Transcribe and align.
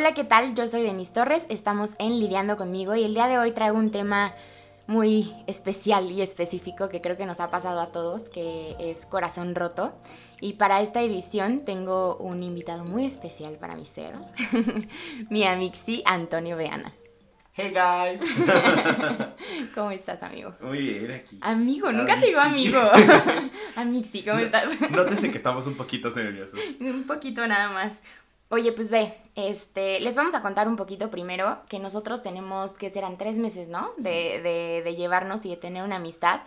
Hola, 0.00 0.14
¿qué 0.14 0.22
tal? 0.22 0.54
Yo 0.54 0.68
soy 0.68 0.84
Denise 0.84 1.12
Torres, 1.12 1.44
estamos 1.48 1.96
en 1.98 2.20
Lidiando 2.20 2.56
conmigo 2.56 2.94
y 2.94 3.02
el 3.02 3.14
día 3.14 3.26
de 3.26 3.36
hoy 3.36 3.50
traigo 3.50 3.76
un 3.76 3.90
tema 3.90 4.32
muy 4.86 5.34
especial 5.48 6.08
y 6.12 6.22
específico 6.22 6.88
que 6.88 7.00
creo 7.00 7.16
que 7.16 7.26
nos 7.26 7.40
ha 7.40 7.48
pasado 7.48 7.80
a 7.80 7.90
todos, 7.90 8.28
que 8.28 8.76
es 8.78 9.04
corazón 9.06 9.56
roto. 9.56 9.92
Y 10.40 10.52
para 10.52 10.82
esta 10.82 11.02
edición 11.02 11.64
tengo 11.64 12.16
un 12.18 12.44
invitado 12.44 12.84
muy 12.84 13.06
especial 13.06 13.54
para 13.54 13.74
mi 13.74 13.86
ser, 13.86 14.14
mi 15.30 15.44
amixi 15.44 16.04
Antonio 16.06 16.56
Beana. 16.56 16.92
Hey 17.54 17.74
guys. 17.74 18.20
¿Cómo 19.74 19.90
estás, 19.90 20.22
amigo? 20.22 20.54
Muy 20.60 20.78
bien, 20.78 21.10
aquí. 21.10 21.38
Amigo, 21.40 21.90
nunca 21.90 22.20
te 22.20 22.26
digo 22.26 22.38
amigo. 22.38 22.78
Amixi, 23.74 24.24
¿cómo 24.24 24.38
estás? 24.38 24.80
Nótese 24.92 25.32
que 25.32 25.38
estamos 25.38 25.66
un 25.66 25.76
poquito 25.76 26.08
nerviosos. 26.10 26.60
un 26.78 27.04
poquito 27.04 27.44
nada 27.48 27.70
más. 27.70 27.94
Oye, 28.50 28.72
pues 28.72 28.90
ve, 28.90 29.14
este, 29.34 30.00
les 30.00 30.14
vamos 30.14 30.34
a 30.34 30.40
contar 30.40 30.68
un 30.68 30.76
poquito 30.76 31.10
primero 31.10 31.58
que 31.68 31.78
nosotros 31.78 32.22
tenemos, 32.22 32.72
que 32.72 32.90
serán 32.90 33.18
tres 33.18 33.36
meses, 33.36 33.68
¿no? 33.68 33.90
De, 33.98 34.40
de, 34.42 34.82
de 34.82 34.96
llevarnos 34.96 35.44
y 35.44 35.50
de 35.50 35.56
tener 35.56 35.82
una 35.82 35.96
amistad. 35.96 36.40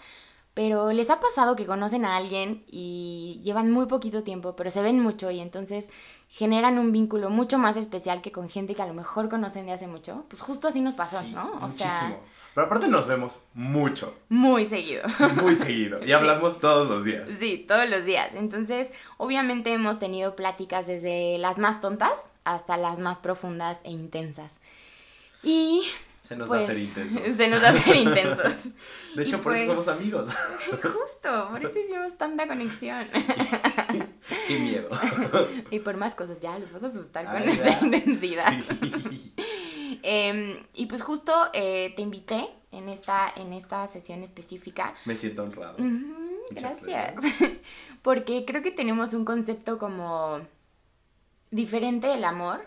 Pero 0.54 0.92
les 0.92 1.10
ha 1.10 1.22
pasado 1.22 1.56
que 1.56 1.66
conocen 1.66 2.04
a 2.04 2.18
alguien 2.18 2.66
y 2.68 3.40
llevan 3.44 3.72
muy 3.72 3.86
poquito 3.86 4.24
tiempo, 4.24 4.56
pero 4.56 4.70
se 4.70 4.82
ven 4.82 5.00
mucho 5.00 5.32
y 5.32 5.40
entonces 5.40 5.88
generan 6.28 6.78
un 6.78 6.92
vínculo 6.92 7.30
mucho 7.30 7.58
más 7.58 7.78
especial 7.78 8.22
que 8.22 8.34
con 8.34 8.50
gente 8.50 8.76
que 8.76 8.82
a 8.82 8.88
lo 8.88 8.94
mejor 8.94 9.30
conocen 9.30 9.66
de 9.68 9.72
hace 9.72 9.88
mucho. 9.88 10.26
Pues 10.28 10.42
justo 10.42 10.68
así 10.68 10.82
nos 10.82 10.96
pasó, 10.96 11.22
¿no? 11.24 11.60
O 11.62 11.70
sea, 11.70 12.20
pero 12.54 12.68
aparte 12.68 12.88
nos 12.88 13.08
vemos 13.08 13.40
mucho. 13.54 14.18
Muy 14.30 14.66
seguido. 14.66 15.04
muy 15.42 15.56
seguido. 15.56 16.04
Y 16.06 16.12
hablamos 16.12 16.60
todos 16.60 16.90
los 16.90 17.06
días. 17.06 17.28
Sí, 17.40 17.66
todos 17.68 17.90
los 17.90 18.06
días. 18.06 18.36
Entonces, 18.36 18.92
obviamente 19.18 19.72
hemos 19.74 20.00
tenido 20.00 20.36
pláticas 20.36 20.88
desde 20.88 21.38
las 21.38 21.58
más 21.58 21.80
tontas 21.80 22.14
hasta 22.44 22.78
las 22.78 23.00
más 23.00 23.20
profundas 23.20 23.80
e 23.84 23.92
intensas. 23.92 24.60
Y 25.44 25.84
se 26.32 26.38
nos 26.38 26.48
pues, 26.48 26.78
intensos. 26.78 27.22
Se 27.36 27.48
nos 27.50 27.62
hace 27.62 27.98
intensos. 27.98 28.54
De 29.16 29.24
hecho, 29.24 29.42
por 29.42 29.54
eso 29.54 29.74
somos 29.74 29.86
pues, 29.86 29.98
amigos. 29.98 30.32
Justo, 30.72 31.50
por 31.52 31.66
eso 31.66 31.78
hicimos 31.78 32.18
tanta 32.18 32.48
conexión. 32.48 33.06
Qué 34.48 34.58
miedo. 34.58 34.90
Y 35.72 35.80
por 35.80 35.98
más 35.98 36.16
cosas, 36.16 36.40
ya 36.40 36.58
les 36.58 36.72
vas 36.72 36.84
a 36.84 36.88
asustar 36.88 37.26
con 37.26 37.50
esta 37.50 37.80
intensidad. 37.82 38.54
Em, 40.04 40.64
y 40.74 40.86
pues 40.88 41.02
justo 41.02 41.34
eh, 41.54 41.94
te 41.96 42.02
invité 42.02 42.50
en 42.72 42.90
esta, 42.90 43.32
en 43.36 43.54
esta 43.54 43.88
sesión 43.88 44.24
específica. 44.24 44.96
Me 45.06 45.16
siento 45.16 45.44
honrado. 45.44 45.78
gracias. 46.52 47.16
Porque 48.02 48.46
creo 48.46 48.62
que 48.62 48.72
tenemos 48.72 49.14
un 49.14 49.26
concepto 49.26 49.78
como 49.78 50.42
diferente 51.52 52.08
del 52.08 52.24
amor 52.24 52.62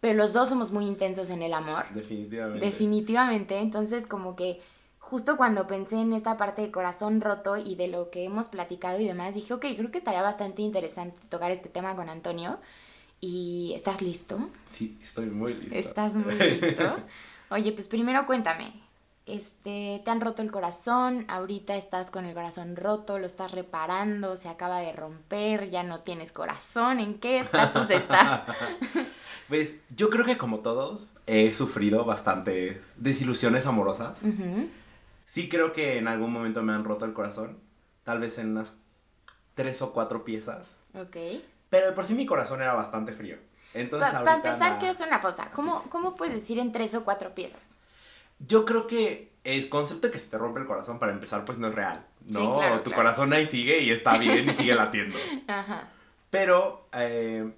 pero 0.00 0.18
los 0.18 0.32
dos 0.32 0.48
somos 0.48 0.70
muy 0.70 0.86
intensos 0.86 1.30
en 1.30 1.42
el 1.42 1.54
amor. 1.54 1.84
Definitivamente. 1.92 2.64
Definitivamente. 2.64 3.58
Entonces, 3.58 4.06
como 4.06 4.36
que 4.36 4.60
justo 4.98 5.36
cuando 5.36 5.66
pensé 5.66 5.96
en 5.96 6.12
esta 6.12 6.36
parte 6.36 6.62
de 6.62 6.70
corazón 6.70 7.20
roto 7.20 7.56
y 7.56 7.76
de 7.76 7.88
lo 7.88 8.10
que 8.10 8.24
hemos 8.24 8.46
platicado 8.46 9.00
y 9.00 9.06
demás, 9.06 9.34
dije, 9.34 9.54
ok, 9.54 9.66
creo 9.76 9.90
que 9.90 9.98
estaría 9.98 10.22
bastante 10.22 10.62
interesante 10.62 11.16
tocar 11.28 11.50
este 11.50 11.68
tema 11.68 11.96
con 11.96 12.08
Antonio. 12.08 12.58
¿Y 13.20 13.72
estás 13.74 14.02
listo? 14.02 14.38
Sí, 14.66 14.98
estoy 15.02 15.26
muy 15.26 15.54
listo. 15.54 15.74
¿Estás 15.74 16.14
muy 16.14 16.34
listo? 16.34 16.96
Oye, 17.50 17.72
pues 17.72 17.86
primero 17.86 18.26
cuéntame. 18.26 18.72
Este, 19.26 20.00
te 20.04 20.10
han 20.10 20.20
roto 20.20 20.42
el 20.42 20.52
corazón, 20.52 21.24
ahorita 21.26 21.74
estás 21.76 22.12
con 22.12 22.26
el 22.26 22.34
corazón 22.34 22.76
roto, 22.76 23.18
lo 23.18 23.26
estás 23.26 23.50
reparando, 23.50 24.36
se 24.36 24.48
acaba 24.48 24.78
de 24.78 24.92
romper, 24.92 25.68
ya 25.70 25.82
no 25.82 26.00
tienes 26.00 26.30
corazón, 26.30 27.00
¿en 27.00 27.18
qué 27.18 27.40
estatus 27.40 27.90
está? 27.90 28.46
Pues 29.48 29.80
yo 29.94 30.10
creo 30.10 30.24
que 30.24 30.36
como 30.36 30.58
todos 30.58 31.08
he 31.26 31.54
sufrido 31.54 32.04
bastantes 32.04 32.92
desilusiones 32.96 33.66
amorosas. 33.66 34.20
Sí 35.24 35.48
creo 35.48 35.72
que 35.72 35.98
en 35.98 36.08
algún 36.08 36.32
momento 36.32 36.62
me 36.64 36.72
han 36.72 36.82
roto 36.82 37.04
el 37.04 37.12
corazón. 37.12 37.58
Tal 38.02 38.18
vez 38.18 38.38
en 38.38 38.50
unas 38.50 38.74
tres 39.54 39.82
o 39.82 39.92
cuatro 39.92 40.24
piezas. 40.24 40.76
Ok. 40.94 41.16
Pero 41.80 41.94
por 41.94 42.06
sí 42.06 42.14
mi 42.14 42.24
corazón 42.24 42.62
era 42.62 42.72
bastante 42.72 43.12
frío. 43.12 43.36
Entonces 43.74 44.10
Para 44.10 44.36
empezar, 44.36 44.78
quiero 44.78 44.94
hacer 44.94 45.08
una 45.08 45.20
pausa. 45.20 45.50
¿Cómo, 45.52 45.82
¿Cómo 45.90 46.16
puedes 46.16 46.34
decir 46.34 46.58
en 46.58 46.72
tres 46.72 46.94
o 46.94 47.04
cuatro 47.04 47.34
piezas? 47.34 47.60
Yo 48.38 48.64
creo 48.64 48.86
que 48.86 49.32
el 49.44 49.68
concepto 49.68 50.06
de 50.06 50.12
que 50.12 50.18
se 50.18 50.28
te 50.28 50.38
rompe 50.38 50.60
el 50.60 50.66
corazón, 50.66 50.98
para 50.98 51.12
empezar, 51.12 51.44
pues 51.44 51.58
no 51.58 51.68
es 51.68 51.74
real. 51.74 52.04
No, 52.24 52.80
tu 52.82 52.92
corazón 52.92 53.32
ahí 53.34 53.46
sigue 53.46 53.80
y 53.80 53.90
está 53.90 54.16
bien 54.16 54.48
y 54.48 54.52
sigue 54.54 54.74
latiendo. 54.74 55.18
Ajá. 55.46 55.88
Pero 56.30 56.88
eh, 56.92 57.52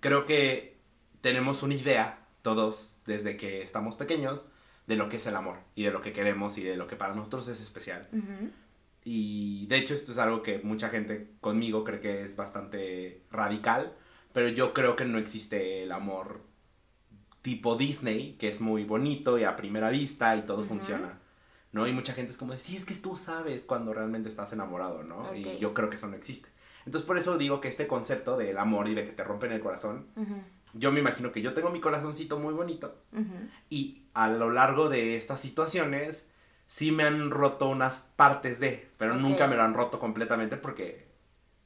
creo 0.00 0.26
que 0.26 0.76
tenemos 1.22 1.62
una 1.62 1.74
idea, 1.74 2.18
todos, 2.42 2.96
desde 3.06 3.38
que 3.38 3.62
estamos 3.62 3.96
pequeños, 3.96 4.46
de 4.86 4.96
lo 4.96 5.08
que 5.08 5.16
es 5.16 5.26
el 5.26 5.36
amor 5.36 5.56
y 5.74 5.84
de 5.84 5.90
lo 5.90 6.02
que 6.02 6.12
queremos 6.12 6.58
y 6.58 6.62
de 6.62 6.76
lo 6.76 6.86
que 6.86 6.96
para 6.96 7.14
nosotros 7.14 7.48
es 7.48 7.62
especial. 7.62 8.06
Y 9.04 9.66
de 9.66 9.76
hecho 9.76 9.94
esto 9.94 10.12
es 10.12 10.18
algo 10.18 10.42
que 10.42 10.58
mucha 10.60 10.88
gente 10.88 11.28
conmigo 11.40 11.84
cree 11.84 12.00
que 12.00 12.22
es 12.22 12.36
bastante 12.36 13.22
radical, 13.30 13.92
pero 14.32 14.48
yo 14.48 14.72
creo 14.72 14.96
que 14.96 15.04
no 15.04 15.18
existe 15.18 15.82
el 15.82 15.92
amor 15.92 16.40
tipo 17.42 17.76
Disney, 17.76 18.36
que 18.38 18.48
es 18.48 18.62
muy 18.62 18.84
bonito 18.84 19.38
y 19.38 19.44
a 19.44 19.56
primera 19.56 19.90
vista 19.90 20.34
y 20.36 20.42
todo 20.42 20.62
funciona. 20.62 21.20
¿No? 21.72 21.88
Y 21.88 21.92
mucha 21.92 22.12
gente 22.12 22.30
es 22.30 22.38
como 22.38 22.52
de, 22.52 22.60
sí, 22.60 22.76
es 22.76 22.84
que 22.84 22.94
tú 22.94 23.16
sabes 23.16 23.64
cuando 23.64 23.92
realmente 23.92 24.28
estás 24.28 24.52
enamorado, 24.52 25.02
¿no? 25.02 25.34
Y 25.34 25.58
yo 25.58 25.74
creo 25.74 25.90
que 25.90 25.96
eso 25.96 26.06
no 26.06 26.16
existe. 26.16 26.48
Entonces 26.86 27.04
por 27.04 27.18
eso 27.18 27.36
digo 27.36 27.60
que 27.60 27.68
este 27.68 27.88
concepto 27.88 28.36
del 28.36 28.58
amor 28.58 28.88
y 28.88 28.94
de 28.94 29.04
que 29.04 29.12
te 29.12 29.24
rompen 29.24 29.52
el 29.52 29.60
corazón, 29.60 30.06
yo 30.72 30.92
me 30.92 31.00
imagino 31.00 31.32
que 31.32 31.42
yo 31.42 31.52
tengo 31.52 31.70
mi 31.70 31.80
corazoncito 31.80 32.38
muy 32.38 32.54
bonito 32.54 33.02
y 33.70 34.02
a 34.14 34.28
lo 34.28 34.50
largo 34.50 34.88
de 34.88 35.16
estas 35.16 35.40
situaciones 35.40 36.26
sí 36.66 36.92
me 36.92 37.04
han 37.04 37.30
roto 37.30 37.68
unas 37.68 38.00
partes 38.16 38.60
de, 38.60 38.88
pero 38.98 39.14
nunca 39.14 39.46
me 39.46 39.56
lo 39.56 39.62
han 39.62 39.74
roto 39.74 39.98
completamente 39.98 40.56
porque 40.56 41.06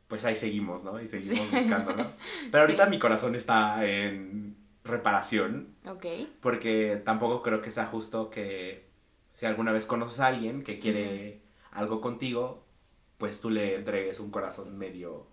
pues 0.08 0.24
ahí 0.24 0.36
seguimos, 0.36 0.84
¿no? 0.84 1.00
Y 1.00 1.08
seguimos 1.08 1.50
buscando, 1.50 1.94
¿no? 1.94 2.12
Pero 2.50 2.62
ahorita 2.62 2.86
mi 2.86 2.98
corazón 2.98 3.34
está 3.34 3.84
en 3.84 4.56
reparación. 4.84 5.74
Ok. 5.86 6.06
Porque 6.40 7.00
tampoco 7.04 7.42
creo 7.42 7.60
que 7.60 7.70
sea 7.70 7.86
justo 7.86 8.30
que 8.30 8.88
si 9.32 9.46
alguna 9.46 9.72
vez 9.72 9.86
conoces 9.86 10.20
a 10.20 10.26
alguien 10.26 10.64
que 10.64 10.78
quiere 10.78 11.42
algo 11.70 12.00
contigo, 12.00 12.64
pues 13.18 13.40
tú 13.40 13.50
le 13.50 13.76
entregues 13.76 14.18
un 14.18 14.30
corazón 14.30 14.78
medio 14.78 15.26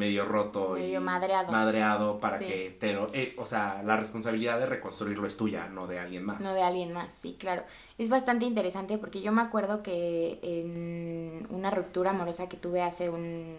medio 0.00 0.24
roto 0.24 0.70
medio 0.70 1.00
madreado. 1.00 1.52
madreado 1.52 2.18
para 2.18 2.38
que 2.38 2.76
te 2.80 2.94
lo 2.94 3.12
eh, 3.12 3.34
o 3.36 3.44
sea 3.44 3.82
la 3.84 3.96
responsabilidad 3.96 4.58
de 4.58 4.66
reconstruirlo 4.66 5.26
es 5.26 5.36
tuya 5.36 5.68
no 5.68 5.86
de 5.86 5.98
alguien 5.98 6.24
más. 6.24 6.40
No 6.40 6.54
de 6.54 6.62
alguien 6.62 6.92
más 6.92 7.12
sí 7.12 7.36
claro. 7.38 7.62
Es 7.98 8.08
bastante 8.08 8.46
interesante 8.46 8.96
porque 8.96 9.20
yo 9.20 9.30
me 9.30 9.42
acuerdo 9.42 9.82
que 9.82 10.40
en 10.42 11.46
una 11.50 11.70
ruptura 11.70 12.10
amorosa 12.10 12.48
que 12.48 12.56
tuve 12.56 12.82
hace 12.82 13.10
un 13.10 13.56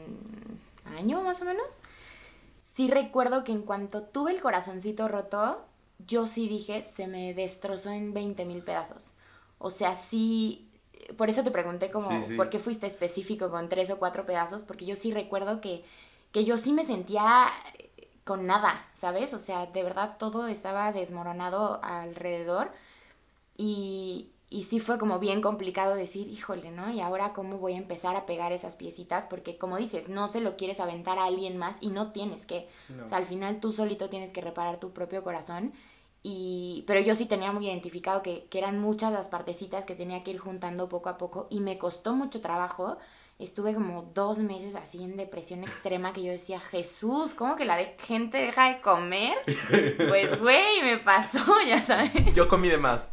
año 0.98 1.22
más 1.22 1.42
o 1.44 1.46
menos 1.46 1.68
sí 2.64 2.90
recuerdo 2.90 3.44
que 3.44 3.52
en 3.52 3.62
cuanto 3.62 4.02
tuve 4.02 4.32
el 4.32 4.42
corazoncito 4.42 5.08
roto 5.08 5.64
yo 6.08 6.28
sí 6.28 6.50
dije 6.50 6.84
se 6.96 7.08
me 7.08 7.34
destrozó 7.36 7.92
en 7.92 8.14
20 8.14 8.46
mil 8.46 8.64
pedazos 8.64 9.12
o 9.60 9.70
sea 9.70 9.94
sí 9.96 10.68
por 11.18 11.30
eso 11.30 11.44
te 11.44 11.52
pregunté 11.52 11.92
como 11.92 12.10
por 12.36 12.50
qué 12.50 12.60
fuiste 12.60 12.88
específico 12.88 13.52
con 13.52 13.70
tres 13.70 13.90
o 13.92 13.98
cuatro 14.00 14.26
pedazos 14.26 14.62
porque 14.62 14.86
yo 14.86 14.96
sí 14.96 15.12
recuerdo 15.14 15.62
que 15.62 15.84
que 16.32 16.46
yo 16.46 16.58
sí 16.58 16.74
me 16.74 16.84
sentía 16.84 17.52
con 18.24 18.46
nada, 18.46 18.86
¿sabes? 18.94 19.34
O 19.34 19.40
sea, 19.40 19.66
de 19.66 19.84
verdad 19.84 20.18
todo 20.18 20.48
estaba 20.48 20.92
desmoronado 20.92 21.80
alrededor 21.84 22.72
y, 23.58 24.32
y 24.50 24.64
sí 24.64 24.80
fue 24.80 25.00
como 25.00 25.18
bien 25.18 25.42
complicado 25.42 25.96
decir, 25.96 26.28
híjole, 26.28 26.72
¿no? 26.72 26.92
Y 26.92 27.00
ahora 27.00 27.34
cómo 27.34 27.58
voy 27.58 27.74
a 27.74 27.78
empezar 27.78 28.16
a 28.16 28.26
pegar 28.26 28.52
esas 28.52 28.76
piecitas, 28.76 29.24
porque 29.24 29.58
como 29.58 29.78
dices, 29.78 30.10
no 30.10 30.28
se 30.28 30.42
lo 30.42 30.58
quieres 30.58 30.80
aventar 30.80 31.18
a 31.18 31.26
alguien 31.26 31.58
más 31.58 31.78
y 31.80 31.90
no 31.90 32.12
tienes 32.12 32.46
que, 32.46 32.68
o 33.06 33.08
sea, 33.08 33.18
al 33.18 33.26
final 33.26 33.60
tú 33.60 33.72
solito 33.72 34.10
tienes 34.10 34.32
que 34.32 34.42
reparar 34.42 34.80
tu 34.80 34.92
propio 34.92 35.24
corazón. 35.24 35.74
Y, 36.24 36.84
pero 36.86 37.00
yo 37.00 37.16
sí 37.16 37.26
tenía 37.26 37.52
muy 37.52 37.66
identificado 37.68 38.22
que, 38.22 38.46
que 38.50 38.60
eran 38.60 38.80
muchas 38.80 39.12
las 39.12 39.28
partecitas 39.28 39.86
que 39.86 39.96
tenía 39.96 40.24
que 40.24 40.32
ir 40.32 40.38
juntando 40.38 40.88
poco 40.88 41.10
a 41.10 41.18
poco 41.18 41.48
y 41.50 41.62
me 41.62 41.78
costó 41.80 42.14
mucho 42.14 42.42
trabajo 42.42 42.98
estuve 43.42 43.74
como 43.74 44.04
dos 44.14 44.38
meses 44.38 44.76
así 44.76 45.04
en 45.04 45.18
depresión 45.18 45.64
extrema 45.64 46.14
que 46.14 46.24
yo 46.24 46.32
decía, 46.32 46.60
Jesús, 46.60 47.32
¿cómo 47.34 47.56
que 47.56 47.66
la 47.66 47.78
gente 48.00 48.38
deja 48.38 48.70
de 48.70 48.82
comer? 48.82 49.38
Pues, 50.12 50.40
güey, 50.40 50.82
me 50.84 50.98
pasó, 50.98 51.40
ya 51.68 51.82
sabes. 51.82 52.12
Yo 52.34 52.48
comí 52.48 52.70
de 52.70 52.78
más. 52.78 53.10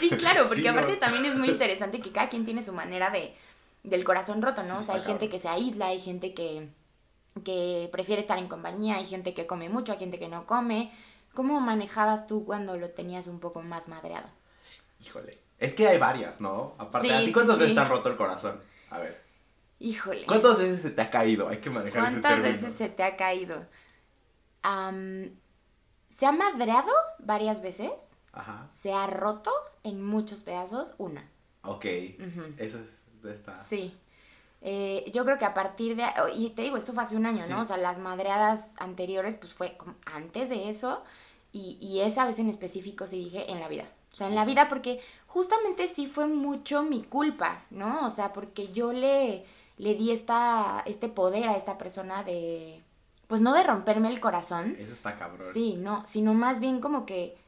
sí, 0.00 0.10
claro, 0.10 0.46
porque 0.48 0.68
aparte 0.68 0.96
también 0.96 1.24
es 1.24 1.36
muy 1.36 1.48
interesante 1.48 2.00
que 2.00 2.12
cada 2.12 2.28
quien 2.28 2.44
tiene 2.44 2.62
su 2.62 2.72
manera 2.72 3.10
de, 3.10 3.34
del 3.84 4.04
corazón 4.04 4.42
roto, 4.42 4.62
¿no? 4.64 4.80
o 4.80 4.82
sea, 4.82 4.96
hay 4.96 5.02
gente 5.02 5.28
que 5.28 5.38
se 5.38 5.48
aísla, 5.48 5.86
hay 5.86 6.00
gente 6.00 6.34
que, 6.34 6.68
que 7.44 7.88
prefiere 7.92 8.20
estar 8.20 8.38
en 8.38 8.48
compañía, 8.48 8.96
hay 8.96 9.06
gente 9.06 9.32
que 9.34 9.46
come 9.46 9.68
mucho, 9.68 9.92
hay 9.92 9.98
gente 9.98 10.18
que 10.18 10.28
no 10.28 10.46
come. 10.46 10.92
¿Cómo 11.34 11.60
manejabas 11.60 12.26
tú 12.26 12.44
cuando 12.44 12.76
lo 12.76 12.90
tenías 12.90 13.28
un 13.28 13.38
poco 13.38 13.62
más 13.62 13.88
madreado? 13.88 14.28
Híjole, 15.04 15.38
es 15.60 15.74
que 15.74 15.86
hay 15.86 15.98
varias, 15.98 16.40
¿no? 16.40 16.74
Aparte, 16.78 17.12
¿a 17.12 17.20
ti 17.20 17.32
cuántas 17.32 17.58
veces 17.58 17.74
te 17.74 17.80
ha 17.80 17.88
roto 17.88 18.08
el 18.08 18.16
corazón? 18.16 18.60
A 18.88 18.98
ver. 18.98 19.22
Híjole. 19.78 20.26
¿Cuántas 20.26 20.58
veces 20.58 20.80
se 20.82 20.90
te 20.90 21.02
ha 21.02 21.10
caído? 21.10 21.48
Hay 21.48 21.58
que 21.58 21.70
manejar 21.70 22.02
ese 22.02 22.20
¿Cuántas 22.20 22.42
veces 22.42 22.74
se 22.76 22.88
te 22.88 23.04
ha 23.04 23.16
caído? 23.16 23.66
se 24.62 26.26
ha 26.26 26.32
madreado 26.32 26.90
varias 27.18 27.62
veces. 27.62 27.92
Ajá. 28.32 28.68
Se 28.70 28.92
ha 28.92 29.06
roto 29.06 29.50
en 29.84 30.04
muchos 30.04 30.40
pedazos 30.40 30.94
una. 30.98 31.28
Ok. 31.62 31.84
Eso 32.56 32.78
es. 32.78 33.00
Está... 33.24 33.54
Sí. 33.54 33.94
Eh, 34.62 35.10
yo 35.14 35.24
creo 35.24 35.38
que 35.38 35.44
a 35.44 35.54
partir 35.54 35.96
de, 35.96 36.04
y 36.34 36.50
te 36.50 36.62
digo, 36.62 36.76
esto 36.76 36.92
fue 36.92 37.02
hace 37.02 37.16
un 37.16 37.26
año, 37.26 37.46
¿no? 37.48 37.62
O 37.62 37.64
sea, 37.64 37.76
las 37.76 37.98
madreadas 37.98 38.72
anteriores, 38.76 39.34
pues 39.34 39.52
fue 39.54 39.76
antes 40.04 40.50
de 40.50 40.68
eso, 40.68 41.02
y, 41.52 41.78
y 41.80 42.00
esa 42.00 42.26
vez 42.26 42.38
en 42.38 42.48
específico 42.50 43.06
sí 43.06 43.24
dije 43.24 43.50
en 43.50 43.60
la 43.60 43.68
vida. 43.68 43.86
O 44.12 44.16
sea, 44.16 44.28
en 44.28 44.34
la 44.34 44.44
vida 44.44 44.68
porque 44.68 45.00
justamente 45.26 45.86
sí 45.86 46.06
fue 46.06 46.26
mucho 46.26 46.82
mi 46.82 47.02
culpa, 47.02 47.62
¿no? 47.70 48.06
O 48.06 48.10
sea, 48.10 48.32
porque 48.32 48.72
yo 48.72 48.92
le, 48.92 49.44
le 49.78 49.94
di 49.94 50.10
esta, 50.10 50.82
este 50.86 51.08
poder 51.08 51.48
a 51.48 51.56
esta 51.56 51.78
persona 51.78 52.24
de, 52.24 52.82
pues 53.26 53.40
no 53.40 53.54
de 53.54 53.62
romperme 53.62 54.08
el 54.08 54.20
corazón. 54.20 54.76
Eso 54.78 54.92
está 54.92 55.16
cabrón. 55.16 55.48
Sí, 55.54 55.76
no, 55.78 56.04
sino 56.06 56.34
más 56.34 56.58
bien 56.58 56.80
como 56.80 57.06
que, 57.06 57.38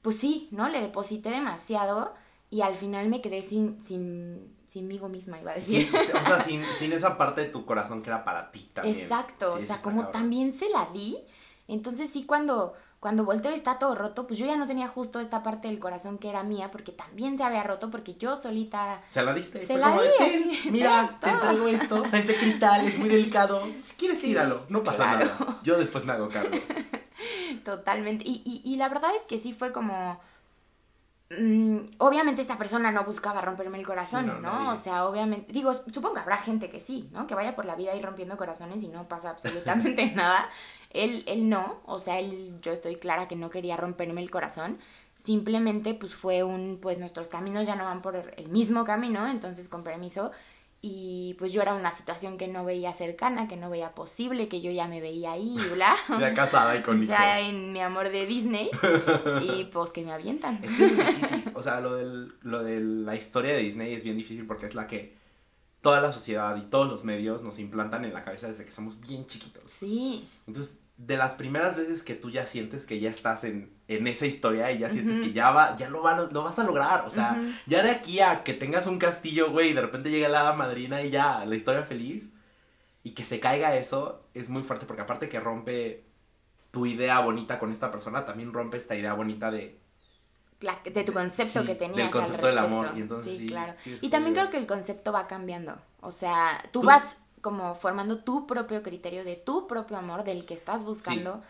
pues 0.00 0.16
sí, 0.16 0.48
¿no? 0.50 0.68
Le 0.68 0.80
deposité 0.80 1.30
demasiado 1.30 2.14
y 2.48 2.62
al 2.62 2.76
final 2.76 3.08
me 3.08 3.20
quedé 3.20 3.42
sin, 3.42 3.82
sin, 3.82 4.56
sinmigo 4.68 5.10
misma, 5.10 5.38
iba 5.38 5.50
a 5.50 5.56
decir. 5.56 5.90
o 5.94 6.24
sea, 6.24 6.40
sin, 6.44 6.64
sin, 6.78 6.92
esa 6.92 7.18
parte 7.18 7.42
de 7.42 7.48
tu 7.48 7.66
corazón 7.66 8.02
que 8.02 8.08
era 8.08 8.24
para 8.24 8.50
ti 8.50 8.70
también. 8.72 8.98
Exacto, 8.98 9.52
o 9.52 9.60
sea, 9.60 9.76
como 9.82 10.08
también 10.08 10.54
se 10.54 10.70
la 10.70 10.86
di, 10.94 11.18
entonces 11.66 12.08
sí 12.08 12.24
cuando 12.24 12.74
cuando 13.00 13.24
volteo 13.24 13.52
y 13.52 13.54
está 13.54 13.78
todo 13.78 13.94
roto, 13.94 14.26
pues 14.26 14.38
yo 14.40 14.46
ya 14.46 14.56
no 14.56 14.66
tenía 14.66 14.88
justo 14.88 15.20
esta 15.20 15.42
parte 15.42 15.68
del 15.68 15.78
corazón 15.78 16.18
que 16.18 16.28
era 16.28 16.42
mía, 16.42 16.70
porque 16.72 16.90
también 16.90 17.38
se 17.38 17.44
había 17.44 17.62
roto, 17.62 17.90
porque 17.90 18.14
yo 18.14 18.36
solita... 18.36 19.02
¿Se 19.08 19.22
la 19.22 19.34
diste? 19.34 19.62
Se 19.62 19.78
la 19.78 19.92
di, 19.92 20.60
Mira, 20.70 21.16
te 21.20 21.30
entrego 21.30 21.68
esto, 21.68 22.04
este 22.12 22.36
cristal 22.36 22.86
es 22.86 22.98
muy 22.98 23.08
delicado, 23.08 23.62
si 23.82 23.94
quieres 23.94 24.20
tíralo, 24.20 24.64
no 24.68 24.82
pasa 24.82 25.18
nada, 25.18 25.60
yo 25.62 25.78
después 25.78 26.04
me 26.04 26.12
hago 26.12 26.28
cargo. 26.28 26.56
Totalmente, 27.64 28.24
y, 28.26 28.42
y, 28.44 28.62
y 28.64 28.76
la 28.76 28.88
verdad 28.88 29.10
es 29.16 29.22
que 29.22 29.38
sí 29.38 29.52
fue 29.52 29.72
como... 29.72 30.20
Mm, 31.30 31.80
obviamente 31.98 32.40
esta 32.40 32.56
persona 32.56 32.90
no 32.90 33.04
buscaba 33.04 33.42
romperme 33.42 33.78
el 33.78 33.86
corazón, 33.86 34.40
¿no? 34.40 34.72
O 34.72 34.76
sea, 34.76 35.04
obviamente, 35.04 35.52
digo, 35.52 35.74
supongo 35.92 36.14
que 36.14 36.20
habrá 36.20 36.38
gente 36.38 36.70
que 36.70 36.80
sí, 36.80 37.10
¿no? 37.12 37.26
Que 37.26 37.34
vaya 37.34 37.54
por 37.54 37.66
la 37.66 37.74
vida 37.74 37.94
y 37.94 38.00
rompiendo 38.00 38.38
corazones 38.38 38.82
y 38.82 38.88
no 38.88 39.06
pasa 39.08 39.30
absolutamente 39.30 40.10
nada. 40.16 40.48
Él, 40.90 41.24
él 41.26 41.48
no, 41.48 41.80
o 41.86 42.00
sea, 42.00 42.18
él, 42.18 42.58
yo 42.62 42.72
estoy 42.72 42.96
clara 42.96 43.28
que 43.28 43.36
no 43.36 43.50
quería 43.50 43.76
romperme 43.76 44.22
el 44.22 44.30
corazón. 44.30 44.78
Simplemente, 45.14 45.94
pues 45.94 46.14
fue 46.14 46.44
un, 46.44 46.78
pues 46.80 46.98
nuestros 46.98 47.28
caminos 47.28 47.66
ya 47.66 47.74
no 47.74 47.84
van 47.84 48.02
por 48.02 48.32
el 48.36 48.48
mismo 48.48 48.84
camino, 48.84 49.28
entonces 49.28 49.68
con 49.68 49.82
permiso. 49.82 50.30
Y 50.80 51.34
pues 51.40 51.52
yo 51.52 51.60
era 51.60 51.74
una 51.74 51.90
situación 51.90 52.38
que 52.38 52.46
no 52.46 52.64
veía 52.64 52.92
cercana, 52.92 53.48
que 53.48 53.56
no 53.56 53.68
veía 53.68 53.96
posible, 53.96 54.48
que 54.48 54.60
yo 54.60 54.70
ya 54.70 54.86
me 54.86 55.00
veía 55.00 55.32
ahí, 55.32 55.56
bla. 55.74 55.96
ya 56.20 56.32
casada 56.34 56.76
y 56.76 56.82
con 56.82 56.98
hijos. 57.02 57.08
Ya 57.08 57.40
en 57.40 57.72
mi 57.72 57.80
amor 57.80 58.10
de 58.10 58.26
Disney. 58.26 58.70
y 59.42 59.64
pues 59.64 59.90
que 59.90 60.04
me 60.04 60.12
avientan. 60.12 60.60
Es, 60.62 60.70
es 60.70 60.96
difícil. 60.96 61.52
O 61.54 61.62
sea, 61.64 61.80
lo, 61.80 61.96
del, 61.96 62.32
lo 62.42 62.62
de 62.62 62.80
la 62.80 63.16
historia 63.16 63.54
de 63.54 63.58
Disney 63.58 63.92
es 63.92 64.04
bien 64.04 64.16
difícil 64.16 64.46
porque 64.46 64.66
es 64.66 64.76
la 64.76 64.86
que 64.86 65.17
toda 65.80 66.00
la 66.00 66.12
sociedad 66.12 66.56
y 66.56 66.62
todos 66.62 66.88
los 66.88 67.04
medios 67.04 67.42
nos 67.42 67.58
implantan 67.58 68.04
en 68.04 68.12
la 68.12 68.24
cabeza 68.24 68.48
desde 68.48 68.64
que 68.64 68.72
somos 68.72 69.00
bien 69.00 69.26
chiquitos. 69.26 69.70
Sí. 69.70 70.28
Entonces, 70.46 70.78
de 70.96 71.16
las 71.16 71.34
primeras 71.34 71.76
veces 71.76 72.02
que 72.02 72.14
tú 72.14 72.28
ya 72.30 72.46
sientes 72.46 72.84
que 72.84 72.98
ya 72.98 73.08
estás 73.08 73.44
en, 73.44 73.76
esa 73.86 74.26
historia 74.26 74.72
y 74.72 74.78
ya 74.78 74.90
sientes 74.90 75.20
que 75.20 75.32
ya 75.32 75.52
va, 75.52 75.76
ya 75.76 75.88
lo, 75.88 76.02
va, 76.02 76.28
lo 76.30 76.42
vas 76.42 76.58
a 76.58 76.64
lograr. 76.64 77.06
O 77.06 77.10
sea, 77.10 77.40
ya 77.66 77.82
de 77.82 77.90
aquí 77.90 78.20
a 78.20 78.42
que 78.42 78.52
tengas 78.52 78.86
un 78.86 78.98
castillo, 78.98 79.50
güey, 79.50 79.70
y 79.70 79.72
de 79.72 79.80
repente 79.80 80.10
llega 80.10 80.28
la 80.28 80.52
madrina 80.52 81.02
y 81.02 81.10
ya, 81.10 81.44
la 81.44 81.54
historia 81.54 81.84
feliz. 81.84 82.28
Y 83.04 83.12
que 83.12 83.24
se 83.24 83.40
caiga 83.40 83.76
eso 83.76 84.28
es 84.34 84.50
muy 84.50 84.64
fuerte 84.64 84.84
porque 84.84 85.02
aparte 85.02 85.28
que 85.28 85.40
rompe 85.40 86.04
tu 86.72 86.84
idea 86.84 87.20
bonita 87.20 87.58
con 87.58 87.72
esta 87.72 87.90
persona, 87.90 88.26
también 88.26 88.52
rompe 88.52 88.76
esta 88.76 88.96
idea 88.96 89.14
bonita 89.14 89.50
de 89.50 89.78
de 90.60 91.04
tu 91.04 91.12
concepto 91.12 91.64
que 91.64 91.74
tenías 91.74 91.96
del 91.96 92.10
concepto 92.10 92.46
del 92.46 92.58
amor 92.58 92.92
sí, 93.22 93.46
claro. 93.46 93.74
y 93.84 94.10
también 94.10 94.34
creo 94.34 94.50
que 94.50 94.56
el 94.56 94.66
concepto 94.66 95.12
va 95.12 95.28
cambiando. 95.28 95.76
O 96.00 96.10
sea 96.10 96.62
tú 96.72 96.82
vas 96.82 97.16
como 97.40 97.76
formando 97.76 98.24
tu 98.24 98.46
propio 98.46 98.82
criterio 98.82 99.24
de 99.24 99.36
tu 99.36 99.68
propio 99.68 99.96
amor 99.96 100.24
del 100.24 100.44
que 100.46 100.54
estás 100.54 100.84
buscando 100.84 101.42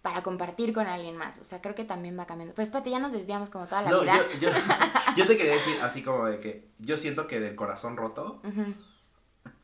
para 0.00 0.22
compartir 0.22 0.72
con 0.72 0.86
alguien 0.86 1.16
más. 1.16 1.40
O 1.40 1.44
sea 1.44 1.60
creo 1.60 1.74
que 1.74 1.84
también 1.84 2.16
va 2.16 2.26
cambiando. 2.26 2.54
Pero 2.54 2.64
espérate 2.64 2.90
ya 2.90 3.00
nos 3.00 3.12
desviamos 3.12 3.50
como 3.50 3.66
toda 3.66 3.82
la 3.82 3.98
vida. 3.98 4.20
yo, 4.40 4.50
yo, 5.16 5.26
te 5.26 5.36
quería 5.36 5.54
decir 5.54 5.80
así 5.82 6.02
como 6.02 6.26
de 6.26 6.38
que 6.38 6.68
yo 6.78 6.96
siento 6.96 7.26
que 7.26 7.40
del 7.40 7.56
corazón 7.56 7.96
roto 7.96 8.40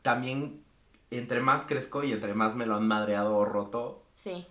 también 0.02 0.64
entre 1.12 1.40
más 1.40 1.62
crezco 1.62 2.02
y 2.02 2.12
entre 2.12 2.34
más 2.34 2.56
me 2.56 2.66
lo 2.66 2.74
han 2.74 2.88
madreado 2.88 3.36
o 3.36 3.44
roto 3.44 4.02
sí 4.16 4.46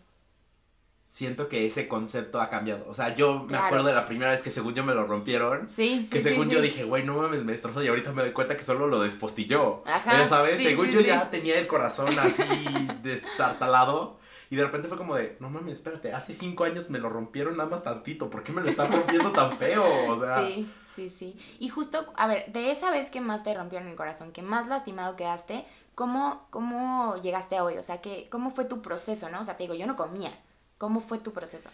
siento 1.18 1.50
que 1.50 1.66
ese 1.66 1.88
concepto 1.88 2.40
ha 2.40 2.48
cambiado. 2.52 2.86
O 2.88 2.94
sea, 2.94 3.16
yo 3.16 3.44
me 3.50 3.58
acuerdo 3.58 3.88
de 3.88 3.96
la 3.96 4.06
primera 4.06 4.30
vez 4.30 4.42
que 4.42 4.52
según 4.52 4.76
yo 4.76 4.86
me 4.86 4.94
lo 4.94 5.04
rompieron. 5.04 5.68
Sí, 5.68 6.06
sí. 6.06 6.12
Que 6.12 6.22
según 6.22 6.48
yo 6.48 6.62
dije, 6.62 6.84
güey, 6.84 7.04
no 7.04 7.18
mames, 7.18 7.44
me 7.44 7.54
destrozó. 7.54 7.82
Y 7.82 7.88
ahorita 7.88 8.12
me 8.12 8.22
doy 8.22 8.34
cuenta 8.34 8.56
que 8.56 8.64
solo 8.64 8.86
lo 8.86 9.02
despostilló. 9.02 9.82
Ajá. 9.88 10.28
¿Sabes? 10.28 10.62
según 10.62 10.92
yo 10.92 11.02
ya 11.02 11.32
tenía 11.32 11.58
el 11.58 11.66
corazón 11.66 12.20
así 12.20 12.44
destartalado. 13.02 14.20
Y 14.52 14.58
de 14.58 14.64
repente 14.64 14.90
fue 14.90 14.98
como 14.98 15.16
de, 15.16 15.38
no 15.40 15.50
mames, 15.50 15.74
espérate, 15.74 16.14
hace 16.14 16.36
cinco 16.36 16.66
años 16.66 16.92
me 16.92 17.00
lo 17.00 17.10
rompieron 17.10 17.58
nada 17.58 17.68
más 17.68 17.82
tantito. 17.82 18.30
¿Por 18.30 18.44
qué 18.44 18.52
me 18.52 18.62
lo 18.62 18.70
están 18.70 18.92
rompiendo 18.92 19.32
tan 19.32 19.58
feo? 19.58 19.84
O 20.10 20.20
sea. 20.20 20.46
Sí, 20.46 20.72
sí, 20.88 21.10
sí. 21.10 21.40
Y 21.58 21.70
justo, 21.70 22.14
a 22.16 22.28
ver, 22.28 22.54
de 22.54 22.70
esa 22.70 22.92
vez 22.92 23.10
que 23.10 23.22
más 23.22 23.44
te 23.44 23.56
rompieron 23.56 23.88
el 23.88 23.96
corazón, 23.96 24.32
que 24.32 24.44
más 24.44 24.68
lastimado 24.68 25.16
quedaste, 25.16 25.66
¿cómo, 25.96 26.46
cómo 26.52 27.20
llegaste 27.24 27.58
a 27.58 27.64
hoy? 27.64 27.80
O 27.80 27.84
sea, 27.84 28.02
que, 28.02 28.30
¿cómo 28.30 28.52
fue 28.52 28.66
tu 28.66 28.84
proceso, 28.84 29.30
no? 29.30 29.42
O 29.42 29.46
sea, 29.46 29.58
te 29.58 29.64
digo, 29.64 29.74
yo 29.74 29.88
no 29.88 29.96
comía. 29.96 30.32
¿Cómo 30.78 31.02
fue 31.02 31.20
tu 31.20 31.34
proceso? 31.34 31.70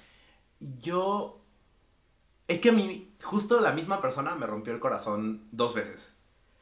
Yo... 0.60 1.40
Es 2.48 2.60
que 2.60 2.70
a 2.70 2.74
mí, 2.74 3.14
justo 3.22 3.62
la 3.62 3.72
misma 3.72 4.02
persona 4.02 4.36
me 4.36 4.46
rompió 4.46 4.74
el 4.74 4.80
corazón 4.80 5.48
dos 5.52 5.74
veces. 5.74 6.14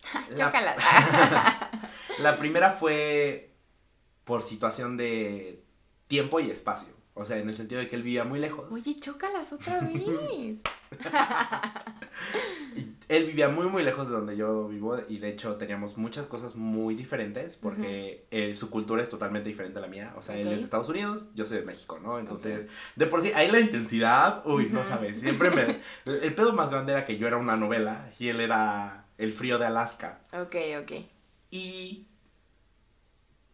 la... 0.37 1.81
la 2.19 2.37
primera 2.37 2.71
fue 2.73 3.53
por 4.23 4.43
situación 4.43 4.97
de 4.97 5.63
tiempo 6.07 6.39
y 6.39 6.51
espacio. 6.51 7.00
O 7.13 7.25
sea, 7.25 7.37
en 7.37 7.49
el 7.49 7.55
sentido 7.55 7.81
de 7.81 7.87
que 7.87 7.95
él 7.95 8.03
vivía 8.03 8.23
muy 8.23 8.39
lejos. 8.39 8.71
Oye, 8.71 8.97
chócalas 8.99 9.51
otra 9.51 9.79
vez. 9.81 10.59
él 13.09 13.25
vivía 13.25 13.49
muy, 13.49 13.67
muy 13.67 13.83
lejos 13.83 14.07
de 14.07 14.13
donde 14.13 14.37
yo 14.37 14.69
vivo 14.69 14.97
y 15.09 15.17
de 15.17 15.29
hecho 15.29 15.57
teníamos 15.57 15.97
muchas 15.97 16.27
cosas 16.27 16.55
muy 16.55 16.95
diferentes 16.95 17.57
porque 17.57 18.25
su 18.55 18.69
cultura 18.69 19.03
es 19.03 19.09
totalmente 19.09 19.49
diferente 19.49 19.79
a 19.79 19.81
la 19.81 19.87
mía. 19.87 20.13
O 20.17 20.21
sea, 20.21 20.37
él 20.37 20.47
es 20.47 20.59
de 20.59 20.63
Estados 20.63 20.87
Unidos, 20.87 21.25
yo 21.35 21.45
soy 21.45 21.57
de 21.57 21.65
México, 21.65 21.99
¿no? 22.01 22.19
Entonces, 22.19 22.67
de 22.95 23.07
por 23.07 23.21
sí, 23.21 23.33
ahí 23.33 23.51
la 23.51 23.59
intensidad, 23.59 24.43
uy, 24.45 24.69
no 24.69 24.85
sabes, 24.85 25.19
siempre 25.19 25.51
me... 25.51 25.81
El 26.05 26.33
pedo 26.33 26.53
más 26.53 26.69
grande 26.69 26.93
era 26.93 27.05
que 27.05 27.17
yo 27.17 27.27
era 27.27 27.37
una 27.37 27.57
novela 27.57 28.09
y 28.17 28.29
él 28.29 28.39
era 28.39 29.07
el 29.17 29.33
frío 29.33 29.59
de 29.59 29.65
Alaska. 29.65 30.21
Ok, 30.31 30.55
ok. 30.81 30.91
Y 31.49 32.07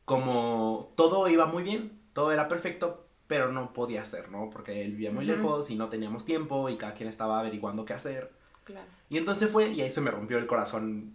como 0.05 0.93
todo 0.95 1.27
iba 1.27 1.47
muy 1.47 1.63
bien, 1.63 1.99
todo 2.13 2.31
era 2.31 2.47
perfecto, 2.47 3.06
pero 3.27 3.51
no 3.51 3.73
podía 3.73 4.03
ser, 4.05 4.29
¿no? 4.29 4.49
Porque 4.49 4.83
él 4.83 4.91
vivía 4.91 5.11
muy 5.11 5.25
lejos 5.25 5.69
y 5.69 5.75
no 5.75 5.89
teníamos 5.89 6.25
tiempo 6.25 6.69
y 6.69 6.77
cada 6.77 6.93
quien 6.93 7.09
estaba 7.09 7.39
averiguando 7.39 7.85
qué 7.85 7.93
hacer. 7.93 8.31
Claro. 8.63 8.87
Y 9.09 9.17
entonces 9.17 9.49
fue 9.49 9.69
y 9.69 9.81
ahí 9.81 9.91
se 9.91 10.01
me 10.01 10.11
rompió 10.11 10.37
el 10.37 10.47
corazón. 10.47 11.13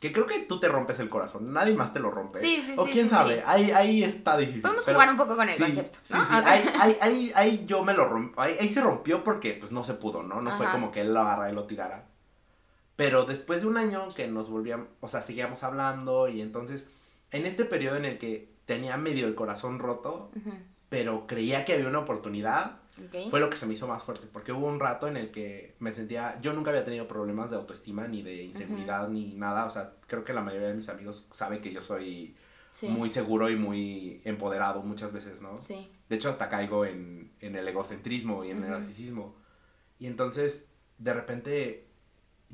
Que 0.00 0.12
creo 0.12 0.26
que 0.26 0.40
tú 0.40 0.60
te 0.60 0.68
rompes 0.68 1.00
el 1.00 1.08
corazón, 1.08 1.50
nadie 1.54 1.74
más 1.74 1.94
te 1.94 1.98
lo 1.98 2.10
rompe. 2.10 2.40
Sí, 2.40 2.62
sí, 2.62 2.74
o 2.76 2.84
quién 2.84 3.08
sabe, 3.08 3.42
Ahí, 3.46 3.70
ahí 3.70 4.04
está 4.04 4.36
difícil. 4.36 4.60
Podemos 4.60 4.84
jugar 4.84 5.08
un 5.08 5.16
poco 5.16 5.34
con 5.34 5.48
el 5.48 5.58
concepto. 5.58 5.98
Sí, 6.02 6.12
sí, 6.12 6.18
ahí, 6.30 6.98
ahí, 7.00 7.32
ahí, 7.34 7.64
yo 7.66 7.82
me 7.82 7.94
lo 7.94 8.06
rompí, 8.06 8.34
ahí, 8.36 8.68
se 8.68 8.82
rompió 8.82 9.24
porque 9.24 9.54
pues 9.54 9.72
no 9.72 9.82
se 9.82 9.94
pudo, 9.94 10.22
¿no? 10.22 10.42
No 10.42 10.54
fue 10.58 10.70
como 10.70 10.92
que 10.92 11.00
él 11.00 11.14
lo 11.14 11.20
agarra 11.20 11.50
y 11.50 11.54
lo 11.54 11.64
tirara. 11.64 12.04
Pero 12.96 13.24
después 13.24 13.62
de 13.62 13.66
un 13.66 13.78
año 13.78 14.08
que 14.14 14.26
nos 14.28 14.50
volvíamos, 14.50 14.88
o 15.00 15.08
sea, 15.08 15.22
seguíamos 15.22 15.62
hablando 15.64 16.28
y 16.28 16.42
entonces, 16.42 16.86
en 17.30 17.46
este 17.46 17.64
periodo 17.64 17.96
en 17.96 18.04
el 18.04 18.18
que 18.18 18.53
tenía 18.66 18.96
medio 18.96 19.26
el 19.26 19.34
corazón 19.34 19.78
roto, 19.78 20.30
pero 20.88 21.26
creía 21.26 21.64
que 21.64 21.74
había 21.74 21.88
una 21.88 22.00
oportunidad, 22.00 22.78
fue 23.30 23.40
lo 23.40 23.50
que 23.50 23.56
se 23.56 23.66
me 23.66 23.74
hizo 23.74 23.88
más 23.88 24.02
fuerte, 24.04 24.26
porque 24.32 24.52
hubo 24.52 24.66
un 24.66 24.78
rato 24.78 25.08
en 25.08 25.16
el 25.16 25.30
que 25.30 25.74
me 25.80 25.92
sentía, 25.92 26.38
yo 26.40 26.52
nunca 26.52 26.70
había 26.70 26.84
tenido 26.84 27.08
problemas 27.08 27.50
de 27.50 27.56
autoestima, 27.56 28.06
ni 28.06 28.22
de 28.22 28.44
inseguridad, 28.44 29.08
ni 29.08 29.34
nada, 29.34 29.66
o 29.66 29.70
sea, 29.70 29.94
creo 30.06 30.24
que 30.24 30.32
la 30.32 30.42
mayoría 30.42 30.68
de 30.68 30.74
mis 30.74 30.88
amigos 30.88 31.26
sabe 31.32 31.60
que 31.60 31.72
yo 31.72 31.82
soy 31.82 32.36
muy 32.82 33.10
seguro 33.10 33.50
y 33.50 33.56
muy 33.56 34.20
empoderado 34.24 34.82
muchas 34.82 35.12
veces, 35.12 35.42
¿no? 35.42 35.58
Sí. 35.58 35.90
De 36.08 36.16
hecho, 36.16 36.28
hasta 36.28 36.48
caigo 36.48 36.84
en, 36.84 37.32
el 37.40 37.68
egocentrismo 37.68 38.44
y 38.44 38.50
en 38.50 38.62
el 38.62 38.70
narcisismo. 38.70 39.36
Y 39.98 40.06
entonces, 40.06 40.66
de 40.98 41.14
repente, 41.14 41.88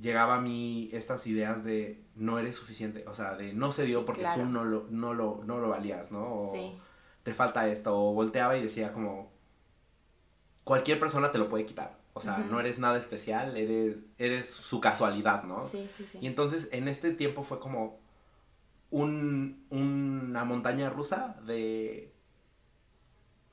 llegaba 0.00 0.36
a 0.36 0.40
mí 0.40 0.88
estas 0.92 1.26
ideas 1.26 1.64
de 1.64 2.02
no 2.14 2.38
eres 2.38 2.56
suficiente, 2.56 3.04
o 3.06 3.14
sea, 3.14 3.36
de 3.36 3.52
no 3.52 3.72
se 3.72 3.84
dio 3.84 4.04
porque 4.04 4.26
tú 4.34 4.44
no 4.44 4.64
lo, 4.64 4.86
no, 4.90 5.14
lo, 5.14 5.42
no 5.44 5.58
lo 5.58 5.68
valías, 5.68 6.10
¿no? 6.10 6.22
O 6.22 6.80
te 7.22 7.34
falta 7.34 7.68
esto, 7.68 7.94
o 7.94 8.14
volteaba 8.14 8.56
y 8.56 8.62
decía 8.62 8.92
como, 8.92 9.30
cualquier 10.64 10.98
persona 10.98 11.30
te 11.30 11.38
lo 11.38 11.48
puede 11.48 11.66
quitar, 11.66 11.98
o 12.14 12.20
sea, 12.20 12.38
no 12.38 12.60
eres 12.60 12.78
nada 12.78 12.98
especial, 12.98 13.56
eres, 13.56 13.98
eres 14.18 14.48
su 14.48 14.80
casualidad, 14.80 15.44
¿no? 15.44 15.64
Sí, 15.64 15.88
sí, 15.96 16.06
sí. 16.06 16.18
Y 16.20 16.26
entonces 16.26 16.68
en 16.72 16.88
este 16.88 17.12
tiempo 17.12 17.42
fue 17.42 17.60
como 17.60 18.00
un, 18.90 19.66
una 19.70 20.44
montaña 20.44 20.90
rusa 20.90 21.36
de 21.44 22.12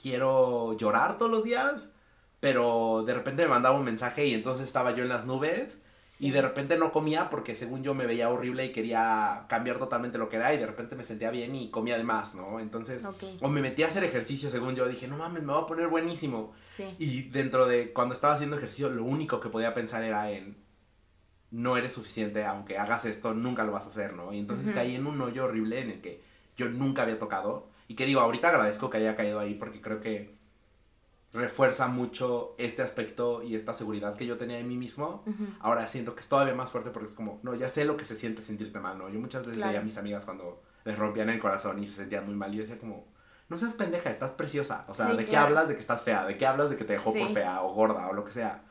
quiero 0.01 0.77
llorar 0.77 1.17
todos 1.17 1.31
los 1.31 1.43
días, 1.43 1.89
pero 2.39 3.03
de 3.05 3.13
repente 3.13 3.43
me 3.43 3.49
mandaba 3.49 3.77
un 3.77 3.83
mensaje 3.83 4.25
y 4.25 4.33
entonces 4.33 4.65
estaba 4.65 4.95
yo 4.95 5.03
en 5.03 5.09
las 5.09 5.25
nubes 5.25 5.77
y 6.19 6.31
de 6.31 6.41
repente 6.41 6.77
no 6.77 6.91
comía 6.91 7.29
porque 7.29 7.55
según 7.55 7.83
yo 7.83 7.93
me 7.93 8.05
veía 8.05 8.29
horrible 8.29 8.65
y 8.65 8.71
quería 8.71 9.45
cambiar 9.49 9.77
totalmente 9.77 10.17
lo 10.17 10.29
que 10.29 10.37
era 10.37 10.53
y 10.53 10.57
de 10.57 10.65
repente 10.65 10.95
me 10.95 11.03
sentía 11.03 11.29
bien 11.31 11.55
y 11.55 11.69
comía 11.69 11.97
de 11.97 12.03
más, 12.03 12.33
¿no? 12.33 12.59
Entonces, 12.59 13.03
o 13.41 13.49
me 13.49 13.61
metí 13.61 13.83
a 13.83 13.87
hacer 13.87 14.03
ejercicio 14.03 14.49
según 14.49 14.75
yo, 14.75 14.87
dije, 14.87 15.07
no 15.07 15.17
mames, 15.17 15.43
me 15.43 15.53
voy 15.53 15.63
a 15.63 15.67
poner 15.67 15.87
buenísimo. 15.87 16.53
Y 16.97 17.23
dentro 17.23 17.67
de 17.67 17.93
cuando 17.93 18.15
estaba 18.15 18.33
haciendo 18.33 18.57
ejercicio, 18.57 18.89
lo 18.89 19.03
único 19.03 19.39
que 19.39 19.49
podía 19.49 19.73
pensar 19.73 20.03
era 20.03 20.31
en, 20.31 20.57
no 21.51 21.77
eres 21.77 21.93
suficiente, 21.93 22.43
aunque 22.45 22.77
hagas 22.77 23.05
esto, 23.05 23.33
nunca 23.33 23.63
lo 23.63 23.71
vas 23.71 23.85
a 23.85 23.89
hacer, 23.89 24.13
¿no? 24.13 24.33
Y 24.33 24.39
entonces 24.39 24.73
caí 24.73 24.95
en 24.95 25.07
un 25.07 25.21
hoyo 25.21 25.45
horrible 25.45 25.81
en 25.81 25.91
el 25.91 26.01
que 26.01 26.21
yo 26.55 26.69
nunca 26.69 27.03
había 27.03 27.19
tocado. 27.19 27.69
Y 27.87 27.95
que 27.95 28.05
digo, 28.05 28.19
ahorita 28.19 28.49
agradezco 28.49 28.89
que 28.89 28.97
haya 28.97 29.15
caído 29.15 29.39
ahí 29.39 29.53
porque 29.53 29.81
creo 29.81 30.01
que 30.01 30.36
refuerza 31.33 31.87
mucho 31.87 32.55
este 32.57 32.81
aspecto 32.81 33.43
y 33.43 33.55
esta 33.55 33.73
seguridad 33.73 34.15
que 34.15 34.25
yo 34.25 34.37
tenía 34.37 34.59
en 34.59 34.67
mí 34.67 34.77
mismo. 34.77 35.23
Ahora 35.59 35.87
siento 35.87 36.15
que 36.15 36.21
es 36.21 36.27
todavía 36.27 36.55
más 36.55 36.71
fuerte 36.71 36.89
porque 36.89 37.09
es 37.09 37.15
como, 37.15 37.39
no, 37.43 37.55
ya 37.55 37.69
sé 37.69 37.85
lo 37.85 37.97
que 37.97 38.05
se 38.05 38.15
siente 38.15 38.41
sentirte 38.41 38.79
mal, 38.79 38.97
¿no? 38.97 39.09
Yo 39.09 39.19
muchas 39.19 39.45
veces 39.45 39.63
veía 39.63 39.79
a 39.79 39.83
mis 39.83 39.97
amigas 39.97 40.25
cuando 40.25 40.61
les 40.85 40.97
rompían 40.97 41.29
el 41.29 41.39
corazón 41.39 41.81
y 41.83 41.87
se 41.87 41.95
sentían 41.97 42.25
muy 42.25 42.35
mal 42.35 42.53
y 42.53 42.57
yo 42.57 42.63
decía 42.63 42.79
como, 42.79 43.05
no 43.49 43.57
seas 43.57 43.73
pendeja, 43.73 44.09
estás 44.09 44.31
preciosa. 44.31 44.85
O 44.87 44.93
sea, 44.93 45.13
¿de 45.13 45.25
qué 45.25 45.37
hablas 45.37 45.67
de 45.67 45.75
que 45.75 45.81
estás 45.81 46.01
fea? 46.01 46.25
¿De 46.25 46.37
qué 46.37 46.45
hablas 46.45 46.69
de 46.69 46.77
que 46.77 46.85
te 46.85 46.93
dejó 46.93 47.13
por 47.13 47.33
fea 47.33 47.61
o 47.61 47.73
gorda 47.73 48.09
o 48.09 48.13
lo 48.13 48.25
que 48.25 48.31
sea? 48.31 48.63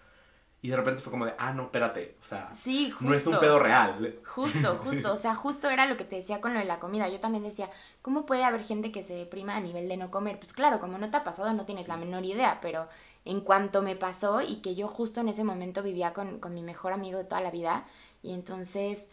Y 0.67 0.69
de 0.69 0.77
repente 0.77 1.01
fue 1.01 1.13
como 1.13 1.27
de, 1.27 1.35
ah, 1.39 1.53
no, 1.53 1.63
espérate, 1.63 2.17
o 2.21 2.25
sea, 2.25 2.53
sí, 2.53 2.93
no 2.99 3.15
es 3.15 3.25
un 3.25 3.39
pedo 3.39 3.61
real. 3.61 4.19
Justo, 4.25 4.77
justo, 4.83 5.13
o 5.13 5.17
sea, 5.17 5.37
justo 5.37 5.71
era 5.71 5.87
lo 5.87 5.97
que 5.97 6.03
te 6.03 6.17
decía 6.17 6.41
con 6.41 6.55
lo 6.55 6.59
de 6.59 6.65
la 6.65 6.81
comida. 6.81 7.09
Yo 7.09 7.21
también 7.21 7.45
decía, 7.45 7.71
¿cómo 8.03 8.27
puede 8.27 8.43
haber 8.43 8.65
gente 8.65 8.91
que 8.91 9.05
se 9.05 9.15
deprima 9.15 9.55
a 9.55 9.61
nivel 9.61 9.89
de 9.89 9.97
no 9.97 10.11
comer? 10.11 10.41
Pues 10.41 10.53
claro, 10.53 10.81
como 10.81 10.99
no 10.99 11.09
te 11.09 11.19
ha 11.19 11.23
pasado, 11.23 11.53
no 11.53 11.67
tienes 11.67 11.87
la 11.87 11.97
menor 11.97 12.25
idea, 12.25 12.59
pero 12.61 12.89
en 13.25 13.43
cuanto 13.43 13.81
me 13.81 13.95
pasó 13.95 14.41
y 14.43 14.57
que 14.57 14.75
yo 14.75 14.89
justo 14.89 15.21
en 15.21 15.29
ese 15.29 15.45
momento 15.45 15.85
vivía 15.85 16.13
con, 16.13 16.41
con 16.41 16.53
mi 16.53 16.63
mejor 16.63 16.93
amigo 16.93 17.19
de 17.19 17.27
toda 17.27 17.43
la 17.43 17.53
vida, 17.53 17.85
y 18.25 18.33
entonces 18.33 19.07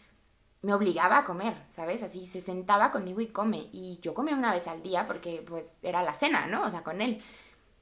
me 0.62 0.74
obligaba 0.74 1.18
a 1.18 1.24
comer, 1.24 1.54
¿sabes? 1.70 2.02
Así 2.02 2.26
se 2.26 2.40
sentaba 2.40 2.90
conmigo 2.90 3.20
y 3.20 3.28
come. 3.28 3.68
Y 3.70 4.00
yo 4.02 4.12
comía 4.12 4.34
una 4.34 4.52
vez 4.52 4.66
al 4.66 4.82
día 4.82 5.06
porque 5.06 5.44
pues 5.46 5.72
era 5.82 6.02
la 6.02 6.14
cena, 6.14 6.48
¿no? 6.48 6.64
O 6.64 6.70
sea, 6.72 6.82
con 6.82 7.00
él. 7.00 7.22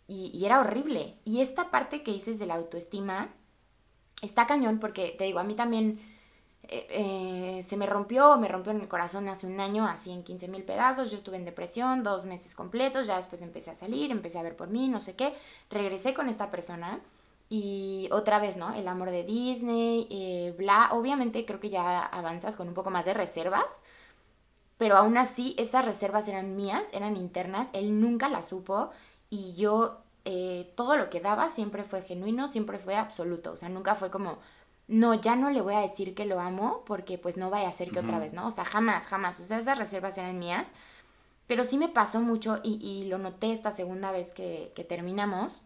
Y, 0.08 0.30
y 0.34 0.44
era 0.44 0.60
horrible. 0.60 1.16
Y 1.24 1.40
esta 1.40 1.70
parte 1.70 2.02
que 2.02 2.12
dices 2.12 2.38
de 2.38 2.44
la 2.44 2.56
autoestima, 2.56 3.30
está 4.22 4.46
cañón 4.46 4.78
porque, 4.78 5.14
te 5.18 5.24
digo, 5.24 5.38
a 5.40 5.44
mí 5.44 5.54
también 5.54 6.00
eh, 6.68 6.86
eh, 7.58 7.62
se 7.62 7.76
me 7.76 7.86
rompió, 7.86 8.38
me 8.38 8.48
rompió 8.48 8.72
en 8.72 8.80
el 8.80 8.88
corazón 8.88 9.28
hace 9.28 9.46
un 9.46 9.60
año, 9.60 9.86
así 9.86 10.10
en 10.12 10.22
15 10.22 10.48
mil 10.48 10.62
pedazos, 10.62 11.10
yo 11.10 11.18
estuve 11.18 11.36
en 11.36 11.44
depresión 11.44 12.02
dos 12.02 12.24
meses 12.24 12.54
completos, 12.54 13.06
ya 13.06 13.16
después 13.16 13.42
empecé 13.42 13.72
a 13.72 13.74
salir, 13.74 14.10
empecé 14.10 14.38
a 14.38 14.42
ver 14.42 14.56
por 14.56 14.68
mí, 14.68 14.88
no 14.88 15.00
sé 15.00 15.14
qué, 15.14 15.34
regresé 15.70 16.14
con 16.14 16.28
esta 16.28 16.50
persona 16.50 17.00
y 17.50 18.08
otra 18.12 18.38
vez, 18.38 18.56
¿no? 18.56 18.72
El 18.74 18.88
amor 18.88 19.10
de 19.10 19.24
Disney, 19.24 20.06
eh, 20.10 20.54
bla, 20.56 20.88
obviamente 20.92 21.44
creo 21.44 21.60
que 21.60 21.68
ya 21.68 22.00
avanzas 22.00 22.56
con 22.56 22.68
un 22.68 22.74
poco 22.74 22.90
más 22.90 23.04
de 23.04 23.12
reservas, 23.12 23.70
pero 24.78 24.96
aún 24.96 25.18
así 25.18 25.54
esas 25.58 25.84
reservas 25.84 26.28
eran 26.28 26.56
mías, 26.56 26.84
eran 26.92 27.16
internas, 27.16 27.68
él 27.72 28.00
nunca 28.00 28.28
las 28.28 28.48
supo 28.48 28.90
y 29.30 29.54
yo 29.54 30.01
eh, 30.24 30.72
todo 30.76 30.96
lo 30.96 31.10
que 31.10 31.20
daba 31.20 31.48
siempre 31.48 31.84
fue 31.84 32.02
genuino, 32.02 32.48
siempre 32.48 32.78
fue 32.78 32.96
absoluto, 32.96 33.52
o 33.52 33.56
sea, 33.56 33.68
nunca 33.68 33.94
fue 33.96 34.10
como, 34.10 34.38
no, 34.88 35.14
ya 35.14 35.36
no 35.36 35.50
le 35.50 35.60
voy 35.60 35.74
a 35.74 35.80
decir 35.80 36.14
que 36.14 36.26
lo 36.26 36.40
amo 36.40 36.84
porque 36.86 37.18
pues 37.18 37.36
no 37.36 37.50
vaya 37.50 37.68
a 37.68 37.72
ser 37.72 37.90
que 37.90 38.00
otra 38.00 38.18
vez, 38.18 38.32
¿no? 38.32 38.46
O 38.46 38.52
sea, 38.52 38.64
jamás, 38.64 39.06
jamás, 39.06 39.40
o 39.40 39.44
sea, 39.44 39.58
esas 39.58 39.78
reservas 39.78 40.18
eran 40.18 40.38
mías, 40.38 40.70
pero 41.46 41.64
sí 41.64 41.76
me 41.78 41.88
pasó 41.88 42.20
mucho 42.20 42.60
y, 42.62 42.74
y 42.74 43.08
lo 43.08 43.18
noté 43.18 43.52
esta 43.52 43.70
segunda 43.70 44.12
vez 44.12 44.32
que, 44.32 44.72
que, 44.76 44.84
terminamos, 44.84 45.62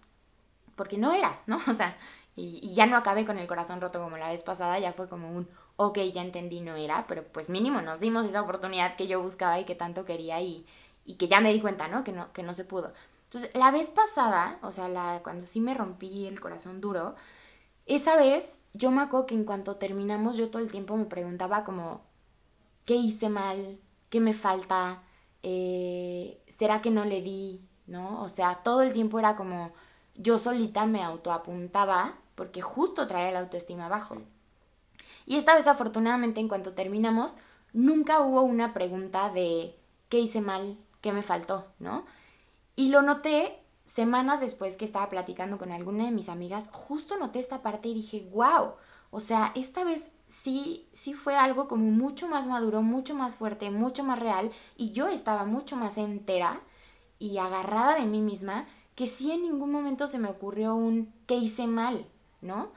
porque 0.75 0.99
no 0.99 1.13
era, 1.13 1.41
¿no? 1.47 1.59
O 1.69 1.75
sea, 1.75 1.97
y, 2.35 2.61
y, 2.63 2.75
ya 2.75 2.87
no 2.87 2.97
acabé 2.97 3.25
con 3.25 3.39
el 3.39 3.47
corazón 3.47 3.81
roto 3.81 4.01
como 4.01 4.17
la 4.17 4.29
vez 4.29 4.43
pasada, 4.43 4.79
ya 4.79 4.93
fue 4.93 5.09
como 5.09 5.31
un, 5.31 5.49
ok, 5.77 5.99
ya 6.15 6.23
entendí, 6.23 6.61
no 6.61 6.77
era, 6.77 7.07
pero 7.07 7.25
pues 7.25 7.49
mínimo 7.49 7.81
nos 7.83 8.01
dimos 8.01 8.27
esa 8.27 8.43
oportunidad 8.43 8.97
que 8.97 9.07
yo 9.07 9.23
buscaba 9.23 9.59
y 9.61 9.65
que 9.65 9.75
tanto 9.75 10.05
quería 10.05 10.41
y, 10.41 10.67
y 11.05 11.15
que 11.15 11.29
ya 11.29 11.41
me 11.41 11.53
di 11.53 11.61
cuenta, 11.61 11.89
¿no? 11.89 12.05
Que 12.05 12.13
no, 12.13 12.33
que 12.33 12.43
no 12.43 12.55
se 12.55 12.65
pudo. 12.65 12.93
Entonces, 13.27 13.51
la 13.55 13.71
vez 13.71 13.89
pasada, 13.89 14.59
o 14.63 14.73
sea, 14.73 14.89
la, 14.89 15.21
cuando 15.23 15.47
sí 15.47 15.61
me 15.61 15.75
rompí 15.75 16.27
el 16.27 16.41
corazón 16.41 16.81
duro, 16.81 17.17
esa 17.87 18.17
vez 18.17 18.61
yo 18.73 18.91
me 18.91 19.03
acuerdo 19.03 19.27
que 19.27 19.35
en 19.35 19.45
cuanto 19.45 19.77
terminamos 19.77 20.37
yo 20.37 20.51
todo 20.51 20.63
el 20.63 20.71
tiempo 20.71 20.97
me 20.97 21.07
preguntaba 21.07 21.65
como, 21.65 22.03
¿qué 22.85 22.95
hice 22.95 23.29
mal? 23.29 23.79
¿Qué 24.11 24.21
me 24.21 24.35
falta? 24.35 25.03
Eh, 25.43 26.41
¿Será 26.49 26.83
que 26.83 26.91
no 26.91 27.05
le 27.05 27.23
di? 27.23 27.61
¿No? 27.87 28.23
O 28.23 28.29
sea, 28.29 28.63
todo 28.65 28.83
el 28.83 28.93
tiempo 28.93 29.19
era 29.19 29.37
como, 29.37 29.73
yo 30.17 30.39
solita 30.39 30.87
me 30.87 31.03
autoapuntaba 31.03 32.17
porque 32.35 32.63
justo 32.63 33.07
traía 33.09 33.33
la 33.33 33.41
autoestima 33.41 33.87
abajo. 33.87 34.19
Y 35.27 35.37
esta 35.37 35.55
vez 35.57 35.67
afortunadamente 35.67 36.41
en 36.41 36.49
cuanto 36.49 36.75
terminamos, 36.75 37.35
nunca 37.73 38.21
hubo 38.21 38.43
una 38.43 38.73
pregunta 38.73 39.31
de 39.31 39.77
qué 40.09 40.21
hice 40.21 40.41
mal, 40.41 40.79
qué 41.01 41.13
me 41.13 41.23
faltó, 41.23 41.67
¿no? 41.79 42.05
Y 42.77 42.91
lo 42.91 43.03
noté 43.03 43.59
semanas 43.87 44.41
después 44.41 44.77
que 44.77 44.85
estaba 44.85 45.09
platicando 45.09 45.59
con 45.59 45.73
alguna 45.73 46.05
de 46.05 46.11
mis 46.11 46.29
amigas, 46.29 46.69
justo 46.73 47.17
noté 47.17 47.39
esta 47.39 47.63
parte 47.63 47.89
y 47.89 47.95
dije, 47.95 48.29
wow, 48.33 48.75
o 49.11 49.21
sea, 49.21 49.53
esta 49.55 49.83
vez 49.83 50.11
sí, 50.27 50.89
sí 50.93 51.15
fue 51.15 51.37
algo 51.37 51.69
como 51.69 51.91
mucho 51.91 52.29
más 52.29 52.47
maduro, 52.47 52.83
mucho 52.83 53.15
más 53.15 53.35
fuerte, 53.35 53.71
mucho 53.71 54.05
más 54.05 54.19
real 54.19 54.53
y 54.77 54.93
yo 54.93 55.09
estaba 55.09 55.45
mucho 55.45 55.77
más 55.77 55.97
entera 55.97 56.61
y 57.19 57.39
agarrada 57.39 57.95
de 57.95 58.07
mí 58.07 58.21
misma 58.21 58.67
que 58.95 59.07
sí 59.07 59.31
en 59.31 59.43
ningún 59.43 59.71
momento 59.71 60.09
se 60.09 60.19
me 60.19 60.29
ocurrió 60.29 60.75
un 60.75 61.13
que 61.27 61.37
hice 61.37 61.67
mal, 61.67 62.07
¿no? 62.41 62.73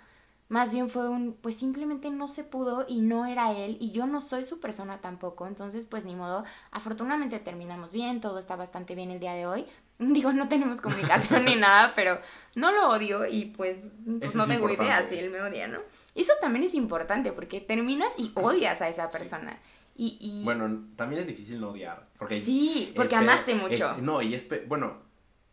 Más 0.48 0.72
bien 0.72 0.90
fue 0.90 1.08
un, 1.08 1.34
pues 1.34 1.56
simplemente 1.56 2.10
no 2.10 2.28
se 2.28 2.44
pudo 2.44 2.86
y 2.88 3.02
no 3.02 3.26
era 3.26 3.52
él 3.54 3.78
y 3.80 3.92
yo 3.92 4.08
no 4.08 4.20
soy 4.20 4.46
su 4.46 4.60
persona 4.60 5.00
tampoco, 5.00 5.46
entonces 5.46 5.86
pues 5.86 6.06
ni 6.06 6.16
modo, 6.16 6.44
afortunadamente 6.72 7.40
terminamos 7.40 7.92
bien, 7.92 8.20
todo 8.20 8.40
está 8.40 8.56
bastante 8.56 8.96
bien 8.96 9.12
el 9.12 9.20
día 9.20 9.34
de 9.34 9.46
hoy, 9.46 9.68
Digo, 10.14 10.32
no 10.32 10.48
tenemos 10.48 10.80
comunicación 10.80 11.44
ni 11.46 11.56
nada, 11.56 11.94
pero 11.94 12.20
no 12.56 12.72
lo 12.72 12.90
odio 12.90 13.26
y 13.28 13.48
pues, 13.48 13.78
pues 14.20 14.34
no 14.34 14.48
tengo 14.48 14.70
idea 14.70 15.08
si 15.10 15.18
él 15.18 15.30
me 15.30 15.42
odia, 15.42 15.68
¿no? 15.68 15.80
Eso 16.16 16.32
también 16.42 16.64
es 16.64 16.74
importante 16.74 17.34
porque 17.34 17.60
terminas 17.60 18.14
y 18.18 18.32
odias 18.36 18.82
a 18.82 18.88
esa 18.88 19.12
persona. 19.12 19.60
Y, 19.96 20.18
y... 20.22 20.44
Bueno, 20.46 20.86
también 20.96 21.22
es 21.22 21.28
difícil 21.28 21.60
no 21.60 21.72
odiar. 21.72 22.08
Porque 22.18 22.40
sí, 22.40 22.94
porque 22.96 23.16
amaste 23.16 23.56
mucho. 23.56 23.98
no, 24.02 24.22
y 24.22 24.34
es... 24.34 24.48
Bueno, 24.68 24.98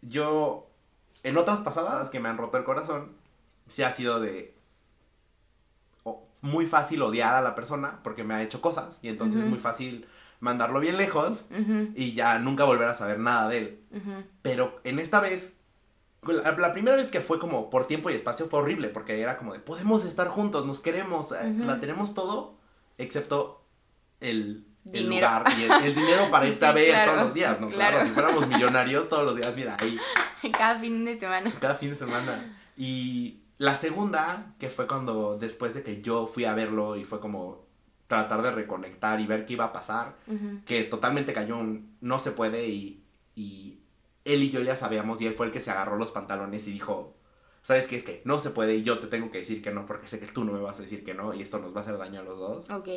yo... 0.03 0.71
En 1.25 1.37
otras 1.37 1.59
pasadas 1.61 2.09
que 2.11 2.21
me 2.21 2.29
han 2.29 2.39
roto 2.39 2.57
el 2.57 2.63
corazón, 2.63 3.17
sí 3.67 3.83
ha 3.83 3.91
sido 3.91 4.21
de... 4.21 4.55
muy 6.41 6.67
fácil 6.67 7.03
odiar 7.03 7.35
a 7.35 7.43
la 7.43 7.57
persona 7.57 7.99
porque 8.05 8.23
me 8.23 8.35
ha 8.35 8.43
hecho 8.45 8.61
cosas 8.61 9.01
y 9.03 9.09
entonces 9.09 9.43
es 9.43 9.49
muy 9.49 9.59
fácil 9.59 10.07
mandarlo 10.41 10.81
bien 10.81 10.97
lejos 10.97 11.45
y 11.95 12.13
ya 12.13 12.39
nunca 12.39 12.65
volver 12.65 12.89
a 12.89 12.95
saber 12.95 13.19
nada 13.19 13.49
de 13.49 13.59
él. 13.59 13.81
Pero 14.43 14.81
en 14.85 14.99
esta 14.99 15.21
vez, 15.21 15.59
la, 16.23 16.73
primera 16.73 16.97
vez 16.97 17.09
que 17.09 17.21
fue 17.21 17.39
como 17.39 17.71
por 17.71 17.87
tiempo 17.87 18.11
y 18.11 18.15
espacio 18.15 18.47
fue 18.47 18.61
horrible 18.61 18.89
porque 18.89 19.21
era 19.21 19.37
como 19.37 19.53
de 19.53 19.61
podemos 19.61 20.05
estar 20.05 20.29
juntos, 20.29 20.67
nos 20.67 20.81
queremos, 20.81 21.33
eh, 21.33 21.55
la 21.59 21.81
tenemos 21.81 22.15
todo, 22.15 22.57
excepto 22.99 23.63
el, 24.21 24.65
lugar 24.85 25.45
y 25.59 25.65
el, 25.65 25.95
dinero 25.95 26.25
para 26.31 26.47
irte 26.47 26.65
a 26.67 26.73
ver 26.73 27.07
todos 27.07 27.25
los 27.25 27.35
días, 27.35 27.61
¿no? 27.61 27.69
Claro. 27.69 28.05
si 28.05 28.11
fuéramos 28.11 28.47
millonarios 28.49 29.09
todos 29.09 29.25
los 29.25 29.37
días, 29.37 29.55
mira, 29.55 29.77
ahí. 29.81 29.99
Cada 30.53 30.79
fin 30.79 31.05
de 31.05 31.19
semana. 31.19 31.53
Cada 31.61 31.75
fin 31.75 31.91
de 31.91 31.97
semana. 31.97 32.57
Y 32.77 33.41
la 33.59 33.75
segunda, 33.75 34.55
que 34.59 34.69
fue 34.69 34.87
cuando 34.87 35.39
después 35.39 35.75
de 35.75 35.83
que 35.83 36.03
yo 36.03 36.27
fui 36.27 36.45
a 36.45 36.55
verlo 36.55 36.97
y 36.97 37.05
fue 37.05 37.21
como, 37.21 37.66
tratar 38.07 38.43
de 38.43 38.51
reconectar 38.51 39.21
y 39.21 39.27
ver 39.27 39.47
qué 39.47 39.55
iba 39.55 39.67
a 39.67 39.73
pasar, 39.73 40.15
que 40.65 40.85
totalmente 40.85 41.33
cayó 41.33 41.57
un 41.59 41.97
no 42.01 42.19
se 42.19 42.31
puede 42.31 42.69
y, 42.69 43.03
y, 43.35 43.79
él 44.25 44.43
y 44.43 44.51
yo 44.51 44.61
ya 44.61 44.77
sabíamos 44.77 45.21
y 45.21 45.27
él 45.27 45.35
fue 45.35 45.47
el 45.47 45.53
que 45.53 45.61
se 45.61 45.71
agarró 45.71 45.97
los 45.97 46.11
pantalones 46.11 46.67
y 46.67 46.73
dijo, 46.73 47.15
¿sabes 47.63 47.87
qué? 47.87 47.97
Es 47.97 48.05
que 48.05 48.23
no 48.25 48.39
se 48.39 48.51
puede 48.51 48.75
y 48.77 48.83
yo 48.83 48.99
te 48.99 49.07
tengo 49.07 49.31
que 49.31 49.39
decir 49.39 49.63
que 49.63 49.73
no 49.73 49.87
porque 49.87 50.09
sé 50.09 50.21
que 50.21 50.27
tú 50.27 50.45
no 50.45 50.53
me 50.53 50.61
vas 50.61 50.79
a 50.79 50.83
decir 50.83 51.05
que 51.05 51.15
no 51.15 51.35
y 51.35 51.43
esto 51.43 51.59
nos 51.59 51.75
va 51.75 51.81
a 51.81 51.83
hacer 51.83 51.99
daño 51.99 52.21
a 52.21 52.25
los 52.25 52.39
dos. 52.39 52.71
Ok. 52.71 52.89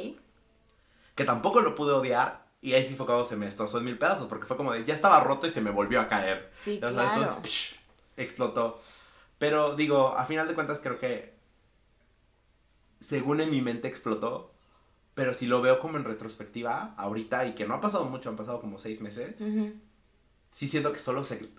Que 1.16 1.26
tampoco 1.26 1.62
lo 1.62 1.76
pude 1.76 1.92
odiar 1.92 2.46
y 2.62 2.74
ahí 2.74 2.86
sí 2.86 2.96
fue 2.96 3.06
cuando 3.06 3.26
se 3.26 3.36
me 3.36 3.46
destrozó 3.46 3.78
en 3.78 3.86
mil 3.86 3.98
pedazos 3.98 4.28
porque 4.28 4.46
fue 4.46 4.58
como 4.58 4.74
de, 4.74 4.86
ya 4.86 4.94
estaba 4.94 5.20
roto 5.22 5.48
y 5.48 5.52
se 5.52 5.62
me 5.62 5.72
volvió 5.72 6.02
a 6.02 6.08
caer. 6.08 6.52
Sí, 6.54 6.80
claro. 6.80 7.22
Entonces, 7.22 7.80
explotó. 8.18 8.80
Pero 9.38 9.76
digo, 9.76 10.16
a 10.18 10.26
final 10.26 10.48
de 10.48 10.54
cuentas 10.54 10.80
creo 10.82 11.00
que 11.00 11.34
según 13.00 13.40
en 13.42 13.50
mi 13.50 13.62
mente 13.62 13.88
explotó, 13.88 14.52
pero 15.20 15.34
si 15.34 15.48
lo 15.48 15.62
veo 15.62 15.82
como 15.82 15.98
en 15.98 16.06
retrospectiva, 16.06 16.94
ahorita, 16.96 17.46
y 17.46 17.54
que 17.54 17.68
no 17.68 17.74
ha 17.74 17.82
pasado 17.82 18.06
mucho, 18.06 18.30
han 18.30 18.38
pasado 18.38 18.62
como 18.62 18.80
seis 18.80 19.02
meses, 19.02 19.36
sí 20.54 20.70
siento 20.70 20.94
que 20.94 21.00
solo 21.00 21.26
se, 21.26 21.50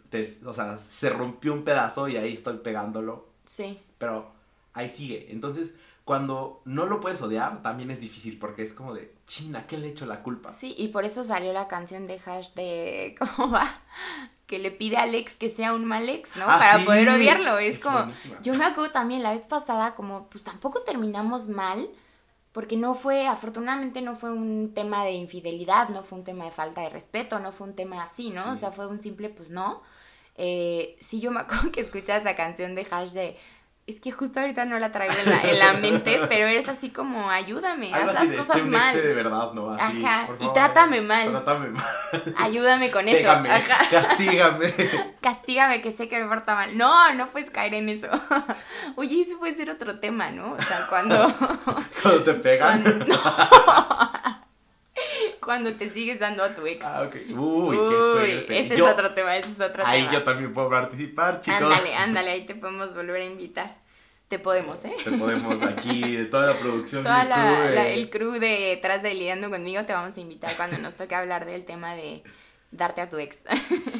o 0.46 0.52
sea, 0.54 0.78
se 0.78 1.10
rompió 1.10 1.52
un 1.52 1.62
pedazo 1.62 2.08
y 2.08 2.16
ahí 2.16 2.32
estoy 2.32 2.56
pegándolo. 2.56 3.28
Sí. 3.44 3.78
Pero 3.98 4.32
ahí 4.72 4.88
sigue. 4.88 5.30
Entonces, 5.30 5.74
cuando 6.06 6.62
no 6.64 6.86
lo 6.86 7.02
puedes 7.02 7.20
odiar, 7.20 7.60
también 7.60 7.90
es 7.90 8.00
difícil 8.00 8.38
porque 8.38 8.62
es 8.62 8.72
como 8.72 8.94
de, 8.94 9.12
china, 9.26 9.66
¿qué 9.66 9.76
le 9.76 9.88
he 9.88 9.90
hecho 9.90 10.06
la 10.06 10.22
culpa? 10.22 10.52
Sí, 10.52 10.74
y 10.78 10.88
por 10.88 11.04
eso 11.04 11.22
salió 11.22 11.52
la 11.52 11.68
canción 11.68 12.06
de 12.06 12.18
Hash 12.24 12.54
de, 12.54 13.14
¿cómo 13.36 13.50
va? 13.52 13.82
que 14.46 14.58
le 14.58 14.70
pide 14.70 14.96
a 14.96 15.02
Alex 15.02 15.34
que 15.34 15.50
sea 15.50 15.74
un 15.74 15.84
mal 15.84 16.08
ex, 16.08 16.34
¿no? 16.34 16.46
Ah, 16.48 16.58
Para 16.58 16.82
poder 16.86 17.10
odiarlo. 17.10 17.58
Es, 17.58 17.78
como, 17.78 18.10
yo 18.42 18.54
me 18.54 18.64
acuerdo 18.64 18.90
también 18.90 19.22
la 19.22 19.34
vez 19.34 19.46
pasada, 19.46 19.94
como, 19.94 20.28
pues 20.30 20.42
tampoco 20.42 20.80
terminamos 20.80 21.48
mal, 21.48 21.90
porque 22.52 22.76
no 22.76 22.94
fue, 22.94 23.26
afortunadamente 23.26 24.02
no 24.02 24.16
fue 24.16 24.30
un 24.32 24.72
tema 24.74 25.04
de 25.04 25.12
infidelidad, 25.12 25.88
no 25.88 26.02
fue 26.02 26.18
un 26.18 26.24
tema 26.24 26.44
de 26.44 26.50
falta 26.50 26.80
de 26.82 26.90
respeto, 26.90 27.38
no 27.38 27.52
fue 27.52 27.68
un 27.68 27.76
tema 27.76 28.02
así, 28.02 28.30
¿no? 28.30 28.52
O 28.52 28.56
sea, 28.56 28.72
fue 28.72 28.86
un 28.86 29.00
simple, 29.00 29.28
pues 29.28 29.50
no. 29.50 29.82
Eh, 30.36 30.96
sí, 31.00 31.20
yo 31.20 31.30
me 31.30 31.40
acuerdo 31.42 31.70
que 31.70 31.80
escuchaba 31.82 32.18
esa 32.18 32.34
canción 32.34 32.74
de 32.74 32.86
Hash 32.90 33.12
de 33.12 33.36
es 33.90 34.00
que 34.00 34.12
justo 34.12 34.40
ahorita 34.40 34.64
no 34.64 34.78
la 34.78 34.92
traigo 34.92 35.14
en 35.44 35.58
la, 35.58 35.74
mente, 35.74 36.20
pero 36.28 36.46
eres 36.46 36.68
así 36.68 36.90
como, 36.90 37.30
ayúdame, 37.30 37.92
haz 37.92 38.12
las 38.12 38.46
cosas 38.46 38.64
mal. 38.66 38.94
de 38.94 39.14
verdad, 39.14 39.52
¿no? 39.52 39.72
Ajá, 39.72 40.28
y 40.38 40.52
trátame 40.52 41.00
mal. 41.00 41.30
Trátame 41.30 41.68
mal. 41.70 41.84
Ayúdame 42.36 42.90
con 42.90 43.08
eso. 43.08 43.30
Ajá. 43.30 43.88
castígame. 43.90 44.72
castígame, 45.20 45.82
que 45.82 45.92
sé 45.92 46.08
que 46.08 46.18
me 46.18 46.28
porta 46.28 46.54
mal. 46.54 46.76
No, 46.76 47.12
no 47.14 47.28
puedes 47.30 47.50
caer 47.50 47.74
en 47.74 47.88
eso. 47.88 48.08
Oye, 48.96 49.22
ese 49.22 49.36
puede 49.36 49.54
ser 49.54 49.70
otro 49.70 49.98
tema, 49.98 50.30
¿no? 50.30 50.52
O 50.52 50.62
sea, 50.62 50.86
cuando... 50.88 51.32
cuando 52.02 52.22
te 52.24 52.34
pegan. 52.34 52.84
no 53.06 53.16
cuando 55.40 55.72
te 55.72 55.90
sigues 55.90 56.20
dando 56.20 56.44
a 56.44 56.54
tu 56.54 56.66
ex. 56.66 56.84
Ah, 56.84 57.02
ok. 57.02 57.14
Uy, 57.36 57.76
qué 57.76 57.96
fuerte. 58.12 58.60
Ese 58.60 58.74
es 58.74 58.80
otro 58.80 59.12
tema, 59.14 59.36
ese 59.36 59.50
es 59.50 59.60
otro 59.60 59.84
ahí 59.84 60.00
tema. 60.00 60.10
Ahí 60.10 60.16
yo 60.16 60.22
también 60.22 60.52
puedo 60.52 60.70
participar, 60.70 61.40
chicos. 61.40 61.62
Ándale, 61.62 61.94
ándale, 61.96 62.30
ahí 62.30 62.46
te 62.46 62.54
podemos 62.54 62.94
volver 62.94 63.22
a 63.22 63.24
invitar. 63.24 63.79
Te 64.30 64.38
podemos, 64.38 64.84
¿eh? 64.84 64.94
Te 65.02 65.10
podemos 65.10 65.60
aquí, 65.60 66.16
de 66.16 66.26
toda 66.26 66.52
la 66.52 66.58
producción. 66.60 67.02
Toda 67.02 67.22
el, 67.24 67.28
crew 67.28 67.72
de... 67.72 67.94
el 67.94 68.10
crew 68.10 68.32
detrás 68.38 69.02
de 69.02 69.12
Lidiando 69.12 69.50
conmigo 69.50 69.84
te 69.86 69.92
vamos 69.92 70.16
a 70.16 70.20
invitar 70.20 70.56
cuando 70.56 70.78
nos 70.78 70.94
toque 70.94 71.16
hablar 71.16 71.46
del 71.46 71.64
tema 71.64 71.96
de 71.96 72.22
darte 72.70 73.00
a 73.00 73.10
tu 73.10 73.18
ex. 73.18 73.36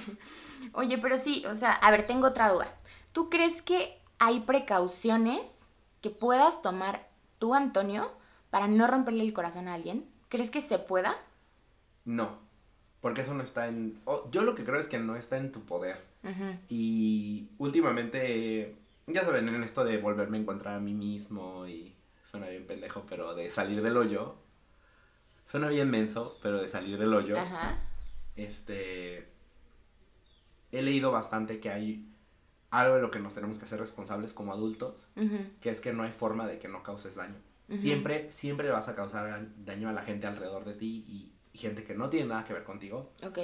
Oye, 0.73 0.99
pero 0.99 1.19
sí, 1.19 1.45
o 1.47 1.57
sea, 1.57 1.73
a 1.73 1.91
ver, 1.91 2.07
tengo 2.07 2.29
otra 2.29 2.49
duda. 2.53 2.73
¿Tú 3.11 3.29
crees 3.29 3.61
que 3.61 3.99
hay 4.21 4.39
precauciones 4.39 5.67
que 6.01 6.11
puedas 6.11 6.63
tomar 6.63 7.09
tú, 7.41 7.57
Antonio, 7.57 8.13
para 8.51 8.69
no 8.69 8.87
romperle 8.87 9.25
el 9.25 9.33
corazón 9.33 9.67
a 9.67 9.75
alguien? 9.75 10.05
¿Crees 10.29 10.51
que 10.51 10.61
se 10.61 10.79
pueda? 10.79 11.17
No, 12.05 12.39
porque 13.01 13.23
eso 13.23 13.35
no 13.35 13.43
está 13.43 13.67
en... 13.67 14.01
yo 14.31 14.43
lo 14.43 14.55
que 14.55 14.65
creo 14.65 14.79
es 14.79 14.87
que 14.87 15.01
no 15.01 15.17
está 15.17 15.39
en 15.39 15.51
tu 15.51 15.63
poder. 15.63 16.09
Y 16.69 17.49
últimamente, 17.59 18.77
ya 19.13 19.25
saben, 19.25 19.49
en 19.49 19.63
esto 19.63 19.85
de 19.85 19.99
volverme 19.99 20.39
a 20.39 20.41
encontrar 20.41 20.77
a 20.77 20.81
mí 20.81 20.95
mismo 20.95 21.67
y 21.67 21.95
suena 22.23 22.49
bien 22.49 22.67
pendejo, 22.67 23.05
pero 23.09 23.35
de 23.35 23.51
salir 23.51 23.83
del 23.83 23.97
hoyo, 23.97 24.37
suena 25.47 25.69
bien 25.69 25.91
menso, 25.91 26.39
pero 26.43 26.61
de 26.61 26.69
salir 26.69 26.99
del 26.99 27.13
hoyo, 27.13 27.37
este, 28.37 29.29
he 30.73 30.83
leído 30.83 31.11
bastante 31.11 31.61
que 31.61 31.71
hay 31.71 32.07
algo 32.71 32.97
de 32.97 33.03
lo 33.03 33.11
que 33.11 33.19
nos 33.19 33.35
tenemos 33.35 33.59
que 33.59 33.65
hacer 33.65 33.81
responsables 33.81 34.33
como 34.33 34.53
adultos, 34.53 35.09
que 35.61 35.71
es 35.71 35.81
que 35.81 35.93
no 35.93 36.05
hay 36.05 36.13
forma 36.13 36.47
de 36.47 36.59
que 36.59 36.69
no 36.69 36.83
causes 36.83 37.17
daño. 37.17 37.37
Siempre, 37.77 38.33
siempre 38.33 38.69
vas 38.71 38.89
a 38.89 38.97
causar 38.97 39.47
daño 39.65 39.89
a 39.89 39.93
la 39.93 40.03
gente 40.03 40.27
alrededor 40.27 40.65
de 40.65 40.75
ti 40.75 41.05
y 41.07 41.59
gente 41.59 41.85
que 41.85 41.95
no 41.95 42.11
tiene 42.11 42.27
nada 42.27 42.45
que 42.45 42.53
ver 42.53 42.65
contigo. 42.65 43.13
Ok. 43.23 43.39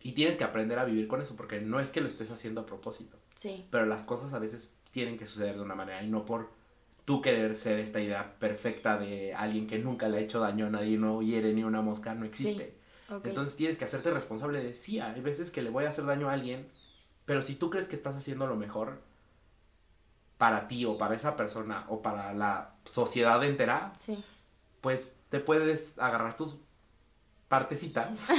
Y 0.00 0.12
tienes 0.12 0.36
que 0.36 0.44
aprender 0.44 0.78
a 0.78 0.84
vivir 0.84 1.08
con 1.08 1.20
eso, 1.20 1.34
porque 1.34 1.60
no 1.60 1.80
es 1.80 1.90
que 1.90 2.00
lo 2.00 2.08
estés 2.08 2.30
haciendo 2.30 2.60
a 2.60 2.66
propósito. 2.66 3.18
Sí. 3.34 3.66
Pero 3.70 3.86
las 3.86 4.04
cosas 4.04 4.32
a 4.32 4.38
veces 4.38 4.72
tienen 4.96 5.18
que 5.18 5.26
suceder 5.26 5.56
de 5.56 5.60
una 5.60 5.74
manera 5.74 6.02
y 6.02 6.08
no 6.08 6.24
por 6.24 6.48
tú 7.04 7.20
querer 7.20 7.54
ser 7.54 7.78
esta 7.78 8.00
idea 8.00 8.38
perfecta 8.38 8.96
de 8.96 9.34
alguien 9.34 9.66
que 9.66 9.78
nunca 9.78 10.08
le 10.08 10.16
ha 10.16 10.20
hecho 10.20 10.40
daño 10.40 10.68
a 10.68 10.70
nadie, 10.70 10.96
no 10.96 11.20
hiere 11.20 11.52
ni 11.52 11.64
una 11.64 11.82
mosca, 11.82 12.14
no 12.14 12.24
existe. 12.24 12.78
Entonces 13.22 13.54
tienes 13.58 13.76
que 13.76 13.84
hacerte 13.84 14.10
responsable 14.10 14.62
de, 14.62 14.72
sí, 14.72 14.98
hay 14.98 15.20
veces 15.20 15.50
que 15.50 15.60
le 15.60 15.68
voy 15.68 15.84
a 15.84 15.90
hacer 15.90 16.06
daño 16.06 16.30
a 16.30 16.32
alguien, 16.32 16.66
pero 17.26 17.42
si 17.42 17.56
tú 17.56 17.68
crees 17.68 17.88
que 17.88 17.94
estás 17.94 18.16
haciendo 18.16 18.46
lo 18.46 18.56
mejor 18.56 19.02
para 20.38 20.66
ti 20.66 20.86
o 20.86 20.96
para 20.96 21.14
esa 21.14 21.36
persona 21.36 21.84
o 21.90 22.00
para 22.00 22.32
la 22.32 22.76
sociedad 22.86 23.44
entera, 23.44 23.92
sí. 23.98 24.24
pues 24.80 25.12
te 25.28 25.40
puedes 25.40 25.98
agarrar 25.98 26.38
tus 26.38 26.56
partecitas 27.48 28.18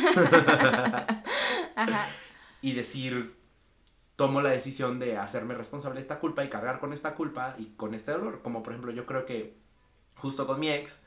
y 2.63 2.73
decir, 2.73 3.36
tomo 4.17 4.41
la 4.41 4.49
decisión 4.49 4.99
de 4.99 5.17
hacerme 5.17 5.55
responsable 5.55 5.95
de 5.95 6.01
esta 6.01 6.19
culpa 6.19 6.43
y 6.43 6.49
cargar 6.49 6.81
con 6.81 6.91
esta 6.91 7.15
culpa 7.15 7.55
y 7.57 7.67
con 7.77 7.93
este 7.93 8.11
dolor. 8.11 8.41
Como 8.41 8.63
por 8.63 8.73
ejemplo, 8.73 8.91
yo 8.91 9.05
creo 9.05 9.25
que 9.25 9.55
justo 10.15 10.45
con 10.45 10.59
mi 10.59 10.69
ex, 10.69 10.99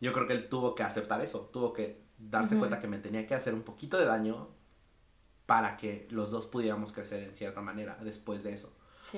yo 0.00 0.12
creo 0.12 0.28
que 0.28 0.34
él 0.34 0.48
tuvo 0.48 0.76
que 0.76 0.84
aceptar 0.84 1.20
eso, 1.20 1.50
tuvo 1.52 1.72
que 1.72 2.00
darse 2.18 2.56
cuenta 2.56 2.80
que 2.80 2.86
me 2.86 2.98
tenía 2.98 3.26
que 3.26 3.34
hacer 3.34 3.54
un 3.54 3.62
poquito 3.62 3.98
de 3.98 4.04
daño 4.04 4.48
para 5.46 5.76
que 5.76 6.06
los 6.10 6.30
dos 6.30 6.46
pudiéramos 6.46 6.92
crecer 6.92 7.24
en 7.24 7.34
cierta 7.34 7.60
manera 7.60 7.98
después 8.02 8.44
de 8.44 8.52
eso. 8.52 8.72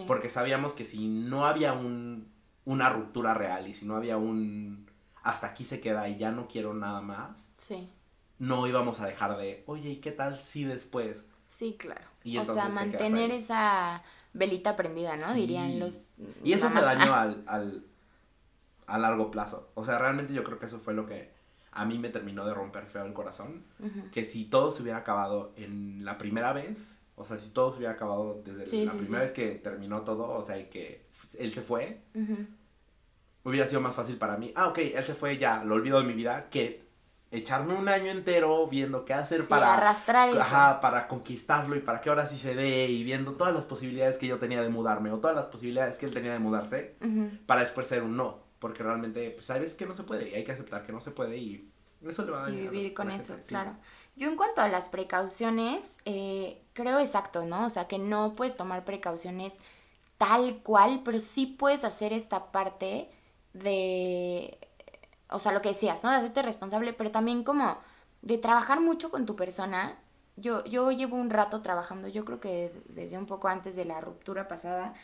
Porque 0.07 0.31
sabíamos 0.31 0.73
que 0.73 0.87
si 0.87 1.07
no 1.07 1.45
había 1.45 1.75
un, 1.75 2.33
una 2.65 2.89
ruptura 2.89 3.35
real 3.35 3.69
y 3.69 3.75
si 3.75 3.85
no 3.85 3.97
había 3.97 4.17
un 4.17 4.91
hasta 5.23 5.49
aquí 5.49 5.65
se 5.65 5.81
queda 5.81 6.09
y 6.09 6.17
ya 6.17 6.33
no 6.33 6.49
quiero 6.49 6.73
nada 6.73 7.03
más, 7.03 7.47
sí 7.59 7.91
no 8.43 8.67
íbamos 8.67 8.99
a 8.99 9.07
dejar 9.07 9.37
de, 9.37 9.63
oye, 9.67 9.91
¿y 9.91 9.97
qué 10.01 10.11
tal 10.11 10.37
si 10.37 10.65
después? 10.65 11.25
Sí, 11.49 11.77
claro. 11.79 12.12
O 12.39 12.45
sea, 12.55 12.69
mantener 12.69 13.31
esa 13.31 14.03
velita 14.33 14.77
prendida, 14.77 15.17
¿no? 15.17 15.35
Dirían 15.35 15.79
los... 15.79 16.03
Y 16.43 16.53
eso 16.53 16.71
fue 16.71 16.81
daño 16.81 17.15
al, 17.15 17.43
al, 17.47 17.85
a 18.87 18.99
largo 18.99 19.31
plazo. 19.31 19.71
O 19.75 19.85
sea, 19.85 19.99
realmente 19.99 20.33
yo 20.33 20.45
creo 20.45 20.59
que 20.59 20.67
eso 20.67 20.79
fue 20.79 20.95
lo 20.95 21.07
que 21.07 21.31
a 21.73 21.85
mí 21.85 21.99
me 21.99 22.11
terminó 22.11 22.45
de 22.47 22.55
romper 22.55 22.87
feo 22.87 23.05
el 23.05 23.13
corazón. 23.13 23.65
Que 24.13 24.25
si 24.25 24.45
todo 24.45 24.71
se 24.71 24.83
hubiera 24.83 24.99
acabado 24.99 25.53
en 25.57 26.05
la 26.05 26.19
primera 26.19 26.53
vez, 26.53 26.99
o 27.17 27.25
sea, 27.25 27.39
si 27.39 27.51
todo 27.51 27.73
se 27.73 27.79
hubiera 27.79 27.95
acabado 27.95 28.43
desde 28.45 28.85
la 28.85 28.93
primera 28.93 29.23
vez 29.23 29.33
que 29.33 29.53
terminó 29.53 30.03
todo, 30.03 30.31
o 30.31 30.43
sea, 30.43 30.59
y 30.59 30.67
que 30.67 31.07
él 31.39 31.53
se 31.53 31.63
fue, 31.63 32.03
hubiera 33.45 33.67
sido 33.67 33.81
más 33.81 33.95
fácil 33.95 34.17
para 34.17 34.37
mí. 34.37 34.53
Ah, 34.55 34.69
ok, 34.69 34.79
él 34.79 35.05
se 35.05 35.15
fue, 35.15 35.39
ya, 35.39 35.65
lo 35.65 35.75
olvido 35.75 36.01
de 36.01 36.07
mi 36.07 36.13
vida, 36.13 36.49
que 36.51 36.82
echarme 37.33 37.75
un 37.75 37.89
año 37.89 38.11
entero 38.11 38.69
viendo 38.69 39.05
qué 39.05 39.15
hacer 39.15 39.49
para 39.49 39.75
arrastrar 39.75 40.29
eso. 40.29 40.41
Ajá, 40.41 40.81
para 40.81 41.09
conquistarlo 41.09 41.75
y 41.75 41.81
para 41.81 42.01
que 42.01 42.11
ahora 42.11 42.27
sí 42.27 42.37
se 42.37 42.55
dé 42.55 42.87
y 42.87 43.03
viendo 43.03 43.33
todas 43.33 43.55
las 43.55 43.65
posibilidades 43.65 44.19
que 44.19 44.27
yo 44.27 44.39
tenía 44.39 44.63
de 44.63 44.69
mudarme 44.69 45.11
o 45.11 45.19
todas 45.19 45.35
las 45.35 45.47
posibilidades 45.47 45.97
que 45.97 46.07
él 46.07 46.15
tenía 46.15 46.33
de 46.33 46.39
mudarse 46.39 46.97
para 47.47 47.63
después 47.63 47.89
ser 47.89 48.03
un 48.03 48.17
no, 48.17 48.39
porque 48.59 48.83
realmente 48.83 49.31
pues 49.31 49.47
sabes 49.47 49.75
que 49.75 49.87
no 49.87 49.95
se 49.95 50.05
puede 50.05 50.31
y 50.31 50.35
hay 50.35 50.45
que 50.45 50.53
aceptar 50.53 50.85
que 50.85 50.93
no 50.93 51.01
se 51.01 51.11
puede 51.11 51.39
y 51.39 51.73
eso 52.07 52.25
le 52.25 52.33
va 52.33 52.41
a 52.41 52.43
dañar. 52.43 52.65
Y 52.65 52.69
vivir 52.69 52.95
con 52.95 53.11
eso, 53.11 53.35
claro. 53.49 53.77
Yo 54.15 54.29
en 54.29 54.37
cuanto 54.37 54.61
a 54.61 54.69
las 54.69 54.91
precauciones, 54.91 55.83
eh, 56.05 56.63
creo 56.75 56.99
exacto, 56.99 57.47
¿no? 57.47 57.65
O 57.65 57.71
sea, 57.71 57.89
que 57.89 57.99
no 57.99 58.35
puedes 58.35 58.57
tomar 58.57 58.85
precauciones 58.85 59.55
tal 60.19 60.59
cual, 60.59 61.01
pero 61.03 61.19
sí 61.19 61.47
puedes 61.47 61.83
hacer 61.83 62.13
esta 62.13 62.53
parte 62.53 63.09
de 63.55 64.59
o 65.33 65.39
sea, 65.39 65.53
lo 65.53 65.63
que 65.63 65.71
decías, 65.71 66.03
¿no? 66.03 66.11
De 66.11 66.17
hacerte 66.17 66.43
responsable, 66.43 66.93
pero 66.93 67.11
también 67.11 67.45
como 67.45 67.79
de 68.23 68.39
trabajar 68.39 68.81
mucho 68.81 69.11
con 69.11 69.27
tu 69.27 69.37
persona. 69.37 69.97
Yo, 70.37 70.65
yo 70.65 70.91
llevo 70.93 71.17
un 71.17 71.31
rato 71.31 71.61
trabajando, 71.61 72.09
yo 72.09 72.25
creo 72.25 72.41
que 72.41 72.73
desde 72.89 73.19
un 73.19 73.27
poco 73.27 73.49
antes 73.49 73.77
de 73.77 73.85
la 73.85 74.01
ruptura 74.01 74.49
pasada, 74.49 74.95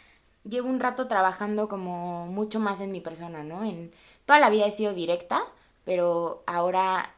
llevo 0.44 0.68
un 0.68 0.80
rato 0.80 1.08
trabajando 1.08 1.68
como 1.68 2.26
mucho 2.26 2.60
más 2.60 2.80
en 2.80 2.92
mi 2.92 3.00
persona, 3.00 3.42
¿no? 3.44 3.64
En 3.64 3.92
toda 4.24 4.38
la 4.38 4.50
vida 4.50 4.66
he 4.66 4.70
sido 4.70 4.94
directa, 4.94 5.42
pero 5.84 6.42
ahora 6.46 7.14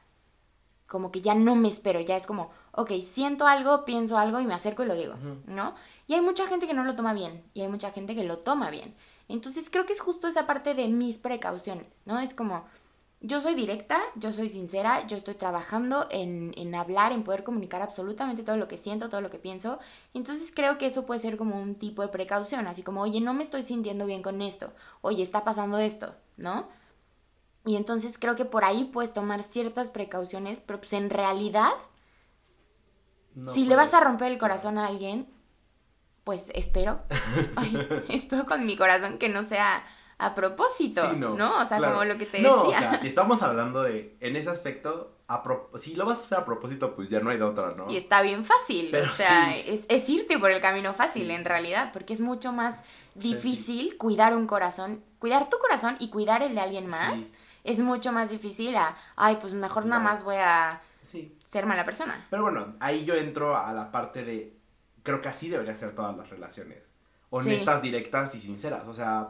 como 0.87 1.13
que 1.13 1.21
ya 1.21 1.35
no 1.35 1.55
me 1.55 1.69
espero, 1.69 2.01
ya 2.01 2.17
es 2.17 2.27
como, 2.27 2.51
ok, 2.73 2.91
siento 3.01 3.47
algo, 3.47 3.85
pienso 3.85 4.19
algo 4.19 4.41
y 4.41 4.47
me 4.47 4.55
acerco 4.55 4.83
y 4.83 4.87
lo 4.87 4.97
digo, 4.97 5.15
¿no? 5.47 5.75
Y 6.09 6.15
hay 6.15 6.21
mucha 6.21 6.49
gente 6.49 6.67
que 6.67 6.75
no 6.75 6.83
lo 6.83 6.97
toma 6.97 7.15
bien 7.15 7.45
y 7.55 7.63
hay 7.63 7.69
mucha 7.69 7.93
gente 7.93 8.17
que 8.17 8.25
lo 8.25 8.39
toma 8.39 8.71
bien. 8.71 8.97
Entonces 9.29 9.71
creo 9.71 9.87
que 9.87 9.93
es 9.93 10.01
justo 10.01 10.27
esa 10.27 10.49
parte 10.49 10.75
de 10.75 10.89
mis 10.89 11.17
precauciones, 11.17 12.03
¿no? 12.05 12.19
Es 12.19 12.35
como, 12.35 12.65
yo 13.23 13.41
soy 13.43 13.55
directa, 13.55 14.01
yo 14.15 14.33
soy 14.33 14.49
sincera, 14.49 15.07
yo 15.07 15.17
estoy 15.19 15.35
trabajando 15.35 16.07
en, 16.11 16.55
en, 16.57 16.75
hablar, 16.75 17.13
en 17.13 17.23
poder 17.23 17.45
comunicar 17.45 17.83
absolutamente 17.83 18.43
todo 18.43 18.57
lo 18.57 18.67
que 18.67 18.79
siento, 18.79 19.11
todo 19.11 19.21
lo 19.21 19.31
que 19.31 19.39
pienso. 19.39 19.79
Entonces 20.15 20.51
creo 20.55 20.79
que 20.79 20.87
eso 20.87 21.05
puede 21.05 21.21
ser 21.21 21.37
como 21.37 21.61
un 21.61 21.75
tipo 21.75 22.01
de 22.01 22.09
precaución, 22.09 22.67
así 22.67 22.83
como, 22.83 23.03
oye, 23.03 23.21
no 23.21 23.35
me 23.35 23.43
estoy 23.43 23.63
sintiendo 23.63 24.07
bien 24.07 24.23
con 24.23 24.41
esto, 24.41 24.73
oye, 25.03 25.23
está 25.23 25.45
pasando 25.45 25.79
esto, 25.79 26.15
¿no? 26.39 26.69
Y 27.67 27.77
entonces 27.77 28.17
creo 28.19 28.37
que 28.37 28.47
por 28.47 28.65
ahí 28.65 28.85
puedes 28.85 29.13
tomar 29.13 29.43
ciertas 29.43 29.91
precauciones, 29.91 30.61
pero 30.61 30.81
pues 30.81 30.95
en 30.95 31.11
realidad, 31.11 31.73
si 33.53 33.67
le 33.67 33.77
vas 33.77 33.93
a 33.93 34.01
romper 34.01 34.33
el 34.33 34.39
corazón 34.39 34.79
a 34.79 34.87
alguien, 34.87 35.29
pues 36.25 36.51
espero, 36.55 37.03
espero 38.09 38.47
con 38.47 38.65
mi 38.65 38.79
corazón 38.79 39.19
que 39.19 39.29
no 39.29 39.43
sea 39.43 39.85
a 40.21 40.35
propósito, 40.35 41.15
no, 41.15 41.61
O 41.61 41.65
sea, 41.65 41.79
como 41.79 42.05
lo 42.05 42.19
que 42.19 42.27
te 42.27 42.39
decía. 42.39 42.51
No, 42.51 42.63
o 42.65 42.71
sea, 42.71 42.99
si 43.01 43.09
estamos 43.09 43.43
hablando 43.43 43.83
de, 43.83 44.17
en 44.21 44.37
ese 44.37 44.51
aspecto, 44.51 45.17
a 45.27 45.43
si 45.77 45.95
lo 45.95 46.05
vas 46.05 46.19
a 46.19 46.23
hacer 46.23 46.39
a 46.39 46.45
propósito, 46.45 46.95
pues 46.95 47.09
ya 47.09 47.21
no 47.21 47.31
hay 47.31 47.39
de 47.39 47.45
otra, 47.45 47.75
¿no? 47.77 47.91
Y 47.91 47.97
está 47.97 48.21
bien 48.21 48.45
fácil, 48.45 48.95
o 48.95 49.17
sea, 49.17 49.57
es, 49.57 50.09
irte 50.09 50.39
por 50.39 50.51
el 50.51 50.61
camino 50.61 50.93
fácil 50.93 51.31
en 51.31 51.45
realidad, 51.45 51.91
porque 51.93 52.13
es 52.13 52.21
mucho 52.21 52.53
más 52.53 52.83
difícil 53.15 53.97
cuidar 53.97 54.37
un 54.37 54.47
corazón, 54.47 55.03
cuidar 55.19 55.49
tu 55.49 55.59
corazón 55.59 55.97
y 55.99 56.11
cuidar 56.11 56.43
el 56.43 56.55
de 56.55 56.61
alguien 56.61 56.87
más, 56.87 57.19
es 57.65 57.79
mucho 57.79 58.13
más 58.13 58.31
difícil 58.31 58.77
a, 58.77 58.97
ay, 59.17 59.39
pues 59.41 59.55
mejor 59.55 59.87
nada 59.87 60.03
más 60.03 60.23
voy 60.23 60.37
a 60.37 60.83
ser 61.45 61.65
mala 61.65 61.85
persona. 61.85 62.27
Pero 62.29 62.43
bueno, 62.43 62.75
ahí 62.79 63.07
yo 63.07 63.15
entro 63.15 63.57
a 63.57 63.73
la 63.73 63.91
parte 63.91 64.23
de 64.23 64.61
creo 65.03 65.23
que 65.23 65.29
así 65.29 65.49
deberían 65.49 65.77
ser 65.77 65.95
todas 65.95 66.17
las 66.17 66.29
relaciones. 66.29 66.91
Honestas, 67.31 67.81
directas 67.81 68.35
y 68.35 68.41
sinceras. 68.41 68.87
O 68.87 68.95
sea, 68.95 69.29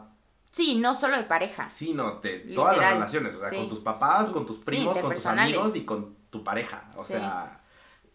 Sí, 0.51 0.75
no 0.75 0.93
solo 0.95 1.17
de 1.17 1.23
pareja. 1.23 1.69
Sí, 1.71 1.93
no, 1.93 2.19
de 2.19 2.39
todas 2.53 2.75
las 2.75 2.93
relaciones, 2.93 3.33
o 3.35 3.39
sea, 3.39 3.49
con 3.49 3.69
tus 3.69 3.79
papás, 3.79 4.29
con 4.29 4.45
tus 4.45 4.57
primos, 4.57 4.97
con 4.97 5.13
tus 5.13 5.25
amigos 5.25 5.75
y 5.75 5.85
con 5.85 6.15
tu 6.29 6.43
pareja. 6.43 6.91
O 6.97 7.03
sea, 7.03 7.61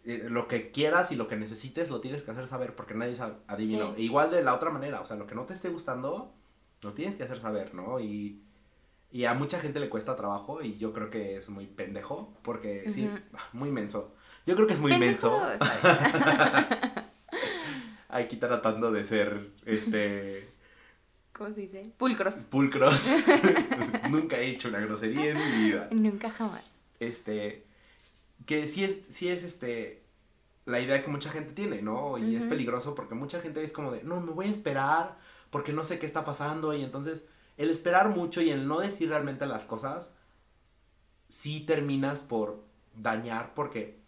eh, 0.04 0.26
lo 0.28 0.46
que 0.46 0.70
quieras 0.70 1.10
y 1.12 1.16
lo 1.16 1.28
que 1.28 1.36
necesites 1.36 1.88
lo 1.88 2.00
tienes 2.00 2.24
que 2.24 2.30
hacer 2.30 2.46
saber 2.46 2.74
porque 2.76 2.94
nadie 2.94 3.16
sabe, 3.16 3.34
adivino. 3.46 3.94
E 3.96 4.02
igual 4.02 4.30
de 4.30 4.42
la 4.42 4.54
otra 4.54 4.70
manera, 4.70 5.00
o 5.00 5.06
sea, 5.06 5.16
lo 5.16 5.26
que 5.26 5.34
no 5.34 5.44
te 5.44 5.54
esté 5.54 5.70
gustando, 5.70 6.34
lo 6.82 6.92
tienes 6.92 7.16
que 7.16 7.22
hacer 7.22 7.40
saber, 7.40 7.74
¿no? 7.74 8.00
Y, 8.00 8.42
y 9.10 9.24
a 9.24 9.32
mucha 9.32 9.58
gente 9.58 9.80
le 9.80 9.88
cuesta 9.88 10.14
trabajo 10.14 10.62
y 10.62 10.76
yo 10.76 10.92
creo 10.92 11.08
que 11.08 11.36
es 11.36 11.48
muy 11.48 11.66
pendejo 11.66 12.34
porque, 12.42 12.90
sí, 12.90 13.10
muy 13.54 13.70
menso. 13.70 14.14
Yo 14.44 14.54
creo 14.56 14.66
que 14.66 14.74
es 14.74 14.80
muy 14.80 14.96
menso. 14.98 15.40
Aquí 18.10 18.36
tratando 18.36 18.92
de 18.92 19.04
ser, 19.04 19.52
este 19.64 20.55
¿Cómo 21.36 21.52
se 21.52 21.62
dice? 21.62 21.92
Pulcros. 21.98 22.34
Pulcros. 22.50 23.10
Nunca 24.10 24.38
he 24.38 24.50
hecho 24.50 24.68
una 24.68 24.80
grosería 24.80 25.32
en 25.32 25.38
mi 25.38 25.64
vida. 25.66 25.88
Nunca 25.90 26.30
jamás. 26.30 26.64
Este, 26.98 27.66
que 28.46 28.66
sí 28.66 28.84
es, 28.84 29.02
sí 29.10 29.28
es 29.28 29.42
este, 29.42 30.02
la 30.64 30.80
idea 30.80 31.02
que 31.02 31.10
mucha 31.10 31.30
gente 31.30 31.52
tiene, 31.52 31.82
¿no? 31.82 32.16
Y 32.16 32.36
es 32.36 32.44
peligroso 32.44 32.94
porque 32.94 33.14
mucha 33.14 33.40
gente 33.40 33.62
es 33.62 33.72
como 33.72 33.92
de, 33.92 34.02
no, 34.02 34.20
me 34.20 34.32
voy 34.32 34.46
a 34.46 34.50
esperar 34.50 35.18
porque 35.50 35.72
no 35.72 35.84
sé 35.84 35.98
qué 35.98 36.06
está 36.06 36.24
pasando 36.24 36.74
y 36.74 36.82
entonces 36.82 37.24
el 37.56 37.70
esperar 37.70 38.08
mucho 38.10 38.40
y 38.40 38.50
el 38.50 38.66
no 38.66 38.80
decir 38.80 39.08
realmente 39.10 39.46
las 39.46 39.66
cosas, 39.66 40.12
sí 41.28 41.60
terminas 41.60 42.22
por 42.22 42.64
dañar 42.94 43.52
porque 43.54 44.00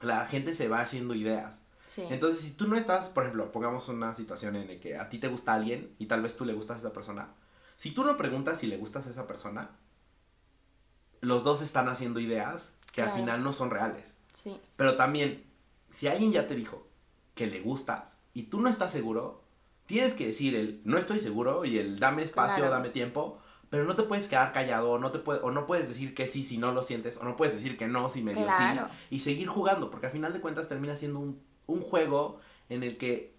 la 0.00 0.26
gente 0.26 0.54
se 0.54 0.68
va 0.68 0.80
haciendo 0.80 1.14
ideas. 1.14 1.60
Entonces, 1.96 2.44
si 2.44 2.52
tú 2.52 2.68
no 2.68 2.76
estás, 2.76 3.08
por 3.08 3.24
ejemplo, 3.24 3.50
pongamos 3.52 3.88
una 3.88 4.14
situación 4.14 4.56
en 4.56 4.68
la 4.68 4.80
que 4.80 4.96
a 4.96 5.08
ti 5.08 5.18
te 5.18 5.28
gusta 5.28 5.54
alguien 5.54 5.94
y 5.98 6.06
tal 6.06 6.22
vez 6.22 6.36
tú 6.36 6.44
le 6.44 6.52
gustas 6.52 6.78
a 6.78 6.80
esa 6.80 6.92
persona. 6.92 7.28
Si 7.76 7.92
tú 7.92 8.04
no 8.04 8.16
preguntas 8.16 8.58
si 8.58 8.66
le 8.66 8.76
gustas 8.76 9.06
a 9.06 9.10
esa 9.10 9.26
persona, 9.26 9.70
los 11.20 11.44
dos 11.44 11.62
están 11.62 11.88
haciendo 11.88 12.20
ideas 12.20 12.74
que 12.92 13.02
al 13.02 13.12
final 13.12 13.42
no 13.42 13.52
son 13.52 13.70
reales. 13.70 14.14
Sí. 14.34 14.58
Pero 14.76 14.96
también, 14.96 15.44
si 15.90 16.06
alguien 16.08 16.32
ya 16.32 16.46
te 16.46 16.54
dijo 16.54 16.86
que 17.34 17.46
le 17.46 17.60
gustas 17.60 18.16
y 18.34 18.44
tú 18.44 18.60
no 18.60 18.68
estás 18.68 18.92
seguro, 18.92 19.42
tienes 19.86 20.14
que 20.14 20.26
decir 20.26 20.54
el 20.54 20.80
no 20.84 20.98
estoy 20.98 21.20
seguro 21.20 21.64
y 21.64 21.78
el 21.78 21.98
dame 21.98 22.22
espacio, 22.22 22.68
dame 22.68 22.90
tiempo, 22.90 23.38
pero 23.70 23.84
no 23.84 23.96
te 23.96 24.02
puedes 24.02 24.26
quedar 24.26 24.52
callado, 24.52 24.90
o 24.90 24.98
no, 24.98 25.12
te 25.12 25.20
puede, 25.20 25.40
o 25.40 25.50
no 25.50 25.66
puedes 25.66 25.88
decir 25.88 26.14
que 26.14 26.26
sí 26.26 26.42
si 26.42 26.58
no 26.58 26.72
lo 26.72 26.82
sientes, 26.82 27.16
o 27.16 27.24
no 27.24 27.36
puedes 27.36 27.54
decir 27.54 27.78
que 27.78 27.86
no 27.86 28.08
si 28.08 28.20
medio 28.20 28.46
sí, 28.50 28.64
y 29.10 29.20
seguir 29.20 29.48
jugando, 29.48 29.90
porque 29.90 30.06
al 30.06 30.12
final 30.12 30.32
de 30.32 30.40
cuentas 30.40 30.68
termina 30.68 30.96
siendo 30.96 31.20
un 31.20 31.49
un 31.70 31.82
juego 31.82 32.40
en 32.68 32.82
el 32.82 32.96
que 32.98 33.34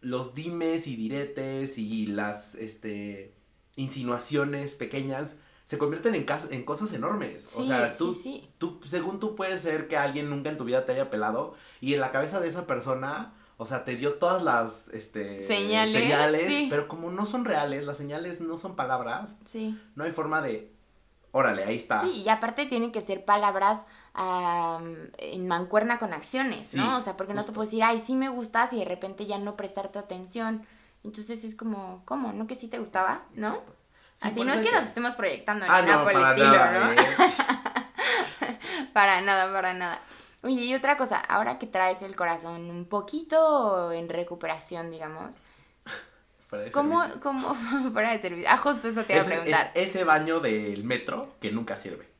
los 0.00 0.34
dimes 0.34 0.86
y 0.86 0.96
diretes 0.96 1.78
y 1.78 2.06
las 2.06 2.54
este, 2.56 3.34
insinuaciones 3.76 4.74
pequeñas 4.74 5.36
se 5.64 5.78
convierten 5.78 6.14
en, 6.14 6.26
en 6.50 6.64
cosas 6.64 6.92
enormes. 6.92 7.48
o 7.56 7.64
sea, 7.64 7.96
tú, 7.96 8.14
tú, 8.58 8.80
según 8.84 9.20
tú 9.20 9.36
puedes 9.36 9.62
ser 9.62 9.88
que 9.88 9.96
alguien 9.96 10.28
nunca 10.28 10.50
en 10.50 10.58
tu 10.58 10.64
vida 10.64 10.84
te 10.84 10.92
haya 10.92 11.08
pelado 11.08 11.54
y 11.80 11.94
en 11.94 12.00
la 12.00 12.10
cabeza 12.12 12.40
de 12.40 12.48
esa 12.48 12.66
persona, 12.66 13.32
o 13.56 13.64
sea, 13.64 13.84
te 13.84 13.96
dio 13.96 14.14
todas 14.14 14.42
las 14.42 14.88
este, 14.92 15.46
señales, 15.46 16.68
pero 16.68 16.88
como 16.88 17.10
no 17.10 17.26
son 17.26 17.44
reales, 17.44 17.86
las 17.86 17.96
señales 17.96 18.40
no 18.40 18.58
son 18.58 18.74
palabras, 18.76 19.36
no 19.94 20.04
hay 20.04 20.12
forma 20.12 20.42
de, 20.42 20.72
órale, 21.30 21.64
ahí 21.64 21.76
está. 21.76 22.02
Sí, 22.02 22.22
y 22.22 22.28
aparte 22.28 22.66
tienen 22.66 22.92
que 22.92 23.00
ser 23.00 23.24
palabras 23.24 23.82
en 24.14 25.48
mancuerna 25.48 25.98
con 25.98 26.12
acciones, 26.12 26.74
¿no? 26.74 26.98
o 26.98 27.00
sea, 27.00 27.16
porque 27.16 27.34
no 27.34 27.44
te 27.44 27.52
puedo 27.52 27.64
decir, 27.64 27.82
ay, 27.82 27.98
sí 27.98 28.14
me 28.14 28.28
gustas 28.28 28.72
y 28.72 28.78
de 28.78 28.84
repente 28.84 29.26
ya 29.26 29.38
no 29.38 29.56
prestarte 29.56 29.98
atención. 29.98 30.66
Entonces 31.04 31.44
es 31.44 31.56
como, 31.56 32.02
¿cómo? 32.04 32.32
¿No 32.32 32.46
que 32.46 32.54
sí 32.54 32.68
te 32.68 32.78
gustaba? 32.78 33.22
¿No? 33.34 33.60
Así 34.20 34.44
no 34.44 34.52
es 34.52 34.60
que, 34.60 34.70
nos 34.70 34.84
estemos 34.84 35.14
proyectando 35.14 35.64
en 35.64 35.70
ah, 35.70 35.82
no, 35.82 36.04
por 36.04 36.12
el 36.12 36.22
estilo, 36.22 36.52
¿no? 36.52 36.92
¿eh? 36.92 36.96
para 38.92 39.20
nada, 39.20 39.52
para 39.52 39.74
nada. 39.74 40.00
Oye, 40.42 40.62
y 40.62 40.74
otra 40.74 40.96
cosa, 40.96 41.18
ahora 41.18 41.58
que 41.58 41.66
traes 41.66 42.02
el 42.02 42.14
corazón 42.14 42.70
un 42.70 42.84
poquito 42.84 43.92
en 43.92 44.08
recuperación, 44.08 44.90
digamos. 44.90 45.36
Para 46.50 46.70
¿Cómo, 46.70 47.02
¿Cómo? 47.22 47.56
Para 47.94 48.10
de 48.12 48.20
servicio. 48.20 48.48
Ah, 48.50 48.58
justo 48.58 48.88
eso 48.88 49.04
te 49.04 49.14
iba 49.14 49.22
a 49.22 49.26
preguntar. 49.26 49.70
ese 49.74 50.04
baño 50.04 50.38
del 50.40 50.84
metro 50.84 51.34
que 51.40 51.50
nunca 51.50 51.76
sirve. 51.76 52.11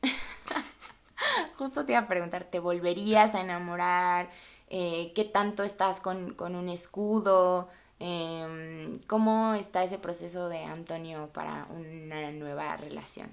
Justo 1.62 1.85
te 1.85 1.92
iba 1.92 2.01
a 2.01 2.09
preguntar, 2.09 2.42
¿te 2.42 2.59
volverías 2.59 3.37
a 3.37 3.40
enamorar? 3.40 4.29
Eh, 4.68 5.12
¿Qué 5.14 5.22
tanto 5.25 5.62
estás 5.62 6.01
con, 6.01 6.35
un 6.37 6.68
escudo? 6.68 7.68
Em, 8.01 8.98
¿Cómo 9.07 9.55
está 9.55 9.85
ese 9.85 9.96
proceso 9.96 10.48
de 10.48 10.64
Antonio 10.64 11.31
para 11.33 11.68
una 11.70 12.33
nueva 12.33 12.77
relación? 12.79 13.31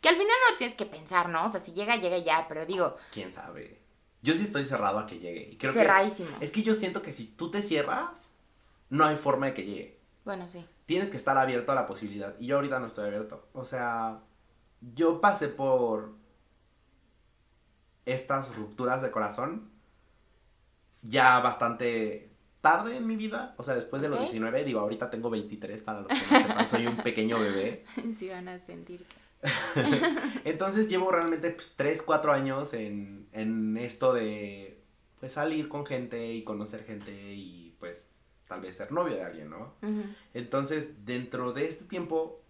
Que 0.00 0.10
al 0.10 0.14
final 0.14 0.36
no 0.48 0.56
tienes 0.58 0.76
que 0.76 0.86
pensar, 0.86 1.28
¿no? 1.28 1.46
O 1.46 1.50
sea, 1.50 1.58
si 1.58 1.72
llega, 1.72 1.96
llega 1.96 2.18
ya, 2.18 2.46
pero 2.46 2.64
digo... 2.66 2.96
¿Quién 3.10 3.32
sabe? 3.32 3.80
Yo 4.22 4.34
sí 4.34 4.44
estoy 4.44 4.64
cerrado 4.64 5.00
a 5.00 5.06
que 5.08 5.18
llegue. 5.18 5.48
Y 5.50 5.56
creo 5.56 5.72
Cerradísimo. 5.72 6.36
es 6.40 6.52
que 6.52 6.62
yo 6.62 6.76
siento 6.76 7.02
que 7.02 7.12
si 7.12 7.26
tú 7.26 7.50
te 7.50 7.62
cierras, 7.62 8.30
no 8.90 9.06
hay 9.06 9.16
forma 9.16 9.46
de 9.46 9.54
que 9.54 9.64
llegue. 9.64 9.98
Bueno, 10.24 10.48
sí. 10.48 10.64
Tienes 10.86 11.10
que 11.10 11.16
estar 11.16 11.36
abierto 11.36 11.72
a 11.72 11.74
la 11.74 11.88
posibilidad. 11.88 12.36
Y 12.38 12.46
yo 12.46 12.54
ahorita 12.54 12.78
no 12.78 12.86
estoy 12.86 13.08
abierto. 13.08 13.44
O 13.54 13.64
sea, 13.64 14.20
yo 14.94 15.20
pasé 15.20 15.48
por 15.48 16.14
estas 18.06 18.54
rupturas 18.56 19.02
de 19.02 19.10
corazón 19.10 19.68
ya 21.02 21.38
bastante 21.40 22.30
tarde 22.60 22.96
en 22.96 23.06
mi 23.06 23.16
vida, 23.16 23.54
o 23.58 23.62
sea, 23.62 23.74
después 23.74 24.02
de 24.02 24.08
los 24.08 24.18
19, 24.18 24.64
digo, 24.64 24.80
ahorita 24.80 25.10
tengo 25.10 25.30
23 25.30 25.82
para 25.82 26.00
los 26.00 26.08
que 26.08 26.14
no 26.14 26.38
sepan, 26.40 26.68
soy 26.68 26.86
un 26.86 26.96
pequeño 26.96 27.38
bebé. 27.38 27.84
Sí 28.18 28.28
van 28.28 28.48
a 28.48 28.58
sentir 28.58 29.04
que... 29.04 29.16
Entonces 30.44 30.88
llevo 30.88 31.12
realmente 31.12 31.50
pues, 31.50 31.74
3, 31.76 32.02
4 32.02 32.32
años 32.32 32.72
en, 32.74 33.28
en 33.32 33.76
esto 33.76 34.14
de 34.14 34.80
pues 35.20 35.32
salir 35.32 35.68
con 35.68 35.86
gente 35.86 36.32
y 36.32 36.42
conocer 36.42 36.84
gente 36.84 37.12
y 37.12 37.74
pues 37.78 38.16
tal 38.48 38.60
vez 38.60 38.76
ser 38.76 38.92
novio 38.92 39.16
de 39.16 39.24
alguien, 39.24 39.50
¿no? 39.50 39.74
Entonces, 40.34 41.04
dentro 41.04 41.52
de 41.52 41.66
este 41.68 41.84
tiempo, 41.84 42.42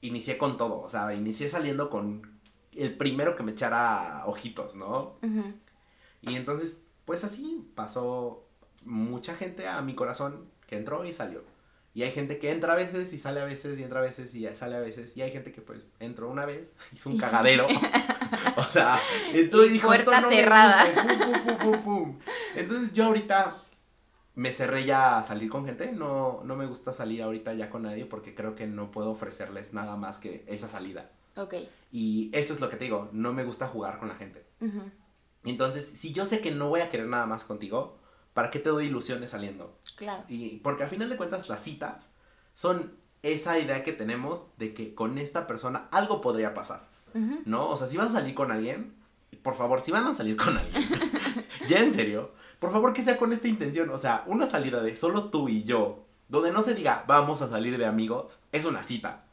inicié 0.00 0.38
con 0.38 0.56
todo, 0.56 0.80
o 0.80 0.88
sea, 0.88 1.12
inicié 1.14 1.48
saliendo 1.48 1.90
con 1.90 2.35
el 2.76 2.96
primero 2.96 3.36
que 3.36 3.42
me 3.42 3.52
echara 3.52 4.24
ojitos, 4.26 4.74
¿no? 4.74 5.18
Y 6.22 6.34
entonces, 6.34 6.80
pues 7.04 7.24
así 7.24 7.70
pasó 7.74 8.46
mucha 8.84 9.34
gente 9.36 9.68
a 9.68 9.80
mi 9.82 9.94
corazón 9.94 10.48
que 10.66 10.76
entró 10.76 11.04
y 11.04 11.12
salió. 11.12 11.42
Y 11.94 12.02
hay 12.02 12.12
gente 12.12 12.38
que 12.38 12.50
entra 12.50 12.74
a 12.74 12.76
veces 12.76 13.14
y 13.14 13.18
sale 13.18 13.40
a 13.40 13.44
veces 13.44 13.78
y 13.78 13.82
entra 13.82 14.00
a 14.00 14.02
veces 14.02 14.34
y 14.34 14.46
sale 14.54 14.76
a 14.76 14.80
veces. 14.80 15.16
Y 15.16 15.22
hay 15.22 15.30
gente 15.30 15.50
que 15.50 15.62
pues 15.62 15.86
entró 15.98 16.28
una 16.28 16.44
vez, 16.44 16.76
hizo 16.92 17.08
un 17.08 17.16
cagadero. 17.16 17.66
o 18.56 18.64
sea, 18.64 19.00
entró 19.32 19.64
y, 19.64 19.70
dijo... 19.70 19.86
Puerta 19.86 20.28
cerrada. 20.28 20.84
Entonces 22.54 22.92
yo 22.92 23.06
ahorita 23.06 23.62
me 24.34 24.52
cerré 24.52 24.84
ya 24.84 25.18
a 25.18 25.24
salir 25.24 25.48
con 25.48 25.64
gente. 25.64 25.92
No, 25.92 26.42
no 26.44 26.56
me 26.56 26.66
gusta 26.66 26.92
salir 26.92 27.22
ahorita 27.22 27.54
ya 27.54 27.70
con 27.70 27.82
nadie 27.82 28.04
porque 28.04 28.34
creo 28.34 28.54
que 28.54 28.66
no 28.66 28.90
puedo 28.90 29.10
ofrecerles 29.10 29.72
nada 29.72 29.96
más 29.96 30.18
que 30.18 30.44
esa 30.48 30.68
salida. 30.68 31.10
Ok. 31.36 31.54
Y 31.92 32.30
eso 32.32 32.54
es 32.54 32.60
lo 32.60 32.68
que 32.68 32.76
te 32.76 32.84
digo, 32.84 33.08
no 33.12 33.32
me 33.32 33.44
gusta 33.44 33.68
jugar 33.68 33.98
con 33.98 34.08
la 34.08 34.16
gente. 34.16 34.46
Entonces, 35.44 35.86
si 35.86 36.12
yo 36.12 36.26
sé 36.26 36.40
que 36.40 36.50
no 36.50 36.68
voy 36.68 36.80
a 36.80 36.90
querer 36.90 37.06
nada 37.06 37.26
más 37.26 37.44
contigo, 37.44 37.98
¿para 38.34 38.50
qué 38.50 38.58
te 38.58 38.68
doy 38.68 38.86
ilusiones 38.86 39.30
saliendo? 39.30 39.78
Claro. 39.96 40.24
Y 40.28 40.56
porque 40.58 40.82
al 40.82 40.90
final 40.90 41.08
de 41.08 41.16
cuentas 41.16 41.48
las 41.48 41.62
citas 41.62 42.08
son 42.54 42.92
esa 43.22 43.58
idea 43.58 43.82
que 43.84 43.92
tenemos 43.92 44.46
de 44.56 44.74
que 44.74 44.94
con 44.94 45.18
esta 45.18 45.46
persona 45.46 45.88
algo 45.90 46.20
podría 46.20 46.54
pasar. 46.54 46.88
¿No? 47.46 47.70
O 47.70 47.76
sea, 47.78 47.86
si 47.86 47.96
vas 47.96 48.08
a 48.08 48.18
salir 48.20 48.34
con 48.34 48.52
alguien, 48.52 48.94
por 49.42 49.56
favor, 49.56 49.80
si 49.80 49.90
van 49.90 50.06
a 50.06 50.12
salir 50.12 50.36
con 50.36 50.58
alguien, 50.58 50.84
ya 51.68 51.78
en 51.78 51.94
serio, 51.94 52.32
por 52.58 52.72
favor 52.72 52.92
que 52.92 53.02
sea 53.02 53.16
con 53.16 53.32
esta 53.32 53.48
intención. 53.48 53.88
O 53.88 53.96
sea, 53.96 54.22
una 54.26 54.46
salida 54.46 54.82
de 54.82 54.96
solo 54.96 55.30
tú 55.30 55.48
y 55.48 55.64
yo, 55.64 56.04
donde 56.28 56.52
no 56.52 56.62
se 56.62 56.74
diga 56.74 57.04
vamos 57.06 57.40
a 57.40 57.48
salir 57.48 57.78
de 57.78 57.86
amigos, 57.86 58.38
es 58.52 58.66
una 58.66 58.82
cita. 58.82 59.24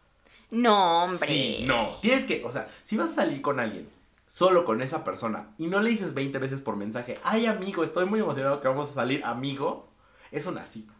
No, 0.53 1.05
hombre. 1.05 1.27
Sí, 1.27 1.63
no. 1.65 1.97
Tienes 1.99 2.25
que, 2.25 2.45
o 2.45 2.51
sea, 2.51 2.69
si 2.83 2.95
vas 2.95 3.09
a 3.11 3.15
salir 3.15 3.41
con 3.41 3.59
alguien, 3.59 3.89
solo 4.27 4.65
con 4.65 4.83
esa 4.83 5.03
persona, 5.03 5.49
y 5.57 5.65
no 5.65 5.81
le 5.81 5.89
dices 5.89 6.13
20 6.13 6.37
veces 6.37 6.61
por 6.61 6.75
mensaje, 6.75 7.19
ay 7.23 7.47
amigo, 7.47 7.83
estoy 7.83 8.05
muy 8.05 8.19
emocionado 8.19 8.61
que 8.61 8.67
vamos 8.67 8.91
a 8.91 8.93
salir, 8.93 9.25
amigo, 9.25 9.89
es 10.31 10.45
una 10.45 10.67
cita. 10.67 10.93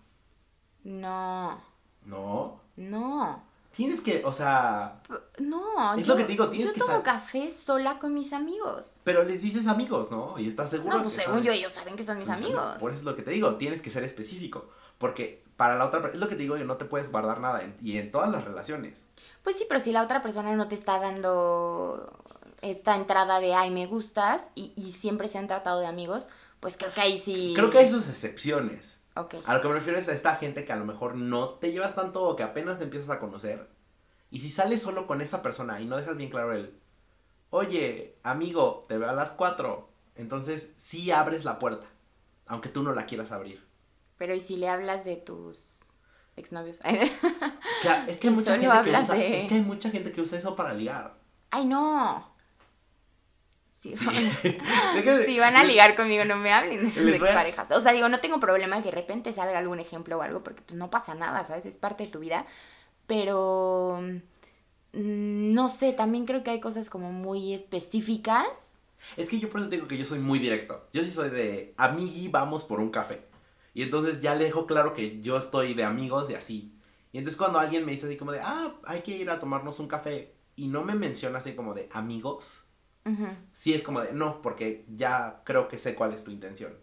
No. 0.84 1.62
¿No? 2.04 2.62
No. 2.76 3.44
Tienes 3.76 4.02
que, 4.02 4.24
o 4.26 4.34
sea. 4.34 5.02
No, 5.38 5.94
es 5.96 6.08
lo 6.08 6.16
que 6.16 6.24
te 6.24 6.32
digo, 6.32 6.50
tienes 6.50 6.70
yo 6.70 6.74
que. 6.74 6.80
Yo 6.80 6.86
tomo 6.88 7.04
café 7.04 7.52
sola 7.52 8.00
con 8.00 8.14
mis 8.16 8.34
amigos. 8.34 9.02
Pero 9.04 9.24
les 9.24 9.44
dices 9.44 9.68
amigos, 9.68 10.10
¿no? 10.10 10.38
Y 10.40 10.48
estás 10.48 10.72
seguro. 10.72 10.98
No, 10.98 11.04
pues 11.04 11.16
según 11.16 11.44
yo, 11.44 11.52
ellos 11.52 11.74
saben 11.74 11.96
que 11.96 12.04
son 12.04 12.18
mis 12.18 12.30
amigos. 12.30 12.78
Por 12.80 12.90
eso 12.90 13.00
es 13.00 13.06
lo 13.06 13.16
que 13.16 13.22
te 13.22 13.32
digo, 13.32 13.56
tienes 13.58 13.84
que 13.84 13.92
ser 13.92 14.04
específico. 14.04 14.70
Porque 14.98 15.44
para 15.58 15.76
la 15.76 15.86
otra 15.86 16.10
es 16.12 16.20
lo 16.20 16.28
que 16.28 16.36
te 16.36 16.42
digo 16.42 16.58
yo, 16.58 16.66
no 16.66 16.78
te 16.78 16.86
puedes 16.86 17.12
guardar 17.12 17.40
nada. 17.40 17.62
y 17.82 17.98
en 17.98 18.12
todas 18.12 18.32
las 18.32 18.44
relaciones. 18.44 19.06
Pues 19.44 19.58
sí, 19.58 19.66
pero 19.68 19.80
si 19.80 19.92
la 19.92 20.04
otra 20.04 20.24
persona 20.24 20.56
no 20.56 20.68
te 20.68 20.76
está 20.76 21.00
dando 21.00 22.12
esta 22.62 22.96
entrada 22.96 23.40
de, 23.40 23.54
ay, 23.54 23.72
me 23.72 23.86
gustas, 23.86 24.50
y, 24.56 24.92
siempre 24.94 25.28
se 25.28 25.38
han 25.38 25.48
tratado 25.48 25.80
de 25.80 25.86
amigos, 25.86 26.30
pues 26.62 26.78
creo 26.78 26.94
que 26.94 27.02
ahí 27.02 27.18
sí. 27.18 27.54
Creo 27.56 27.70
que 27.70 27.80
hay 27.80 27.90
sus 27.90 28.08
excepciones. 28.10 29.00
Ok. 29.16 29.36
A 29.46 29.54
lo 29.54 29.62
que 29.62 29.68
me 29.68 29.74
refiero 29.76 30.00
es 30.00 30.08
a 30.08 30.14
esta 30.14 30.38
gente 30.38 30.66
que 30.66 30.72
a 30.72 30.78
lo 30.78 30.86
mejor 30.86 31.16
no 31.16 31.50
te 31.50 31.72
llevas 31.72 31.94
tanto 31.94 32.24
o 32.24 32.36
que 32.36 32.44
apenas 32.44 32.78
te 32.78 32.86
empiezas 32.86 33.10
a 33.10 33.20
conocer. 33.20 33.68
Y 34.32 34.40
si 34.40 34.50
sales 34.50 34.82
solo 34.82 35.06
con 35.06 35.22
esa 35.22 35.44
persona 35.44 35.80
y 35.82 35.86
no 35.86 35.98
dejas 35.98 36.18
bien 36.18 36.32
claro 36.32 36.54
el, 36.54 36.74
oye, 37.52 38.16
amigo, 38.24 38.86
te 38.88 38.98
veo 38.98 39.10
a 39.10 39.14
las 39.14 39.32
4, 39.32 39.88
entonces 40.16 40.72
sí 40.78 41.12
abres 41.12 41.46
la 41.46 41.60
puerta, 41.60 41.86
aunque 42.48 42.70
tú 42.70 42.82
no 42.82 42.94
la 42.94 43.06
quieras 43.06 43.32
abrir. 43.32 43.64
Pero 44.18 44.34
¿y 44.34 44.40
si 44.40 44.56
le 44.56 44.70
hablas 44.70 45.06
de 45.06 45.18
tus 45.18 45.60
exnovios? 46.36 46.80
es, 46.84 47.12
que 48.20 48.28
hay 48.28 48.34
mucha 48.34 48.58
gente 48.58 48.62
que 48.62 48.92
usa, 49.00 49.18
es 49.18 49.48
que 49.48 49.56
hay 49.56 49.62
mucha 49.62 49.90
gente 49.90 50.12
que 50.12 50.22
usa 50.22 50.38
eso 50.38 50.56
para 50.56 50.74
ligar. 50.74 51.16
Ay, 51.52 51.66
no. 51.66 52.34
Si, 53.74 53.94
van, 55.40 55.56
a 55.56 55.64
ligar 55.64 55.96
conmigo, 55.96 56.24
no 56.24 56.38
me 56.38 56.54
hablen 56.54 56.86
de 56.86 56.92
sus 56.92 57.08
exparejas. 57.10 57.70
O 57.72 57.82
sea, 57.82 57.92
digo, 57.92 58.08
no 58.08 58.22
tengo 58.22 58.40
problema 58.40 58.78
que 58.82 58.90
de 58.90 58.96
repente 58.96 59.34
salga 59.34 59.60
algún 59.60 59.80
ejemplo 59.80 60.18
o 60.18 60.22
algo, 60.22 60.42
porque 60.42 60.62
pues 60.62 60.78
no 60.78 60.90
pasa 60.90 61.16
nada, 61.16 61.44
¿sabes? 61.44 61.66
Es 61.66 61.76
parte 61.76 62.06
de 62.06 62.10
tu 62.10 62.20
vida. 62.20 62.46
Pero 63.08 64.02
mm, 64.94 65.54
no 65.54 65.70
sé, 65.70 65.92
también 65.92 66.26
creo 66.26 66.44
que 66.44 66.52
hay 66.52 66.62
cosas 66.62 66.90
como 66.90 67.12
muy 67.12 67.54
específicas. 67.54 68.76
Es 69.18 69.28
que 69.28 69.40
yo 69.40 69.50
por 69.50 69.60
eso 69.60 69.70
digo 69.70 69.86
que 69.86 69.98
yo 69.98 70.06
soy 70.06 70.20
muy 70.20 70.40
directo. 70.40 70.88
Yo 70.94 71.04
sí 71.04 71.12
soy 71.12 71.30
de 71.30 71.74
amigui, 71.76 72.30
vamos 72.30 72.64
por 72.64 72.80
un 72.80 72.90
café. 72.90 73.22
Y 73.74 73.84
entonces 73.84 74.22
ya 74.22 74.36
le 74.36 74.46
dejo 74.46 74.68
claro 74.68 74.94
que 74.94 75.22
yo 75.22 75.38
estoy 75.38 75.74
de 75.74 75.84
amigos 75.84 76.30
y 76.30 76.36
así. 76.36 76.74
Y 77.12 77.18
entonces 77.18 77.38
cuando 77.38 77.60
alguien 77.60 77.86
me 77.86 77.92
dice 77.92 78.06
así 78.06 78.18
como 78.18 78.32
de, 78.32 78.40
ah, 78.42 78.74
hay 78.86 79.02
que 79.02 79.18
ir 79.18 79.30
a 79.30 79.40
tomarnos 79.40 79.80
un 79.80 79.88
café 79.88 80.34
y 80.56 80.68
no 80.68 80.84
me 80.84 80.96
menciona 80.96 81.40
así 81.40 81.54
como 81.54 81.74
de 81.74 81.90
amigos, 81.92 82.64
sí 83.54 83.74
es 83.74 83.84
como 83.84 84.02
de, 84.02 84.14
no, 84.14 84.42
porque 84.42 84.86
ya 84.96 85.42
creo 85.44 85.68
que 85.68 85.80
sé 85.80 85.96
cuál 85.96 86.14
es 86.14 86.24
tu 86.24 86.32
intención. 86.32 86.74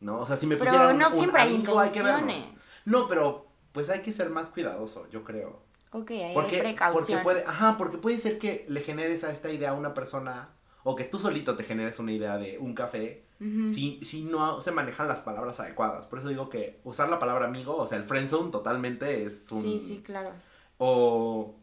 ¿No? 0.00 0.20
O 0.20 0.26
sea, 0.26 0.36
si 0.36 0.46
me 0.46 0.56
pero 0.56 0.92
no 0.92 1.10
siempre 1.10 1.42
hay 1.42 1.54
intenciones. 1.54 2.46
No, 2.84 3.08
pero 3.08 3.46
pues 3.72 3.90
hay 3.90 4.00
que 4.00 4.12
ser 4.12 4.30
más 4.30 4.48
cuidadoso, 4.48 5.08
yo 5.10 5.24
creo. 5.24 5.62
Ok, 5.90 6.10
hay 6.10 6.34
precaución. 6.34 7.22
Porque 7.22 7.40
puede, 7.40 7.44
ajá, 7.44 7.76
porque 7.78 7.98
puede 7.98 8.18
ser 8.18 8.38
que 8.38 8.66
le 8.68 8.80
generes 8.82 9.24
a 9.24 9.32
esta 9.32 9.50
idea 9.50 9.70
a 9.70 9.74
una 9.74 9.94
persona 9.94 10.50
o 10.82 10.94
que 10.94 11.04
tú 11.04 11.18
solito 11.18 11.56
te 11.56 11.64
generes 11.64 11.98
una 11.98 12.12
idea 12.12 12.36
de 12.36 12.58
un 12.58 12.74
café 12.74 13.25
si, 13.38 14.00
si 14.04 14.24
no 14.24 14.60
se 14.60 14.72
manejan 14.72 15.08
las 15.08 15.20
palabras 15.20 15.60
adecuadas. 15.60 16.06
Por 16.06 16.18
eso 16.18 16.28
digo 16.28 16.48
que 16.48 16.80
usar 16.84 17.08
la 17.08 17.18
palabra 17.18 17.46
amigo, 17.46 17.76
o 17.76 17.86
sea, 17.86 17.98
el 17.98 18.04
friendzone 18.04 18.50
totalmente 18.50 19.24
es 19.24 19.50
un... 19.52 19.60
Sí, 19.60 19.78
sí, 19.78 20.02
claro. 20.04 20.32
O 20.78 21.56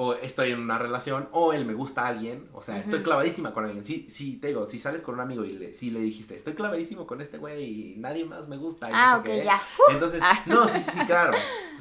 o 0.00 0.14
estoy 0.14 0.52
en 0.52 0.60
una 0.60 0.78
relación, 0.78 1.28
o 1.32 1.52
él 1.52 1.64
me 1.64 1.74
gusta 1.74 2.02
a 2.04 2.06
alguien, 2.06 2.48
o 2.52 2.62
sea, 2.62 2.78
estoy 2.78 3.02
clavadísima 3.02 3.52
con 3.52 3.64
alguien. 3.64 3.84
Sí, 3.84 4.06
sí, 4.08 4.36
te 4.36 4.46
digo, 4.46 4.64
si 4.64 4.78
sales 4.78 5.02
con 5.02 5.16
un 5.16 5.20
amigo 5.20 5.44
y 5.44 5.50
le, 5.50 5.74
si 5.74 5.90
le 5.90 5.98
dijiste, 5.98 6.36
estoy 6.36 6.54
clavadísimo 6.54 7.04
con 7.04 7.20
este 7.20 7.36
güey 7.36 7.64
y 7.64 7.96
nadie 7.96 8.24
más 8.24 8.46
me 8.46 8.56
gusta. 8.56 8.88
ah, 8.92 9.18
ok, 9.18 9.28
ya. 9.42 9.60
Entonces, 9.90 10.20
ah. 10.22 10.40
no, 10.46 10.68
sí, 10.68 10.78
sí, 10.80 11.00
claro. 11.08 11.32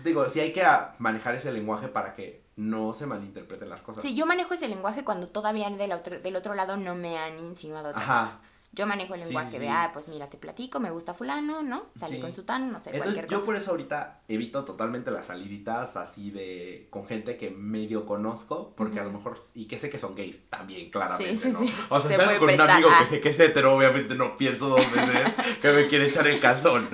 digo, 0.04 0.28
sí 0.30 0.40
hay 0.40 0.52
que 0.52 0.66
manejar 0.98 1.36
ese 1.36 1.52
lenguaje 1.52 1.90
para 1.90 2.16
que 2.16 2.44
no 2.56 2.96
se 2.96 3.06
malinterpreten 3.06 3.70
las 3.70 3.84
cosas. 3.84 4.02
Sí, 4.02 4.16
yo 4.16 4.26
manejo 4.26 4.56
ese 4.56 4.68
lenguaje 4.68 5.04
cuando 5.04 5.28
todavía 5.28 5.70
del 5.70 5.92
otro, 5.92 6.20
del 6.20 6.36
otro 6.36 6.56
lado 6.56 6.76
no 6.76 6.96
me 6.96 7.20
han 7.20 7.38
insinuado 7.38 7.92
Ajá. 7.94 8.40
Yo 8.74 8.86
manejo 8.86 9.16
el 9.16 9.22
lenguaje 9.22 9.58
de, 9.60 9.70
ah, 9.70 9.90
pues 9.92 10.08
mira, 10.08 10.30
te 10.30 10.38
platico, 10.38 10.80
me 10.80 10.92
gusta 10.92 11.16
fulano, 11.16 11.64
¿no? 11.64 11.88
Salí 12.00 12.20
con 12.20 12.36
sutano, 12.36 12.68
no 12.68 12.80
sé, 12.80 12.92
Entonces, 12.92 13.02
cualquier 13.02 13.26
cosa. 13.26 13.40
Yo 13.40 13.46
por 13.46 13.56
eso 13.56 13.72
ahorita 13.72 14.22
evito 14.28 14.66
totalmente 14.66 15.10
las 15.10 15.26
saliditas 15.26 15.98
así 15.98 16.30
de, 16.30 16.88
con 16.92 17.08
gente 17.08 17.38
que 17.38 17.50
medio 17.50 18.06
conozco, 18.06 18.76
porque 18.78 19.00
a 19.00 19.04
lo 19.04 19.12
mejor, 19.12 19.40
y 19.56 19.66
que 19.66 19.80
sé 19.80 19.90
que 19.90 19.98
son 19.98 20.14
gays 20.14 20.48
también, 20.50 20.92
claramente, 20.92 21.36
sí, 21.36 21.52
sí, 21.52 21.74
¿no? 21.90 21.96
O 21.96 22.00
sea, 22.00 22.18
salgo 22.18 22.46
con 22.46 22.54
un 22.54 22.62
amigo 22.62 22.90
que 23.00 23.06
sé 23.06 23.20
que 23.20 23.30
es 23.30 23.40
hetero, 23.40 23.76
obviamente 23.76 24.14
no 24.14 24.38
pienso 24.38 24.70
dos 24.70 24.92
veces 24.92 25.34
que 25.60 25.72
me 25.72 25.88
quiere 25.88 26.10
echar 26.10 26.28
el 26.28 26.40
calzón. 26.40 26.88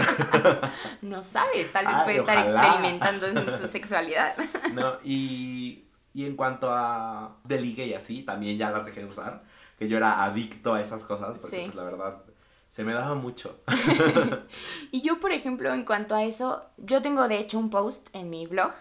no 1.01 1.21
sabes, 1.21 1.71
tal 1.73 1.87
vez 1.87 1.95
puede 2.05 2.19
estar 2.19 2.47
experimentando 2.47 3.27
en 3.27 3.57
su 3.57 3.67
sexualidad. 3.71 4.37
no, 4.73 4.99
y, 5.03 5.83
y 6.13 6.25
en 6.25 6.37
cuanto 6.37 6.71
a 6.71 7.39
deligue 7.43 7.87
y 7.87 7.93
así, 7.93 8.23
también 8.23 8.57
ya 8.57 8.71
las 8.71 8.85
dejé 8.85 9.01
de 9.01 9.07
usar 9.07 9.43
que 9.77 9.87
yo 9.87 9.97
era 9.97 10.23
adicto 10.23 10.73
a 10.73 10.81
esas 10.81 11.03
cosas, 11.03 11.37
porque 11.39 11.63
pues 11.65 11.75
la 11.75 11.83
verdad 11.83 12.23
se 12.69 12.83
me 12.83 12.93
daba 12.93 13.15
mucho. 13.15 13.59
y 14.91 15.01
yo, 15.01 15.19
por 15.19 15.31
ejemplo, 15.31 15.73
en 15.73 15.85
cuanto 15.85 16.15
a 16.15 16.23
eso, 16.23 16.63
yo 16.77 17.01
tengo 17.01 17.27
de 17.27 17.37
hecho 17.37 17.59
un 17.59 17.69
post 17.69 18.07
en 18.13 18.29
mi 18.29 18.47
blog 18.47 18.71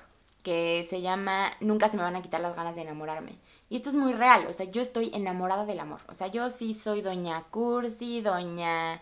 que 0.42 0.87
se 0.88 1.00
llama 1.00 1.52
Nunca 1.61 1.88
se 1.88 1.96
me 1.96 2.02
van 2.02 2.16
a 2.16 2.22
quitar 2.22 2.40
las 2.40 2.57
ganas 2.57 2.74
de 2.74 2.83
enamorarme. 2.83 3.38
Y 3.68 3.76
esto 3.76 3.88
es 3.88 3.94
muy 3.94 4.12
real, 4.12 4.46
o 4.48 4.52
sea, 4.52 4.66
yo 4.66 4.83
estoy 4.83 5.11
enamorada 5.14 5.64
del 5.64 5.81
amor. 5.81 6.00
O 6.09 6.14
sea, 6.14 6.26
yo 6.26 6.50
sí 6.50 6.74
soy 6.74 7.00
doña 7.00 7.44
cursi, 7.50 8.20
doña... 8.20 9.00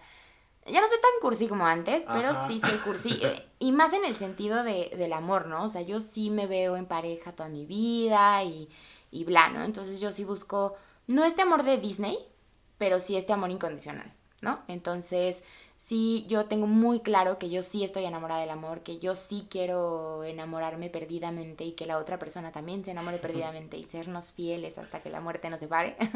Ya 0.66 0.81
no 0.81 0.88
soy 0.88 0.98
tan 1.00 1.20
cursi 1.22 1.48
como 1.48 1.66
antes, 1.66 2.05
pero 2.12 2.46
sí 2.46 2.61
soy 2.61 2.79
cursi. 2.79 3.09
Eh, 3.22 3.46
y 3.59 3.72
más 3.72 3.92
en 3.92 4.05
el 4.05 4.16
sentido 4.16 4.62
de, 4.62 4.92
del 4.96 5.12
amor, 5.12 5.46
¿no? 5.46 5.64
O 5.64 5.68
sea, 5.68 5.83
yo 5.83 6.00
sí 6.00 6.31
me 6.31 6.46
veo 6.46 6.76
en 6.76 6.87
pareja 6.87 7.33
toda 7.33 7.48
mi 7.48 7.66
vida 7.66 8.44
y, 8.44 8.68
y 9.11 9.24
bla, 9.24 9.48
¿no? 9.48 9.64
Entonces 9.64 10.00
yo 10.00 10.12
sí 10.12 10.24
busco 10.24 10.76
no 11.11 11.25
este 11.25 11.42
amor 11.42 11.64
de 11.64 11.79
Disney, 11.79 12.18
pero 12.79 13.01
sí 13.01 13.16
este 13.16 13.33
amor 13.33 13.51
incondicional, 13.51 14.12
¿no? 14.40 14.61
Entonces, 14.68 15.42
sí, 15.77 16.25
yo 16.29 16.46
tengo 16.46 16.68
muy 16.68 17.01
claro 17.01 17.37
que 17.37 17.51
yo 17.51 17.64
sí 17.64 17.83
estoy 17.83 18.05
enamorada 18.05 18.40
del 18.40 18.51
amor, 18.51 18.83
que 18.83 19.01
yo 19.01 19.16
sí 19.16 19.49
quiero 19.51 20.23
enamorarme 20.23 20.88
perdidamente 20.88 21.64
y 21.64 21.73
que 21.73 21.87
la 21.87 21.99
otra 21.99 22.18
persona 22.20 22.53
también 22.53 22.85
se 22.85 22.92
enamore 22.92 23.18
perdidamente 23.18 23.77
y 23.77 23.85
sernos 23.85 24.31
fieles 24.31 24.79
hasta 24.79 25.01
que 25.01 25.11
la 25.11 25.20
muerte 25.20 25.51
nos 25.51 25.61
separe. 25.61 25.96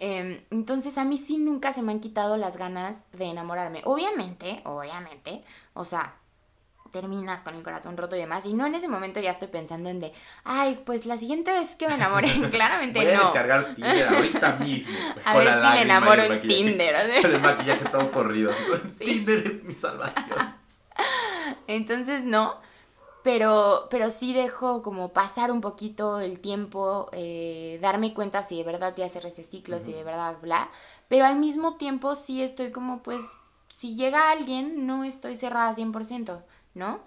Em, 0.00 0.44
entonces, 0.52 0.96
a 0.96 1.02
mí 1.02 1.18
sí 1.18 1.38
nunca 1.38 1.72
se 1.72 1.82
me 1.82 1.90
han 1.90 1.98
quitado 1.98 2.36
las 2.36 2.56
ganas 2.56 2.96
de 3.10 3.24
enamorarme. 3.24 3.82
Obviamente, 3.84 4.62
obviamente, 4.64 5.42
o 5.74 5.84
sea, 5.84 6.14
terminas 6.90 7.42
con 7.42 7.54
el 7.54 7.62
corazón 7.62 7.96
roto 7.96 8.16
y 8.16 8.20
demás. 8.20 8.46
Y 8.46 8.52
no 8.52 8.66
en 8.66 8.74
ese 8.74 8.88
momento 8.88 9.20
ya 9.20 9.30
estoy 9.30 9.48
pensando 9.48 9.88
en 9.90 10.00
de, 10.00 10.12
ay, 10.44 10.80
pues 10.84 11.06
la 11.06 11.16
siguiente 11.16 11.52
vez 11.52 11.74
que 11.76 11.88
me 11.88 11.94
enamore, 11.94 12.28
claramente 12.50 13.00
Voy 13.00 13.08
a 13.10 13.16
no. 13.16 13.22
descargar 13.24 13.74
Tinder 13.74 14.08
ahorita 14.08 14.52
mismo. 14.60 14.98
a 15.24 15.36
ver 15.36 15.48
si 15.48 15.68
me 15.76 15.82
enamoro 15.82 16.22
en 16.22 16.42
Tinder. 16.42 17.22
Con 17.22 17.30
el 17.34 17.40
maquillaje 17.40 17.84
todo 17.86 18.10
corrido. 18.12 18.50
Tinder 18.98 19.46
es 19.46 19.64
mi 19.64 19.74
salvación. 19.74 20.58
Entonces 21.66 22.24
no, 22.24 22.56
pero, 23.22 23.88
pero 23.90 24.10
sí 24.10 24.32
dejo 24.32 24.82
como 24.82 25.12
pasar 25.12 25.50
un 25.52 25.60
poquito 25.60 26.20
el 26.20 26.40
tiempo, 26.40 27.08
eh, 27.12 27.78
darme 27.82 28.14
cuenta 28.14 28.42
si 28.42 28.56
de 28.56 28.64
verdad 28.64 28.94
ya 28.96 29.06
hacer 29.06 29.26
ese 29.26 29.44
ciclo, 29.44 29.78
si 29.78 29.92
de 29.92 30.04
verdad 30.04 30.36
bla. 30.40 30.70
Pero 31.08 31.24
al 31.24 31.36
mismo 31.36 31.76
tiempo 31.76 32.16
sí 32.16 32.42
estoy 32.42 32.70
como 32.70 33.02
pues, 33.02 33.22
si 33.68 33.96
llega 33.96 34.30
alguien, 34.30 34.86
no 34.86 35.04
estoy 35.04 35.36
cerrada 35.36 35.72
100%. 35.74 36.42
¿No? 36.78 37.00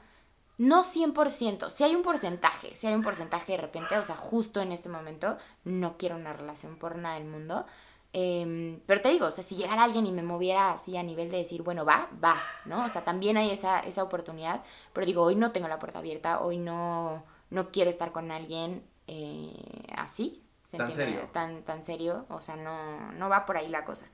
No 0.58 0.84
100%, 0.84 1.72
si 1.72 1.84
hay 1.84 1.96
un 1.96 2.04
porcentaje, 2.04 2.76
si 2.76 2.86
hay 2.86 2.94
un 2.94 3.02
porcentaje 3.02 3.54
de 3.54 3.58
repente, 3.58 3.98
o 3.98 4.04
sea, 4.04 4.16
justo 4.16 4.62
en 4.62 4.72
este 4.72 4.90
momento, 4.90 5.38
no 5.64 5.98
quiero 5.98 6.18
una 6.18 6.34
relación 6.34 6.78
por 6.78 6.98
nada 6.98 7.16
del 7.16 7.26
mundo. 7.26 7.66
Em, 8.14 8.82
pero 8.86 9.02
te 9.02 9.10
digo, 9.10 9.28
o 9.28 9.32
sea, 9.32 9.44
si 9.44 9.56
llegara 9.56 9.84
alguien 9.84 10.06
y 10.06 10.12
me 10.12 10.22
moviera 10.22 10.74
así 10.74 10.98
a 10.98 11.04
nivel 11.04 11.32
de 11.32 11.38
decir, 11.38 11.64
bueno, 11.64 11.86
va, 11.86 12.10
va, 12.24 12.44
¿no? 12.66 12.86
O 12.86 12.90
sea, 12.90 13.04
también 13.04 13.38
hay 13.38 13.50
esa, 13.52 13.80
esa 13.80 14.04
oportunidad, 14.04 14.64
pero 14.94 15.08
digo, 15.08 15.24
hoy 15.24 15.36
no 15.36 15.52
tengo 15.52 15.68
la 15.68 15.80
puerta 15.80 16.00
abierta, 16.00 16.42
hoy 16.42 16.58
no, 16.58 17.24
no 17.50 17.72
quiero 17.72 17.90
estar 17.90 18.12
con 18.12 18.30
alguien 18.30 18.84
eh, 19.08 19.54
así. 19.96 20.44
¿Tan 20.78 20.94
serio? 20.94 21.28
Tan, 21.34 21.64
tan 21.64 21.84
serio, 21.84 22.26
o 22.30 22.40
sea, 22.40 22.56
no, 22.56 23.12
no 23.14 23.30
va 23.30 23.46
por 23.46 23.58
ahí 23.58 23.68
la 23.68 23.84
cosa. 23.84 24.08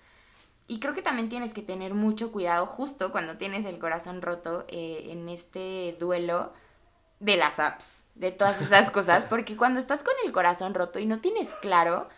Y 0.67 0.80
creo 0.80 0.93
que 0.93 1.01
también 1.01 1.30
tienes 1.30 1.53
que 1.53 1.62
tener 1.62 1.93
mucho 1.93 2.32
cuidado 2.32 2.65
justo 2.65 3.12
cuando 3.12 3.38
tienes 3.38 3.65
el 3.65 3.80
corazón 3.80 4.21
roto 4.21 4.65
eh, 4.67 5.08
en 5.12 5.30
este 5.30 5.95
duelo 5.97 6.51
de 7.21 7.38
las 7.38 7.60
apps, 7.60 8.03
de 8.15 8.32
todas 8.32 8.62
esas 8.62 8.91
cosas, 8.91 9.23
porque 9.30 9.56
cuando 9.56 9.80
estás 9.80 10.03
con 10.03 10.13
el 10.25 10.34
corazón 10.34 10.73
roto 10.73 10.99
y 10.99 11.06
no 11.06 11.19
tienes 11.19 11.47
claro, 11.62 12.10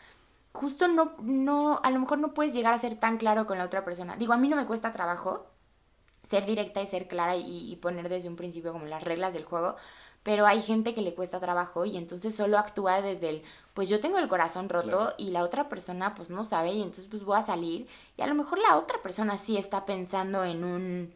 justo 0.51 0.87
no, 0.87 1.13
no, 1.21 1.79
a 1.83 1.91
lo 1.91 1.99
mejor 1.99 2.17
no 2.17 2.33
puedes 2.33 2.53
llegar 2.53 2.73
a 2.73 2.79
ser 2.79 2.99
tan 2.99 3.17
claro 3.17 3.45
con 3.45 3.59
la 3.59 3.65
otra 3.65 3.85
persona. 3.85 4.15
Digo, 4.15 4.33
a 4.33 4.37
mí 4.37 4.49
no 4.49 4.55
me 4.55 4.65
cuesta 4.65 4.93
trabajo 4.93 5.45
ser 6.23 6.45
directa 6.45 6.81
y 6.81 6.87
ser 6.87 7.07
clara 7.07 7.35
y, 7.35 7.71
y 7.71 7.75
poner 7.75 8.09
desde 8.09 8.29
un 8.29 8.35
principio 8.35 8.73
como 8.73 8.85
las 8.85 9.03
reglas 9.03 9.33
del 9.35 9.45
juego, 9.45 9.75
pero 10.23 10.47
hay 10.47 10.61
gente 10.61 10.95
que 10.95 11.01
le 11.01 11.13
cuesta 11.13 11.39
trabajo 11.39 11.85
y 11.85 11.97
entonces 11.97 12.35
solo 12.35 12.57
actúa 12.57 13.01
desde 13.01 13.29
el, 13.29 13.43
pues 13.79 13.87
yo 13.87 14.01
tengo 14.01 14.17
el 14.17 14.27
corazón 14.27 14.67
roto 14.67 15.13
y 15.17 15.29
la 15.29 15.41
otra 15.41 15.69
persona 15.69 16.13
pues 16.13 16.29
no 16.29 16.43
sabe 16.43 16.73
y 16.73 16.81
entonces 16.81 17.05
pues 17.05 17.23
voy 17.23 17.39
a 17.39 17.43
salir 17.43 17.87
y 18.17 18.21
a 18.21 18.27
lo 18.27 18.35
mejor 18.35 18.59
la 18.59 18.75
otra 18.75 19.01
persona 19.01 19.37
sí 19.37 19.55
está 19.55 19.85
pensando 19.85 20.43
en 20.43 20.65
un, 20.65 21.13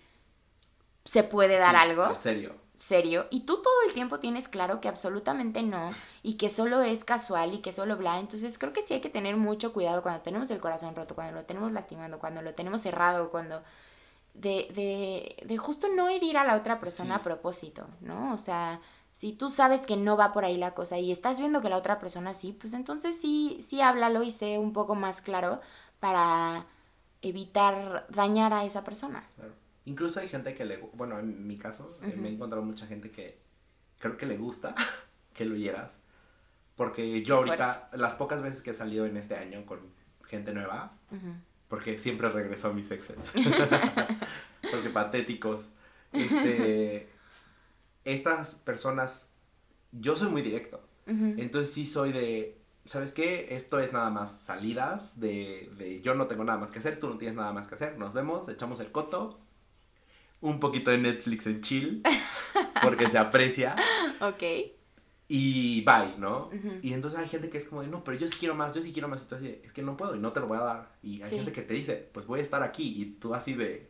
se 1.04 1.24
puede 1.24 1.58
dar 1.58 1.76
algo. 1.76 2.16
Serio. 2.16 2.54
Serio. 2.78 3.28
Y 3.32 3.42
tú 3.42 3.62
todo 3.62 3.74
el 3.86 3.92
tiempo 3.94 4.22
tienes 4.22 4.48
claro 4.48 4.80
que 4.80 4.88
absolutamente 4.88 5.62
no 5.62 5.90
y 6.22 6.36
que 6.36 6.48
solo 6.48 6.82
es 6.82 7.04
casual 7.04 7.54
y 7.54 7.60
que 7.60 7.74
solo 7.74 7.98
bla. 7.98 8.18
Entonces 8.18 8.58
creo 8.58 8.72
que 8.72 8.82
sí 8.82 8.94
hay 8.94 9.02
que 9.02 9.10
tener 9.10 9.36
mucho 9.36 9.74
cuidado 9.74 10.02
cuando 10.02 10.22
tenemos 10.22 10.50
el 10.50 10.62
corazón 10.62 10.96
roto, 10.96 11.16
cuando 11.16 11.38
lo 11.38 11.44
tenemos 11.44 11.70
lastimando, 11.74 12.18
cuando 12.18 12.42
lo 12.42 12.54
tenemos 12.54 12.80
cerrado, 12.80 13.30
cuando... 13.30 13.62
De, 14.36 14.72
de, 14.74 15.46
de 15.46 15.58
justo 15.58 15.90
no 15.90 16.08
herir 16.08 16.38
a 16.38 16.46
la 16.46 16.56
otra 16.56 16.80
persona 16.80 17.16
a 17.16 17.24
propósito, 17.24 17.88
¿no? 18.00 18.34
O 18.34 18.38
sea, 18.38 18.80
si 19.14 19.32
tú 19.32 19.50
sabes 19.50 19.82
que 19.82 19.96
no 19.96 20.18
va 20.18 20.34
por 20.34 20.44
ahí 20.44 20.58
la 20.58 20.74
cosa 20.74 21.00
y 21.00 21.10
estás 21.12 21.40
viendo 21.40 21.62
que 21.62 21.70
la 21.70 21.78
otra 21.78 21.98
persona 22.00 22.34
sí, 22.34 22.52
pues 22.52 22.74
entonces 22.74 23.16
sí, 23.20 23.64
sí 23.66 23.80
háblalo 23.80 24.24
y 24.24 24.32
sé 24.32 24.60
un 24.60 24.74
poco 24.74 24.94
más 24.94 25.22
claro 25.22 25.62
para, 26.02 26.66
evitar 27.24 28.06
dañar 28.10 28.54
a 28.54 28.66
esa 28.66 28.84
persona. 28.84 29.24
Claro. 29.36 29.54
Incluso 29.86 30.20
hay 30.20 30.30
gente 30.30 30.54
que 30.54 30.66
le, 30.66 30.78
bueno, 30.94 31.18
en 31.18 31.48
mi 31.48 31.58
caso, 31.58 31.98
eh, 32.04 32.14
me 32.16 32.30
he 32.30 32.34
encontrado 32.34 32.64
mucha 32.64 32.86
gente 32.86 33.10
que 33.10 33.40
creo 33.98 34.18
que 34.18 34.26
le 34.26 34.38
gusta 34.38 34.76
que 35.34 35.46
lo 35.46 35.56
hieras. 35.56 36.00
Porque 36.76 37.24
yo 37.24 37.38
ahorita, 37.38 37.90
las 37.94 38.16
pocas 38.16 38.42
veces 38.42 38.62
que 38.62 38.72
he 38.72 38.74
salido 38.74 39.06
en 39.06 39.18
este 39.18 39.36
año 39.36 39.66
con 39.66 39.80
gente 40.26 40.54
nueva, 40.54 40.92
porque 41.68 42.00
siempre 42.00 42.30
regreso 42.30 42.70
a 42.70 42.74
mis 42.74 42.90
exes, 42.90 43.32
porque 44.72 44.90
patéticos, 44.90 45.70
este, 46.12 47.10
estas 48.06 48.56
personas, 48.56 49.32
yo 49.92 50.18
soy 50.18 50.30
muy 50.30 50.42
directo. 50.42 50.82
Entonces 51.06 51.74
sí 51.74 51.86
soy 51.86 52.14
de, 52.14 52.58
¿sabes 52.86 53.12
qué? 53.12 53.48
Esto 53.52 53.80
es 53.80 53.92
nada 53.92 54.10
más 54.10 54.40
salidas 54.42 55.20
de, 55.20 55.70
de 55.78 56.00
yo 56.02 56.16
no 56.16 56.28
tengo 56.28 56.46
nada 56.46 56.58
más 56.58 56.72
que 56.72 56.80
hacer, 56.80 56.98
tú 56.98 57.10
no 57.10 57.18
tienes 57.18 57.36
nada 57.36 57.52
más 57.52 57.68
que 57.68 57.76
hacer, 57.76 57.98
nos 57.98 58.14
vemos, 58.14 58.48
echamos 58.48 58.80
el 58.80 58.90
coto, 58.90 59.38
un 60.40 60.60
poquito 60.60 60.92
de 60.92 61.00
Netflix 61.00 61.48
en 61.48 61.62
chill, 61.62 62.04
porque 62.84 63.10
se 63.10 63.18
aprecia. 63.18 63.76
Ok. 64.22 64.44
Y 65.30 65.82
bye, 65.82 66.18
¿no? 66.18 66.50
Y 66.82 66.94
entonces 66.94 67.20
hay 67.20 67.28
gente 67.30 67.50
que 67.50 67.58
es 67.58 67.66
como 67.66 67.82
de, 67.82 67.88
no, 67.88 68.04
pero 68.04 68.18
yo 68.18 68.28
sí 68.28 68.36
quiero 68.38 68.54
más, 68.54 68.74
yo 68.74 68.82
sí 68.82 68.92
quiero 68.92 69.08
más. 69.08 69.22
Entonces, 69.22 69.60
es 69.64 69.72
que 69.72 69.82
no 69.82 69.98
puedo 69.98 70.16
y 70.16 70.20
no 70.20 70.34
te 70.34 70.42
lo 70.42 70.48
voy 70.48 70.58
a 70.58 70.62
dar. 70.62 70.92
Y 71.02 71.24
hay 71.24 71.30
gente 71.30 71.52
que 71.52 71.62
te 71.64 71.74
dice, 71.74 72.10
pues 72.14 72.28
voy 72.28 72.40
a 72.40 72.44
estar 72.44 72.62
aquí. 72.62 73.02
Y 73.02 73.06
tú 73.20 73.34
así 73.34 73.54
de, 73.54 73.90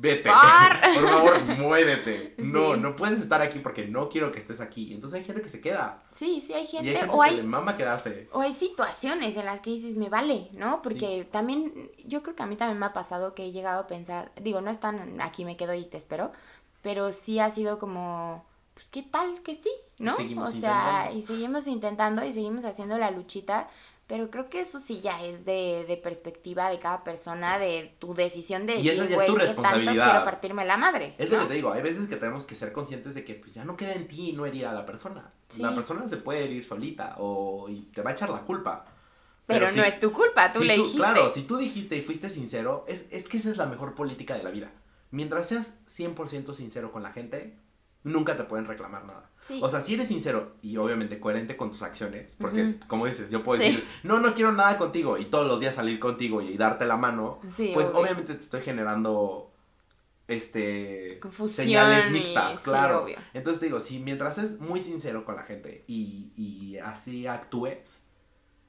vete. 0.00 0.30
Por 0.94 1.08
favor, 1.10 1.44
muévete. 1.58 2.34
No, 2.38 2.76
no 2.76 2.96
puedes 2.96 3.20
estar 3.20 3.42
aquí 3.42 3.58
porque 3.58 3.86
no 3.86 4.08
quiero 4.08 4.32
que 4.32 4.40
estés 4.40 4.60
aquí. 4.60 4.92
Entonces 4.92 5.20
hay 5.20 5.24
gente 5.24 5.42
que 5.42 5.48
se 5.48 5.60
queda. 5.60 6.02
Sí, 6.10 6.42
sí, 6.44 6.52
hay 6.52 6.66
gente. 6.66 6.86
Y 6.86 6.90
hay 6.90 6.96
gente 6.96 7.12
o 7.14 7.20
que 7.20 7.28
hay, 7.28 7.36
le 7.36 7.42
mama 7.42 7.76
quedarse. 7.76 8.28
O 8.32 8.40
hay 8.40 8.52
situaciones 8.52 9.36
en 9.36 9.46
las 9.46 9.60
que 9.60 9.70
dices, 9.70 9.96
me 9.96 10.08
vale, 10.08 10.48
¿no? 10.52 10.82
Porque 10.82 11.26
también, 11.30 11.90
yo 12.04 12.22
creo 12.22 12.36
que 12.36 12.42
a 12.42 12.46
mí 12.46 12.56
también 12.56 12.78
me 12.78 12.86
ha 12.86 12.92
pasado 12.92 13.34
que 13.34 13.46
he 13.46 13.52
llegado 13.52 13.80
a 13.80 13.86
pensar, 13.86 14.32
digo, 14.40 14.60
no 14.60 14.70
están 14.70 15.20
aquí 15.20 15.44
me 15.44 15.56
quedo 15.56 15.74
y 15.74 15.84
te 15.84 15.96
espero, 15.96 16.32
pero 16.82 17.12
sí 17.12 17.38
ha 17.38 17.50
sido 17.50 17.78
como, 17.78 18.44
pues 18.74 18.86
qué 18.90 19.02
tal 19.02 19.42
que 19.42 19.56
sí, 19.56 19.70
¿no? 19.98 20.16
o 20.42 20.52
sea, 20.52 21.10
y 21.12 21.22
seguimos 21.22 21.66
intentando 21.66 22.24
y 22.24 22.32
seguimos 22.32 22.64
haciendo 22.64 22.98
la 22.98 23.10
luchita 23.10 23.68
pero 24.06 24.30
creo 24.30 24.48
que 24.48 24.60
eso 24.60 24.78
sí 24.78 25.00
ya 25.00 25.24
es 25.24 25.44
de, 25.44 25.84
de 25.88 25.96
perspectiva 25.96 26.70
de 26.70 26.78
cada 26.78 27.02
persona, 27.02 27.58
de 27.58 27.96
tu 27.98 28.14
decisión 28.14 28.64
de 28.64 28.74
decir, 28.74 28.92
y 28.92 28.94
esa 28.94 29.04
ya 29.06 29.16
es 29.16 29.26
tu 29.26 29.34
responsabilidad. 29.34 30.10
quiero 30.10 30.24
partirme 30.24 30.64
la 30.64 30.76
madre. 30.76 31.14
Es 31.18 31.28
lo 31.28 31.40
que 31.40 31.46
te 31.46 31.54
digo, 31.54 31.72
hay 31.72 31.82
veces 31.82 32.08
que 32.08 32.16
tenemos 32.16 32.44
que 32.44 32.54
ser 32.54 32.72
conscientes 32.72 33.14
de 33.16 33.24
que 33.24 33.34
pues 33.34 33.54
ya 33.54 33.64
no 33.64 33.76
queda 33.76 33.94
en 33.94 34.06
ti 34.06 34.32
no 34.32 34.46
herir 34.46 34.66
a 34.66 34.72
la 34.72 34.86
persona. 34.86 35.32
La 35.58 35.74
persona 35.74 36.08
se 36.08 36.18
puede 36.18 36.44
herir 36.44 36.64
solita 36.64 37.16
o 37.18 37.68
y 37.68 37.82
te 37.94 38.02
va 38.02 38.10
a 38.10 38.12
echar 38.12 38.30
la 38.30 38.42
culpa. 38.42 38.86
Pero, 39.46 39.70
no 39.70 39.84
es 39.84 40.00
tu 40.00 40.12
culpa, 40.12 40.52
tú 40.52 40.62
le 40.62 40.74
dijiste. 40.74 40.98
Claro, 40.98 41.30
si 41.30 41.42
tú 41.42 41.56
dijiste 41.56 41.96
y 41.96 42.02
fuiste 42.02 42.30
sincero, 42.30 42.84
es, 42.88 43.06
es 43.10 43.28
que 43.28 43.36
esa 43.36 43.50
es 43.50 43.56
la 43.56 43.66
mejor 43.66 43.94
política 43.94 44.34
de 44.36 44.42
la 44.42 44.50
vida. 44.50 44.72
Mientras 45.10 45.48
seas 45.48 45.78
100% 45.86 46.52
sincero 46.54 46.90
con 46.90 47.02
la 47.02 47.12
gente, 47.12 47.56
nunca 48.06 48.36
te 48.36 48.44
pueden 48.44 48.66
reclamar 48.66 49.04
nada. 49.04 49.30
O 49.60 49.68
sea, 49.68 49.80
si 49.80 49.94
eres 49.94 50.06
sincero 50.08 50.54
y 50.62 50.76
obviamente 50.76 51.18
coherente 51.18 51.56
con 51.56 51.72
tus 51.72 51.82
acciones, 51.82 52.36
porque 52.40 52.76
como 52.86 53.06
dices, 53.06 53.30
yo 53.30 53.42
puedo 53.42 53.60
decir, 53.60 53.84
no, 54.04 54.20
no 54.20 54.32
quiero 54.32 54.52
nada 54.52 54.78
contigo 54.78 55.18
y 55.18 55.24
todos 55.24 55.46
los 55.46 55.58
días 55.58 55.74
salir 55.74 55.98
contigo 55.98 56.40
y, 56.40 56.56
darte 56.56 56.86
la 56.86 56.96
mano, 56.96 57.40
pues 57.74 57.90
obviamente 57.92 58.34
te 58.34 58.42
estoy 58.42 58.62
generando 58.62 59.52
este 60.28 61.20
señales 61.48 62.10
mixtas, 62.12 62.60
claro. 62.60 63.06
Entonces 63.34 63.58
te 63.58 63.66
digo, 63.66 63.80
si 63.80 63.98
mientras 63.98 64.38
es 64.38 64.60
muy 64.60 64.82
sincero 64.84 65.24
con 65.24 65.34
la 65.34 65.42
gente 65.42 65.84
y, 65.88 66.32
y 66.36 66.78
así 66.78 67.26
actúes, 67.26 68.04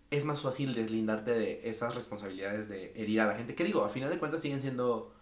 es 0.09 0.25
más 0.25 0.41
fácil 0.41 0.73
deslindarte 0.73 1.31
de 1.31 1.69
esas 1.69 1.93
responsabilidades 1.93 2.69
de 2.69 2.91
herir 2.95 3.21
a 3.21 3.27
la 3.27 3.35
gente. 3.35 3.53
Que 3.53 3.63
digo, 3.63 3.83
a 3.83 3.89
final 3.89 4.09
de 4.09 4.17
cuentas 4.17 4.41
siguen 4.41 4.61
siendo 4.61 5.13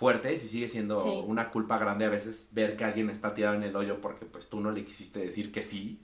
fuertes 0.00 0.42
y 0.42 0.48
sigue 0.48 0.70
siendo 0.70 1.04
una 1.24 1.50
culpa 1.50 1.76
grande 1.76 2.06
a 2.06 2.08
veces 2.08 2.48
ver 2.52 2.74
que 2.74 2.84
alguien 2.84 3.10
está 3.10 3.34
tirado 3.34 3.54
en 3.54 3.64
el 3.64 3.76
hoyo 3.76 4.00
porque 4.00 4.24
pues 4.24 4.48
tú 4.48 4.58
no 4.58 4.72
le 4.72 4.82
quisiste 4.82 5.18
decir 5.18 5.52
que 5.52 5.62
sí. 5.62 6.00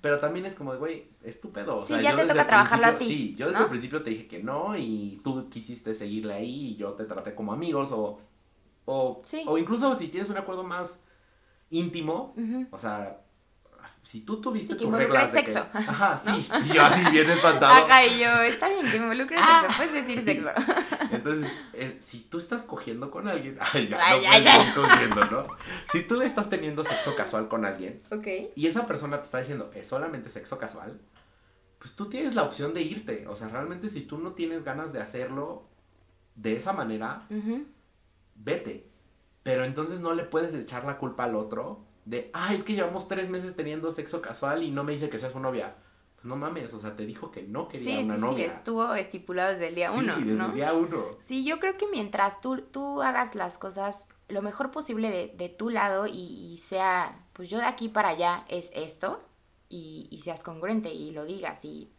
Pero 0.00 0.20
también 0.20 0.46
es 0.46 0.54
como, 0.54 0.76
güey, 0.76 1.08
estúpido. 1.24 1.78
O 1.78 1.80
sí, 1.80 1.94
ya 2.00 2.14
te 2.14 2.26
toca 2.26 2.46
trabajarlo 2.46 2.86
a 2.86 2.96
ti. 2.96 3.06
Sí, 3.06 3.34
yo 3.36 3.48
desde 3.48 3.64
el 3.64 3.68
principio 3.68 4.04
te 4.04 4.10
dije 4.10 4.28
que 4.28 4.40
no 4.40 4.78
y 4.78 5.20
tú 5.24 5.50
quisiste 5.50 5.96
seguirle 5.96 6.32
ahí 6.34 6.68
y 6.68 6.76
yo 6.76 6.92
te 6.92 7.04
traté 7.06 7.34
como 7.34 7.52
amigos 7.52 7.90
o... 7.90 8.20
O, 8.86 9.22
o 9.46 9.58
incluso 9.58 9.96
si 9.96 10.08
tienes 10.08 10.30
un 10.30 10.36
acuerdo 10.36 10.62
más 10.62 11.00
íntimo, 11.70 12.36
o 12.70 12.78
sea, 12.78 13.23
si 14.04 14.20
tú 14.20 14.40
tuviste 14.40 14.74
tu 14.74 14.90
reglas 14.90 15.32
de 15.32 15.40
sexo. 15.40 15.66
ajá, 15.72 16.18
sí. 16.24 16.46
Y 16.66 16.74
yo 16.74 16.82
así 16.84 17.10
bien 17.10 17.28
espantado. 17.30 17.72
Ajá, 17.72 18.04
y 18.04 18.18
yo, 18.18 18.28
está 18.42 18.68
bien 18.68 18.90
que 18.90 18.98
involucres 18.98 19.40
ah. 19.42 19.62
sexo, 19.62 19.76
puedes 19.78 20.06
decir 20.06 20.22
sexo. 20.22 20.50
Entonces, 21.10 21.50
eh, 21.72 21.98
si 22.06 22.20
tú 22.20 22.38
estás 22.38 22.62
cogiendo 22.62 23.10
con 23.10 23.28
alguien, 23.28 23.56
ay, 23.72 23.88
ya, 23.88 23.98
ay, 24.00 24.20
no 24.20 24.30
ay, 24.30 24.46
ay. 24.46 24.72
cogiendo, 24.74 25.24
¿no? 25.24 25.46
Si 25.90 26.02
tú 26.02 26.20
estás 26.20 26.50
teniendo 26.50 26.84
sexo 26.84 27.16
casual 27.16 27.48
con 27.48 27.64
alguien, 27.64 28.00
okay. 28.10 28.52
y 28.54 28.66
esa 28.66 28.86
persona 28.86 29.18
te 29.18 29.24
está 29.24 29.38
diciendo, 29.38 29.70
es 29.74 29.88
solamente 29.88 30.28
sexo 30.28 30.58
casual, 30.58 31.00
pues 31.78 31.96
tú 31.96 32.08
tienes 32.08 32.34
la 32.34 32.42
opción 32.42 32.74
de 32.74 32.82
irte. 32.82 33.26
O 33.26 33.34
sea, 33.34 33.48
realmente 33.48 33.88
si 33.88 34.02
tú 34.02 34.18
no 34.18 34.32
tienes 34.32 34.64
ganas 34.64 34.92
de 34.92 35.00
hacerlo 35.00 35.66
de 36.34 36.56
esa 36.56 36.72
manera, 36.72 37.26
vete. 38.34 38.86
Pero 39.42 39.64
entonces 39.64 40.00
no 40.00 40.14
le 40.14 40.24
puedes 40.24 40.54
echar 40.54 40.84
la 40.84 40.96
culpa 40.96 41.24
al 41.24 41.36
otro 41.36 41.84
de, 42.04 42.30
ay, 42.32 42.56
es 42.56 42.64
que 42.64 42.74
llevamos 42.74 43.08
tres 43.08 43.30
meses 43.30 43.56
teniendo 43.56 43.92
sexo 43.92 44.20
casual 44.20 44.62
y 44.62 44.70
no 44.70 44.84
me 44.84 44.92
dice 44.92 45.08
que 45.08 45.18
seas 45.18 45.32
su 45.32 45.40
novia. 45.40 45.74
Pues 46.16 46.26
no 46.26 46.36
mames, 46.36 46.72
o 46.74 46.80
sea, 46.80 46.96
te 46.96 47.06
dijo 47.06 47.30
que 47.30 47.42
no 47.42 47.68
quería 47.68 48.00
una 48.00 48.16
novia. 48.16 48.48
Sí, 48.48 48.54
estuvo 48.56 48.94
estipulado 48.94 49.52
desde 49.52 49.68
el 49.68 49.74
día 49.74 49.92
uno. 49.92 50.14
Sí, 50.16 50.24
desde 50.24 50.44
el 50.44 50.54
día 50.54 50.72
uno. 50.72 51.04
Sí, 51.26 51.44
yo 51.44 51.60
creo 51.60 51.76
que 51.76 51.86
mientras 51.88 52.40
tú, 52.40 52.62
tú 52.62 53.02
hagas 53.02 53.34
las 53.34 53.58
cosas 53.58 53.98
lo 54.28 54.42
mejor 54.42 54.70
posible 54.70 55.10
de, 55.10 55.28
de 55.36 55.48
tu 55.48 55.70
lado 55.70 56.06
y, 56.06 56.56
sea, 56.66 57.20
pues 57.34 57.50
yo 57.50 57.58
de 57.58 57.64
aquí 57.64 57.88
para 57.88 58.08
allá 58.10 58.44
es 58.48 58.70
esto, 58.74 59.22
y, 59.68 60.08
y 60.10 60.20
seas 60.20 60.42
congruente 60.42 60.92
y 60.92 61.10
lo 61.10 61.24
digas 61.24 61.64
y, 61.64 61.90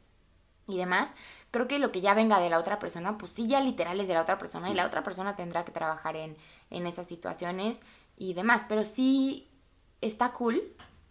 y 0.68 0.78
demás, 0.78 1.10
creo 1.52 1.68
que 1.68 1.80
lo 1.80 1.92
que 1.92 2.02
ya 2.02 2.14
venga 2.14 2.40
de 2.40 2.50
la 2.50 2.60
otra 2.60 2.80
persona, 2.80 3.18
pues 3.18 3.32
sí, 3.32 3.48
ya 3.48 3.60
literal 3.60 4.00
es 4.00 4.08
de 4.08 4.14
la 4.14 4.22
otra 4.22 4.38
persona 4.38 4.70
y 4.70 4.74
la 4.74 4.88
otra 4.88 5.04
persona 5.04 5.36
tendrá 5.36 5.66
que 5.66 5.72
trabajar 5.72 6.16
en, 6.16 6.38
en 6.70 6.88
esas 6.88 7.08
situaciones 7.08 7.82
y 8.18 8.34
demás, 8.34 8.66
pero 8.68 8.84
sí 8.84 9.50
está 10.02 10.34
cool 10.34 10.62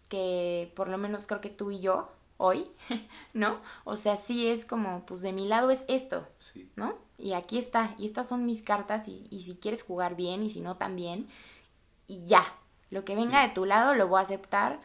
que 0.09 0.71
por 0.75 0.87
lo 0.87 0.97
menos 0.97 1.25
creo 1.25 1.41
que 1.41 1.49
tú 1.49 1.71
y 1.71 1.79
yo 1.79 2.11
hoy, 2.37 2.67
¿no? 3.33 3.59
O 3.83 3.95
sea, 3.97 4.15
sí 4.15 4.47
es 4.47 4.65
como, 4.65 5.05
pues 5.05 5.21
de 5.21 5.33
mi 5.33 5.47
lado 5.47 5.71
es 5.71 5.83
esto, 5.87 6.27
¿no? 6.75 6.95
Y 7.17 7.33
aquí 7.33 7.57
está, 7.57 7.95
y 7.97 8.05
estas 8.05 8.27
son 8.27 8.45
mis 8.45 8.61
cartas, 8.61 9.07
y, 9.07 9.27
y, 9.29 9.43
si 9.43 9.55
quieres 9.55 9.83
jugar 9.83 10.15
bien, 10.15 10.43
y 10.43 10.49
si 10.49 10.59
no 10.59 10.75
también, 10.75 11.29
y 12.07 12.25
ya, 12.25 12.45
lo 12.89 13.05
que 13.05 13.15
venga 13.15 13.41
de 13.41 13.53
tu 13.53 13.65
lado 13.65 13.95
lo 13.95 14.07
voy 14.07 14.19
a 14.19 14.23
aceptar 14.23 14.79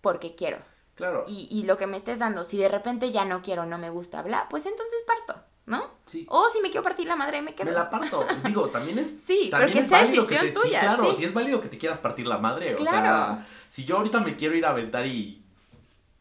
porque 0.00 0.34
quiero. 0.34 0.58
Claro. 0.94 1.24
Y, 1.28 1.46
y 1.50 1.62
lo 1.64 1.76
que 1.76 1.86
me 1.86 1.96
estés 1.96 2.18
dando, 2.18 2.44
si 2.44 2.56
de 2.56 2.68
repente 2.68 3.12
ya 3.12 3.24
no 3.24 3.42
quiero, 3.42 3.66
no 3.66 3.78
me 3.78 3.90
gusta 3.90 4.18
hablar, 4.18 4.46
pues 4.48 4.66
entonces 4.66 5.00
parto. 5.06 5.42
¿No? 5.70 5.88
Sí. 6.04 6.26
O 6.28 6.50
si 6.50 6.60
me 6.60 6.68
quiero 6.70 6.82
partir 6.82 7.06
la 7.06 7.16
madre, 7.16 7.40
me 7.40 7.54
quedo. 7.54 7.66
Me 7.66 7.72
la 7.72 7.88
parto. 7.88 8.26
Digo, 8.44 8.68
también 8.68 8.98
es. 8.98 9.16
Sí, 9.26 9.48
también 9.50 9.72
pero 9.72 9.84
que 9.84 9.88
sea 9.88 10.02
decisión 10.04 10.52
tuya. 10.52 10.80
claro, 10.80 11.14
si 11.14 11.24
es 11.24 11.32
válido 11.32 11.60
que 11.62 11.68
te 11.68 11.78
quieras 11.78 12.00
partir 12.00 12.26
la 12.26 12.38
madre. 12.38 12.74
O 12.74 12.84
sea, 12.84 13.46
si 13.70 13.84
yo 13.84 13.96
ahorita 13.96 14.20
me 14.20 14.36
quiero 14.36 14.56
ir 14.56 14.66
a 14.66 14.70
aventar 14.70 15.06
y 15.06 15.42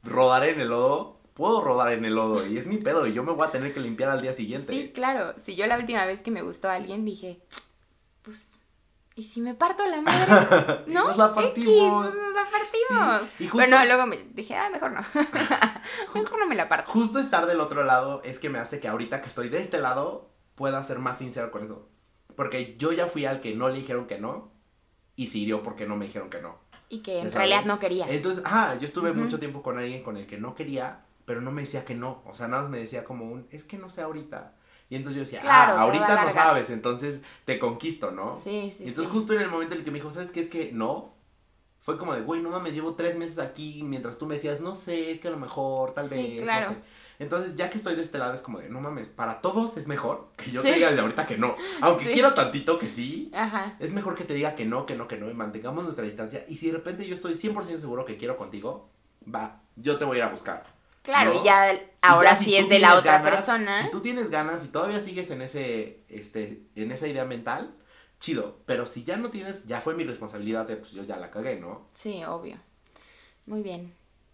rodar 0.03 0.47
en 0.47 0.61
el 0.61 0.69
lodo, 0.69 1.17
puedo 1.33 1.61
rodar 1.61 1.93
en 1.93 2.05
el 2.05 2.13
lodo 2.13 2.45
y 2.45 2.57
es 2.57 2.67
mi 2.67 2.77
pedo 2.77 3.07
y 3.07 3.13
yo 3.13 3.23
me 3.23 3.31
voy 3.31 3.47
a 3.47 3.51
tener 3.51 3.73
que 3.73 3.79
limpiar 3.79 4.11
al 4.11 4.21
día 4.21 4.33
siguiente. 4.33 4.71
Sí, 4.71 4.91
claro. 4.93 5.33
Si 5.39 5.55
yo 5.55 5.65
la 5.65 5.77
última 5.77 6.05
vez 6.05 6.21
que 6.21 6.31
me 6.31 6.43
gustó 6.43 6.69
a 6.69 6.75
alguien 6.75 7.03
dije, 7.03 7.39
pues 8.21 8.55
¿y 9.19 9.23
si 9.23 9.41
me 9.41 9.53
parto 9.53 9.85
la 9.85 9.99
madre? 9.99 10.83
¿No? 10.87 11.09
nos 11.09 11.17
la 11.17 11.35
partimos. 11.35 12.05
X, 12.07 12.21
nos 12.21 12.33
la 12.33 12.45
partimos. 12.49 13.29
Sí. 13.37 13.49
Pero 13.53 13.85
luego 13.85 14.07
me 14.07 14.17
dije, 14.33 14.55
ah, 14.55 14.69
mejor 14.71 14.91
no. 14.91 15.01
mejor 16.15 16.39
no 16.39 16.47
me 16.47 16.55
la 16.55 16.69
parto. 16.69 16.89
Justo 16.89 17.19
estar 17.19 17.45
del 17.45 17.59
otro 17.59 17.83
lado 17.83 18.21
es 18.23 18.39
que 18.39 18.49
me 18.49 18.59
hace 18.59 18.79
que 18.79 18.87
ahorita 18.87 19.21
que 19.21 19.27
estoy 19.27 19.49
de 19.49 19.59
este 19.59 19.79
lado 19.79 20.29
pueda 20.55 20.81
ser 20.85 20.99
más 20.99 21.17
sincero 21.17 21.51
con 21.51 21.65
eso. 21.65 21.89
Porque 22.37 22.77
yo 22.77 22.93
ya 22.93 23.07
fui 23.07 23.25
al 23.25 23.41
que 23.41 23.53
no 23.55 23.67
le 23.67 23.75
dijeron 23.75 24.07
que 24.07 24.19
no 24.19 24.53
y 25.17 25.27
se 25.27 25.39
hirió 25.39 25.63
porque 25.63 25.85
no 25.85 25.97
me 25.97 26.05
dijeron 26.05 26.29
que 26.29 26.41
no. 26.41 26.57
Y 26.87 26.99
que 26.99 27.19
en 27.19 27.29
realidad 27.29 27.65
no 27.65 27.77
quería. 27.77 28.05
Entonces, 28.09 28.41
ah, 28.45 28.75
yo 28.79 28.87
estuve 28.87 29.11
mucho 29.11 29.37
tiempo 29.37 29.61
con 29.61 29.77
alguien 29.77 30.01
con 30.01 30.15
el 30.15 30.27
que 30.27 30.37
no 30.37 30.55
quería, 30.55 31.01
pero 31.25 31.41
no 31.41 31.51
me 31.51 31.63
decía 31.63 31.83
que 31.83 31.93
no. 31.93 32.23
O 32.25 32.35
sea, 32.35 32.47
nada 32.47 32.63
más 32.63 32.71
me 32.71 32.79
decía 32.79 33.03
como 33.03 33.25
un, 33.25 33.47
es 33.51 33.65
que 33.65 33.77
no 33.77 33.89
sé 33.89 34.01
ahorita. 34.01 34.53
Y 34.89 34.95
entonces 34.95 35.17
yo 35.17 35.37
decía, 35.37 35.41
ah, 35.51 35.81
ahorita 35.81 36.23
no 36.23 36.31
sabes, 36.31 36.69
entonces 36.71 37.21
te 37.45 37.59
conquisto, 37.59 38.11
¿no? 38.11 38.35
Sí, 38.35 38.71
sí. 38.73 38.85
Y 38.85 38.89
entonces 38.89 39.11
justo 39.13 39.33
en 39.33 39.41
el 39.41 39.49
momento 39.49 39.75
en 39.75 39.79
el 39.79 39.85
que 39.85 39.91
me 39.91 39.99
dijo, 39.99 40.09
¿sabes 40.09 40.31
qué? 40.31 40.41
Es 40.41 40.47
que 40.47 40.71
no. 40.71 41.13
Fue 41.79 41.97
como 41.97 42.13
de, 42.13 42.21
güey, 42.21 42.41
no 42.41 42.49
mames, 42.49 42.73
llevo 42.73 42.95
tres 42.95 43.15
meses 43.15 43.39
aquí 43.39 43.81
mientras 43.83 44.17
tú 44.17 44.25
me 44.25 44.35
decías, 44.35 44.59
no 44.61 44.75
sé, 44.75 45.11
es 45.11 45.19
que 45.19 45.27
a 45.27 45.31
lo 45.31 45.37
mejor, 45.37 45.91
tal 45.91 46.09
vez, 46.09 46.41
claro. 46.41 46.69
no 46.69 46.73
sé. 46.73 46.81
Entonces, 47.19 47.55
ya 47.57 47.69
que 47.69 47.77
estoy 47.77 47.95
de 47.95 48.01
este 48.01 48.17
lado, 48.17 48.33
es 48.33 48.41
como 48.41 48.59
de, 48.59 48.69
no 48.69 48.79
mames, 48.79 49.09
para 49.09 49.41
todos 49.41 49.75
es 49.75 49.87
mejor 49.87 50.29
que 50.37 50.51
yo 50.51 50.61
te 50.61 50.73
diga 50.73 50.89
de 50.91 51.01
ahorita 51.01 51.27
que 51.27 51.37
no. 51.37 51.55
Aunque 51.81 52.11
quiero 52.11 52.33
tantito 52.33 52.79
que 52.79 52.87
sí, 52.87 53.29
Ajá. 53.33 53.75
es 53.79 53.91
mejor 53.91 54.15
que 54.15 54.23
te 54.23 54.33
diga 54.33 54.55
que 54.55 54.65
no, 54.65 54.85
que 54.85 54.95
no, 54.95 55.07
que 55.07 55.17
no, 55.17 55.29
y 55.29 55.33
mantengamos 55.33 55.83
nuestra 55.83 56.05
distancia. 56.05 56.45
Y 56.47 56.55
si 56.55 56.67
de 56.67 56.77
repente 56.77 57.05
yo 57.05 57.15
estoy 57.15 57.33
100% 57.33 57.77
seguro 57.77 58.05
que 58.05 58.17
quiero 58.17 58.37
contigo, 58.37 58.89
va, 59.23 59.61
yo 59.75 59.97
te 59.97 60.05
voy 60.05 60.15
a 60.15 60.19
ir 60.19 60.23
a 60.23 60.29
buscar. 60.29 60.78
Claro, 61.03 61.33
y 61.39 61.43
ya 61.43 61.79
ahora 62.01 62.35
sí 62.35 62.55
es 62.55 62.69
de 62.69 62.79
la 62.79 62.95
otra 62.95 63.23
persona. 63.23 63.83
Si 63.83 63.91
tú 63.91 64.01
tienes 64.01 64.29
ganas 64.29 64.63
y 64.63 64.67
todavía 64.67 65.01
sigues 65.01 65.31
en 65.31 65.41
ese, 65.41 66.03
este, 66.09 66.63
en 66.75 66.91
esa 66.91 67.07
idea 67.07 67.25
mental, 67.25 67.73
chido. 68.19 68.57
Pero 68.65 68.85
si 68.85 69.03
ya 69.03 69.17
no 69.17 69.29
tienes, 69.29 69.65
ya 69.65 69.81
fue 69.81 69.95
mi 69.95 70.03
responsabilidad 70.03 70.67
de, 70.67 70.77
pues 70.77 70.91
yo 70.91 71.03
ya 71.03 71.17
la 71.17 71.31
cagué, 71.31 71.59
¿no? 71.59 71.87
Sí, 71.93 72.23
obvio. 72.23 72.57
Muy 73.45 73.61
bien. 73.61 73.93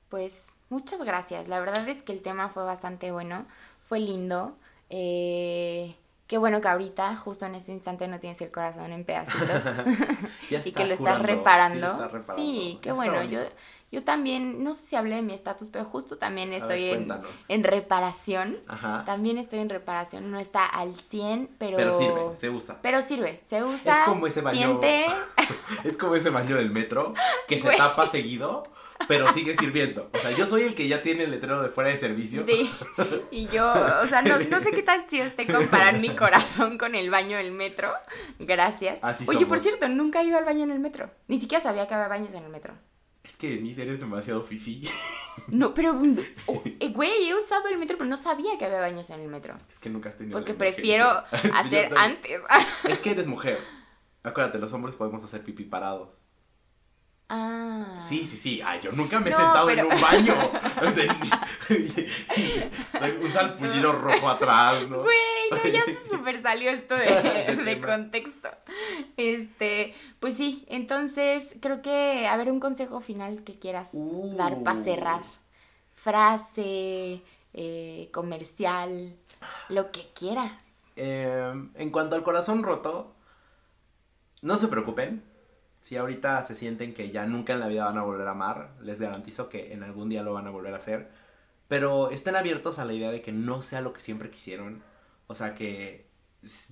Pues 0.09 0.47
muchas 0.69 1.03
gracias. 1.03 1.47
La 1.47 1.59
verdad 1.59 1.87
es 1.87 2.03
que 2.03 2.11
el 2.11 2.21
tema 2.21 2.49
fue 2.49 2.63
bastante 2.63 3.11
bueno. 3.11 3.45
Fue 3.87 3.99
lindo. 3.99 4.57
Eh, 4.89 5.95
qué 6.27 6.37
bueno 6.37 6.61
que 6.61 6.67
ahorita, 6.67 7.15
justo 7.15 7.45
en 7.45 7.55
este 7.55 7.71
instante, 7.71 8.07
no 8.07 8.19
tienes 8.19 8.41
el 8.41 8.51
corazón 8.51 8.91
en 8.91 9.05
pedacitos. 9.05 9.61
y 10.65 10.71
que 10.71 10.85
lo 10.85 10.93
estás 10.93 11.21
reparando. 11.21 12.09
Sí, 12.35 12.79
qué 12.81 12.91
bueno. 12.91 13.23
Yo, 13.23 13.39
yo 13.91 14.03
también, 14.03 14.63
no 14.63 14.73
sé 14.73 14.85
si 14.85 14.95
hablé 14.95 15.15
de 15.15 15.21
mi 15.21 15.33
estatus, 15.33 15.69
pero 15.71 15.85
justo 15.85 16.17
también 16.17 16.51
estoy 16.53 16.85
en, 16.85 17.11
en, 17.47 17.63
reparación. 17.63 18.57
Ajá. 18.67 19.03
También 19.05 19.37
estoy 19.37 19.59
en 19.59 19.69
reparación. 19.69 20.31
No 20.31 20.39
está 20.39 20.65
al 20.65 20.95
100, 20.95 21.49
pero... 21.57 21.77
Pero 21.77 21.93
sirve, 21.93 22.21
se 22.39 22.49
usa. 22.49 22.79
Pero 22.81 23.01
sirve, 23.01 23.41
se 23.45 23.63
usa. 23.63 23.99
Es 23.99 24.09
como 24.09 24.27
ese 24.27 24.41
baño... 24.41 24.57
Siente... 24.57 25.05
es 25.83 25.97
como 25.97 26.15
ese 26.15 26.29
baño 26.29 26.57
del 26.57 26.71
metro 26.71 27.13
que 27.47 27.59
se 27.59 27.69
tapa 27.77 28.07
seguido 28.07 28.63
pero 29.07 29.31
sigue 29.33 29.55
sirviendo. 29.55 30.09
O 30.13 30.17
sea, 30.17 30.31
yo 30.31 30.45
soy 30.45 30.63
el 30.63 30.75
que 30.75 30.87
ya 30.87 31.01
tiene 31.01 31.23
el 31.23 31.31
letrero 31.31 31.61
de 31.61 31.69
fuera 31.69 31.89
de 31.89 31.97
servicio. 31.97 32.45
Sí. 32.47 32.71
Y 33.31 33.47
yo, 33.47 33.71
o 33.71 34.07
sea, 34.07 34.21
no, 34.21 34.59
sé 34.61 34.71
qué 34.71 34.83
tan 34.83 35.05
chido 35.07 35.25
esté 35.25 35.45
comparar 35.45 35.99
mi 35.99 36.15
corazón 36.15 36.77
con 36.77 36.95
el 36.95 37.09
baño 37.09 37.37
del 37.37 37.51
metro. 37.51 37.93
Gracias. 38.39 38.99
Oye, 39.27 39.45
por 39.45 39.59
cierto, 39.59 39.87
nunca 39.89 40.21
he 40.21 40.25
ido 40.25 40.37
al 40.37 40.45
baño 40.45 40.63
en 40.63 40.71
el 40.71 40.79
metro. 40.79 41.09
Ni 41.27 41.39
siquiera 41.39 41.63
sabía 41.63 41.87
que 41.87 41.93
había 41.93 42.07
baños 42.07 42.33
en 42.33 42.43
el 42.43 42.49
metro. 42.49 42.73
Que 43.45 43.61
mi 43.61 43.71
eres 43.71 43.99
demasiado 43.99 44.41
fifi. 44.41 44.87
No, 45.49 45.73
pero, 45.73 45.91
oh, 46.47 46.61
eh, 46.63 46.93
güey, 46.93 47.27
he 47.27 47.35
usado 47.35 47.67
el 47.67 47.77
metro, 47.77 47.97
pero 47.97 48.09
no 48.09 48.15
sabía 48.15 48.57
que 48.57 48.63
había 48.63 48.79
baños 48.79 49.09
en 49.09 49.19
el 49.19 49.27
metro. 49.27 49.55
Es 49.69 49.79
que 49.79 49.89
nunca 49.89 50.07
has 50.07 50.17
tenido. 50.17 50.37
Porque 50.37 50.53
prefiero 50.53 51.09
hacer 51.53 51.93
antes. 51.97 52.39
es 52.87 52.99
que 52.99 53.11
eres 53.11 53.27
mujer. 53.27 53.59
Acuérdate, 54.23 54.59
los 54.59 54.71
hombres 54.71 54.95
podemos 54.95 55.23
hacer 55.25 55.43
pipí 55.43 55.65
parados. 55.65 56.24
Ah. 57.27 58.05
Sí, 58.07 58.27
sí, 58.27 58.37
sí. 58.37 58.61
Ay, 58.63 58.79
yo 58.81 58.91
nunca 58.91 59.19
me 59.19 59.31
he 59.31 59.33
sentado 59.33 59.67
en 59.69 59.85
un 59.85 59.99
baño. 59.99 60.35
un 63.21 63.33
salpullido 63.33 63.93
rojo 63.93 64.29
atrás, 64.29 64.87
¿no? 64.87 65.01
Güey, 65.01 65.49
no, 65.49 65.63
ya 65.63 65.83
se 65.85 66.07
super 66.09 66.39
salió 66.39 66.69
esto 66.69 66.95
de, 66.95 67.55
de 67.65 67.81
contexto. 67.81 68.49
Este, 69.17 69.95
pues 70.19 70.35
sí, 70.35 70.65
entonces 70.69 71.55
creo 71.61 71.81
que, 71.81 72.27
a 72.27 72.37
ver, 72.37 72.51
un 72.51 72.59
consejo 72.59 73.01
final 73.01 73.43
que 73.43 73.57
quieras 73.57 73.89
dar 73.93 74.61
para 74.63 74.83
cerrar. 74.83 75.21
Frase, 75.95 77.23
eh, 77.53 78.09
comercial, 78.11 79.15
lo 79.69 79.91
que 79.91 80.07
quieras. 80.13 80.51
Em, 80.95 81.71
en 81.73 81.89
cuanto 81.89 82.15
al 82.15 82.23
corazón 82.23 82.61
roto, 82.61 83.15
no 84.43 84.57
se 84.57 84.67
preocupen 84.67 85.23
si 85.85 85.97
ahorita 85.97 86.41
se 86.41 86.55
sienten 86.55 86.95
que 86.95 87.11
ya 87.11 87.27
nunca 87.27 87.53
en 87.53 87.59
la 87.59 87.67
vida 87.67 87.85
van 87.85 87.99
a 87.99 88.01
volver 88.01 88.27
a 88.27 88.31
amar, 88.31 88.71
les 88.81 88.99
garantizo 88.99 89.49
que 89.49 89.71
en 89.71 89.83
algún 89.83 90.09
día 90.09 90.23
lo 90.23 90.33
van 90.33 90.47
a 90.47 90.49
volver 90.49 90.73
a 90.73 90.77
hacer. 90.77 91.11
Pero 91.67 92.09
estén 92.09 92.35
abiertos 92.35 92.79
a 92.79 92.85
la 92.85 92.93
idea 92.93 93.11
de 93.11 93.21
que 93.21 93.31
no 93.31 93.61
sea 93.61 93.81
lo 93.81 93.93
que 93.93 94.01
siempre 94.01 94.31
quisieron. 94.31 94.81
O 95.27 95.35
sea, 95.35 95.53
que 95.53 96.09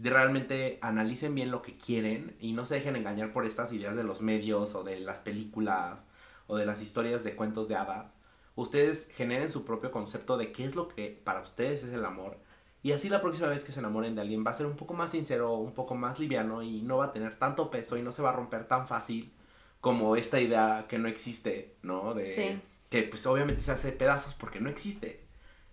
realmente 0.02 0.80
analicen 0.82 1.36
bien 1.36 1.52
lo 1.52 1.62
que 1.62 1.78
quieren 1.78 2.36
y 2.40 2.54
no 2.54 2.66
se 2.66 2.74
dejen 2.74 2.96
engañar 2.96 3.34
por 3.34 3.46
estas 3.46 3.72
ideas 3.72 3.96
de 3.96 4.04
los 4.04 4.22
medios 4.22 4.74
o 4.74 4.84
de 4.84 5.00
las 5.00 5.20
películas 5.20 6.04
o 6.48 6.58
de 6.58 6.66
las 6.66 6.82
historias 6.82 7.24
de 7.24 7.36
cuentos 7.36 7.68
de 7.68 7.76
hadas. 7.76 8.12
Ustedes 8.56 9.10
generen 9.14 9.52
su 9.52 9.64
propio 9.64 9.92
concepto 9.92 10.38
de 10.38 10.52
qué 10.52 10.66
es 10.66 10.76
lo 10.76 10.88
que 10.88 11.22
para 11.24 11.42
ustedes 11.42 11.84
es 11.84 11.94
el 11.94 12.06
amor 12.06 12.40
y 12.84 12.92
así 12.92 13.08
la 13.08 13.22
próxima 13.22 13.48
vez 13.48 13.64
que 13.64 13.72
se 13.72 13.80
enamoren 13.80 14.14
de 14.14 14.22
alguien 14.22 14.46
va 14.46 14.52
a 14.52 14.56
ser 14.56 14.66
un 14.66 14.76
poco 14.76 14.94
más 14.94 15.12
sincero, 15.12 15.56
un 15.56 15.74
poco 15.74 15.96
más 15.96 16.20
liviano 16.20 16.62
y 16.62 16.82
no 16.82 16.98
va 16.98 17.06
a 17.06 17.14
tener 17.14 17.40
tanto 17.40 17.72
peso 17.72 17.96
y 17.96 18.02
no 18.02 18.12
se 18.12 18.22
va 18.22 18.32
a 18.32 18.34
romper 18.34 18.68
tan 18.68 18.90
fácil 18.90 19.32
como 19.80 20.18
esta 20.18 20.42
idea 20.42 20.86
que 20.90 21.00
no 21.00 21.08
existe, 21.08 21.78
¿no? 21.82 22.14
De 22.14 22.62
que 22.90 23.04
pues 23.04 23.26
obviamente 23.26 23.64
se 23.64 23.72
hace 23.72 23.94
pedazos 23.94 24.34
porque 24.34 24.60
no 24.60 24.70
existe. 24.70 25.24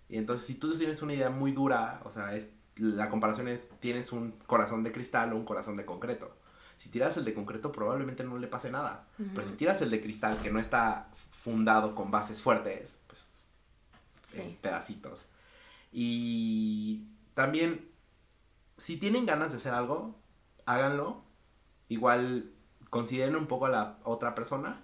Y 0.07 0.17
entonces 0.17 0.47
si 0.47 0.55
tú 0.55 0.73
tienes 0.77 1.01
una 1.01 1.13
idea 1.13 1.29
muy 1.29 1.51
dura, 1.51 1.99
o 2.05 2.11
sea, 2.11 2.33
es, 2.33 2.47
la 2.77 3.09
comparación 3.09 3.49
es 3.49 3.69
tienes 3.81 4.13
un 4.13 4.31
corazón 4.47 4.81
de 4.83 4.93
cristal 4.93 5.33
o 5.33 5.35
un 5.35 5.45
corazón 5.45 5.75
de 5.75 5.85
concreto. 5.85 6.33
Si 6.77 6.87
tiras 6.87 7.17
el 7.17 7.25
de 7.25 7.33
concreto 7.33 7.73
probablemente 7.73 8.23
no 8.23 8.37
le 8.37 8.47
pase 8.47 8.71
nada. 8.71 9.05
Pero 9.17 9.43
si 9.43 9.53
tiras 9.55 9.81
el 9.81 9.91
de 9.91 10.01
cristal 10.01 10.37
que 10.41 10.49
no 10.49 10.59
está 10.59 11.09
fundado 11.43 11.93
con 11.93 12.09
bases 12.09 12.41
fuertes, 12.41 12.97
pues 13.07 13.27
sí. 14.23 14.57
pedacitos. 14.61 15.27
Y 15.91 17.07
también, 17.33 17.89
si 18.77 18.97
tienen 18.97 19.25
ganas 19.25 19.51
de 19.51 19.57
hacer 19.57 19.73
algo, 19.73 20.15
háganlo. 20.65 21.23
Igual 21.89 22.51
consideren 22.89 23.35
un 23.35 23.47
poco 23.47 23.65
a 23.65 23.69
la 23.69 23.99
otra 24.03 24.35
persona. 24.35 24.83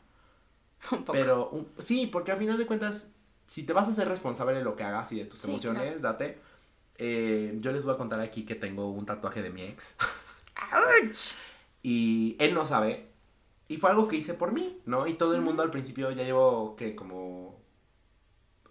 Un 0.91 0.99
poco. 0.99 1.13
Pero 1.13 1.65
sí, 1.79 2.07
porque 2.07 2.31
al 2.31 2.37
final 2.37 2.57
de 2.57 2.67
cuentas, 2.67 3.11
si 3.47 3.63
te 3.63 3.73
vas 3.73 3.87
a 3.87 3.93
ser 3.93 4.07
responsable 4.07 4.55
de 4.57 4.63
lo 4.63 4.75
que 4.75 4.83
hagas 4.83 5.11
y 5.11 5.17
de 5.17 5.25
tus 5.25 5.43
emociones, 5.45 6.01
date. 6.01 6.39
Eh, 6.99 7.57
yo 7.61 7.71
les 7.71 7.83
voy 7.83 7.93
a 7.93 7.97
contar 7.97 8.19
aquí 8.21 8.45
que 8.45 8.55
tengo 8.55 8.91
un 8.91 9.05
tatuaje 9.05 9.41
de 9.41 9.49
mi 9.49 9.63
ex. 9.63 9.95
¡Auch! 10.71 11.35
y 11.83 12.35
él 12.39 12.53
no 12.53 12.65
sabe. 12.65 13.07
Y 13.67 13.77
fue 13.77 13.89
algo 13.89 14.07
que 14.07 14.15
hice 14.15 14.33
por 14.33 14.51
mí, 14.51 14.79
¿no? 14.85 15.07
Y 15.07 15.15
todo 15.15 15.35
el 15.35 15.41
mundo 15.41 15.63
al 15.63 15.71
principio 15.71 16.11
ya 16.11 16.23
llevo, 16.23 16.75
que 16.75 16.95
Como 16.95 17.59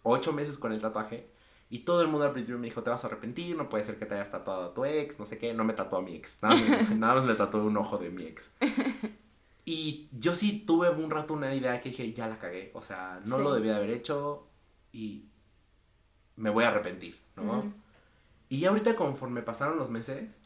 ocho 0.03 0.32
meses 0.32 0.59
con 0.59 0.72
el 0.72 0.80
tatuaje. 0.80 1.30
Y 1.69 1.81
todo 1.81 2.03
el 2.03 2.09
mundo 2.09 2.27
al 2.27 2.33
principio 2.33 2.59
me 2.59 2.67
dijo, 2.67 2.83
te 2.83 2.91
vas 2.91 3.03
a 3.03 3.09
arrepentir, 3.09 3.57
no 3.57 3.69
puede 3.69 3.85
ser 3.85 3.99
que 3.99 4.07
te 4.07 4.14
hayas 4.14 4.31
tatuado 4.31 4.67
a 4.67 4.75
tu 4.75 4.85
ex, 4.85 5.19
no 5.19 5.27
sé 5.27 5.39
qué. 5.39 5.53
No 5.53 5.64
me 5.64 5.73
tatuó 5.73 5.99
a 5.99 6.03
mi 6.03 6.14
ex, 6.14 6.39
nada 6.41 6.55
más, 6.55 6.91
nada 6.97 7.25
le 7.25 7.35
tatué 7.35 7.61
un 7.61 7.77
ojo 7.77 7.99
de 7.99 8.11
mi 8.11 8.25
ex. 8.25 8.53
Y 9.64 10.09
yo 10.12 10.37
sí 10.37 10.62
tuve 10.64 10.91
un 10.91 11.11
rato 11.11 11.35
una 11.35 11.53
idea 11.53 11.81
que 11.81 11.89
dije, 11.89 12.12
ya 12.12 12.29
la 12.29 12.39
cagué, 12.39 12.71
o 12.73 12.83
sea, 12.83 13.21
no 13.25 13.39
lo 13.39 13.53
debía 13.53 13.77
haber 13.77 13.91
hecho 13.91 14.47
y 14.93 15.25
me 16.37 16.51
voy 16.51 16.62
a 16.62 16.69
arrepentir, 16.69 17.19
¿no? 17.35 17.73
Y 18.49 18.64
ahorita 18.64 18.95
conforme 18.95 19.43
pasaron 19.43 19.77
los 19.77 19.91
meses, 19.91 20.39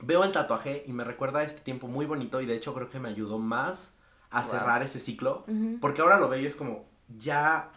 veo 0.00 0.24
el 0.24 0.32
tatuaje 0.32 0.84
y 0.86 0.92
me 0.92 1.04
recuerda 1.04 1.42
este 1.42 1.60
tiempo 1.60 1.88
muy 1.88 2.04
bonito 2.04 2.42
y 2.42 2.46
de 2.46 2.54
hecho 2.54 2.74
creo 2.74 2.90
que 2.90 3.00
me 3.00 3.08
ayudó 3.08 3.38
más 3.38 3.90
a 4.30 4.44
cerrar 4.44 4.82
ese 4.82 5.00
ciclo, 5.00 5.46
porque 5.80 6.02
ahora 6.02 6.18
lo 6.18 6.28
veo 6.28 6.40
y 6.40 6.46
es 6.46 6.56
como, 6.56 6.84
ya 7.16 7.70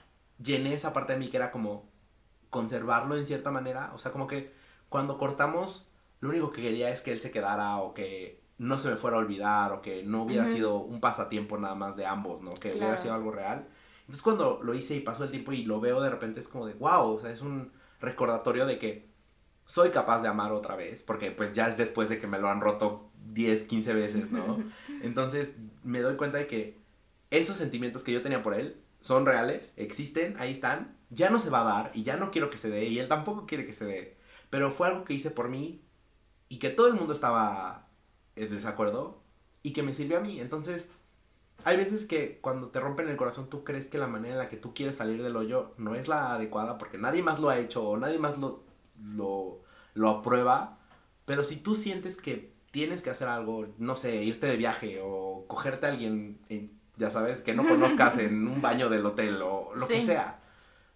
llené 0.43 0.73
esa 0.73 0.91
parte 0.91 1.13
de 1.13 1.19
mí 1.19 1.29
que 1.29 1.37
era 1.37 1.51
como, 1.51 1.87
conservarlo 2.49 3.17
en 3.17 3.27
cierta 3.27 3.51
manera. 3.51 3.91
O 3.93 3.97
sea, 3.97 4.11
como 4.11 4.27
que 4.27 4.53
cuando 4.89 5.17
cortamos, 5.17 5.89
lo 6.19 6.29
único 6.29 6.51
que 6.51 6.61
quería 6.61 6.89
es 6.89 7.01
que 7.01 7.11
él 7.11 7.19
se 7.19 7.31
quedara 7.31 7.77
o 7.77 7.93
que 7.93 8.41
no 8.57 8.79
se 8.79 8.89
me 8.89 8.95
fuera 8.95 9.17
a 9.17 9.19
olvidar 9.19 9.71
o 9.71 9.81
que 9.81 10.03
no 10.03 10.23
hubiera 10.23 10.47
sido 10.47 10.77
un 10.77 10.99
pasatiempo 10.99 11.57
nada 11.57 11.75
más 11.75 11.95
de 11.95 12.05
ambos, 12.05 12.41
¿no? 12.41 12.55
Que 12.55 12.71
hubiera 12.71 12.97
sido 12.97 13.13
algo 13.13 13.31
real. 13.31 13.67
Entonces 14.01 14.23
cuando 14.23 14.61
lo 14.63 14.73
hice 14.73 14.95
y 14.95 15.01
pasó 15.01 15.25
el 15.25 15.31
tiempo 15.31 15.51
y 15.51 15.63
lo 15.63 15.79
veo 15.79 16.01
de 16.01 16.09
repente 16.09 16.39
es 16.39 16.47
como 16.47 16.65
de, 16.65 16.73
wow, 16.73 17.15
o 17.15 17.19
sea, 17.19 17.29
es 17.29 17.41
un 17.41 17.71
recordatorio 17.99 18.65
de 18.65 18.79
que 18.79 19.07
soy 19.65 19.89
capaz 19.89 20.21
de 20.21 20.29
amar 20.29 20.53
otra 20.53 20.75
vez, 20.75 21.03
porque 21.03 21.31
pues 21.31 21.53
ya 21.53 21.67
es 21.67 21.77
después 21.77 22.09
de 22.09 22.19
que 22.19 22.25
me 22.25 22.39
lo 22.39 22.49
han 22.49 22.61
roto 22.61 23.11
10, 23.33 23.63
15 23.63 23.93
veces, 23.93 24.31
¿no? 24.31 24.63
Entonces 25.03 25.55
me 25.83 26.01
doy 26.01 26.15
cuenta 26.15 26.37
de 26.37 26.47
que 26.47 26.79
esos 27.29 27.57
sentimientos 27.57 28.03
que 28.03 28.13
yo 28.13 28.21
tenía 28.21 28.41
por 28.41 28.53
él 28.53 28.81
son 29.01 29.25
reales, 29.25 29.73
existen, 29.75 30.35
ahí 30.39 30.53
están, 30.53 30.96
ya 31.09 31.29
no 31.29 31.39
se 31.39 31.49
va 31.49 31.61
a 31.61 31.63
dar 31.83 31.91
y 31.93 32.03
ya 32.03 32.17
no 32.17 32.31
quiero 32.31 32.49
que 32.49 32.57
se 32.57 32.69
dé 32.69 32.85
y 32.85 32.99
él 32.99 33.07
tampoco 33.07 33.45
quiere 33.45 33.65
que 33.65 33.73
se 33.73 33.85
dé. 33.85 34.17
Pero 34.49 34.71
fue 34.71 34.87
algo 34.87 35.03
que 35.03 35.13
hice 35.13 35.31
por 35.31 35.49
mí 35.49 35.81
y 36.49 36.59
que 36.59 36.69
todo 36.69 36.87
el 36.87 36.95
mundo 36.95 37.13
estaba 37.13 37.87
en 38.35 38.49
desacuerdo 38.49 39.21
y 39.63 39.73
que 39.73 39.83
me 39.83 39.93
sirvió 39.93 40.17
a 40.17 40.21
mí. 40.21 40.39
Entonces, 40.39 40.87
hay 41.63 41.77
veces 41.77 42.05
que 42.05 42.39
cuando 42.41 42.69
te 42.69 42.79
rompen 42.79 43.09
el 43.09 43.17
corazón 43.17 43.49
tú 43.49 43.63
crees 43.63 43.87
que 43.87 43.97
la 43.97 44.07
manera 44.07 44.35
en 44.35 44.39
la 44.39 44.49
que 44.49 44.57
tú 44.57 44.73
quieres 44.73 44.95
salir 44.95 45.23
del 45.23 45.35
hoyo 45.35 45.73
no 45.77 45.95
es 45.95 46.07
la 46.07 46.33
adecuada 46.33 46.77
porque 46.77 46.97
nadie 46.97 47.23
más 47.23 47.39
lo 47.39 47.49
ha 47.49 47.57
hecho 47.57 47.87
o 47.87 47.97
nadie 47.97 48.19
más 48.19 48.37
lo, 48.37 48.63
lo, 49.01 49.61
lo 49.93 50.09
aprueba. 50.09 50.79
Pero 51.25 51.43
si 51.43 51.57
tú 51.57 51.75
sientes 51.75 52.21
que 52.21 52.53
tienes 52.71 53.01
que 53.01 53.09
hacer 53.09 53.27
algo, 53.27 53.67
no 53.77 53.97
sé, 53.97 54.23
irte 54.23 54.47
de 54.47 54.57
viaje 54.57 54.99
o 55.01 55.45
cogerte 55.47 55.87
a 55.87 55.89
alguien, 55.89 56.39
ya 56.97 57.09
sabes, 57.11 57.41
que 57.41 57.53
no 57.53 57.67
conozcas 57.67 58.17
en 58.19 58.47
un 58.47 58.61
baño 58.61 58.89
del 58.89 59.05
hotel 59.05 59.41
o 59.41 59.73
lo 59.75 59.87
que 59.87 60.01
sea 60.01 60.36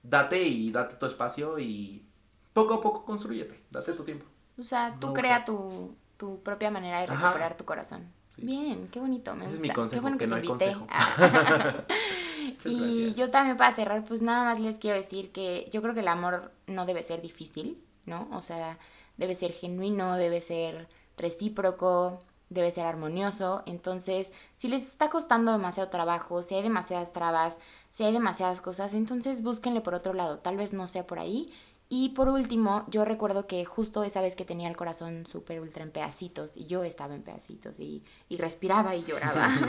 date 0.03 0.41
y 0.41 0.71
date 0.71 0.95
tu 0.95 1.05
espacio 1.05 1.59
y 1.59 2.05
poco 2.53 2.75
a 2.75 2.81
poco 2.81 3.05
construyete, 3.05 3.63
date 3.69 3.93
tu 3.93 4.03
tiempo. 4.03 4.25
O 4.57 4.63
sea, 4.63 4.95
tú 4.99 5.13
crea 5.13 5.45
tu, 5.45 5.95
tu, 6.17 6.41
propia 6.43 6.69
manera 6.69 7.01
de 7.01 7.07
recuperar 7.07 7.57
tu 7.57 7.65
corazón. 7.65 8.11
Bien, 8.37 8.87
qué 8.89 8.99
bonito, 8.99 9.33
me 9.35 9.45
gusta. 9.45 9.55
Es 9.55 9.61
mi 9.61 9.69
consejo, 9.69 9.99
qué 9.99 10.01
bueno 10.01 10.17
que, 10.17 10.27
no 10.27 10.35
hay 10.35 10.43
consejo. 10.43 10.87
y 12.65 13.13
yo 13.13 13.29
también 13.29 13.57
para 13.57 13.75
cerrar, 13.75 14.03
pues 14.05 14.21
nada 14.21 14.45
más 14.45 14.59
les 14.59 14.77
quiero 14.77 14.97
decir 14.97 15.31
que 15.31 15.69
yo 15.71 15.81
creo 15.81 15.93
que 15.93 15.99
el 15.99 16.07
amor 16.07 16.51
no 16.67 16.85
debe 16.85 17.03
ser 17.03 17.21
difícil, 17.21 17.83
¿no? 18.05 18.27
O 18.31 18.41
sea, 18.41 18.77
debe 19.17 19.35
ser 19.35 19.51
genuino, 19.51 20.17
debe 20.17 20.41
ser 20.41 20.87
recíproco, 21.17 22.19
debe 22.51 22.71
ser 22.71 22.85
armonioso. 22.85 23.63
Entonces, 23.65 24.33
si 24.57 24.67
les 24.67 24.83
está 24.83 25.09
costando 25.09 25.51
demasiado 25.51 25.89
trabajo, 25.89 26.43
si 26.43 26.53
hay 26.53 26.61
demasiadas 26.61 27.13
trabas, 27.13 27.57
si 27.89 28.03
hay 28.03 28.13
demasiadas 28.13 28.61
cosas, 28.61 28.93
entonces 28.93 29.41
búsquenle 29.41 29.81
por 29.81 29.95
otro 29.95 30.13
lado. 30.13 30.37
Tal 30.39 30.57
vez 30.57 30.73
no 30.73 30.85
sea 30.85 31.07
por 31.07 31.17
ahí. 31.17 31.51
Y 31.87 32.09
por 32.09 32.29
último, 32.29 32.85
yo 32.87 33.03
recuerdo 33.03 33.47
que 33.47 33.65
justo 33.65 34.03
esa 34.03 34.21
vez 34.21 34.35
que 34.35 34.45
tenía 34.45 34.69
el 34.69 34.77
corazón 34.77 35.25
súper 35.25 35.59
ultra 35.59 35.83
en 35.83 35.91
pedacitos 35.91 36.55
y 36.55 36.65
yo 36.65 36.83
estaba 36.83 37.15
en 37.15 37.21
pedacitos 37.21 37.79
y, 37.79 38.03
respiraba 38.29 38.95
y 38.95 39.03
lloraba, 39.03 39.49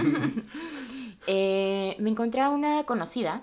eh, 1.26 1.96
me 1.98 2.10
encontré 2.10 2.40
a 2.40 2.50
una 2.50 2.84
conocida 2.84 3.42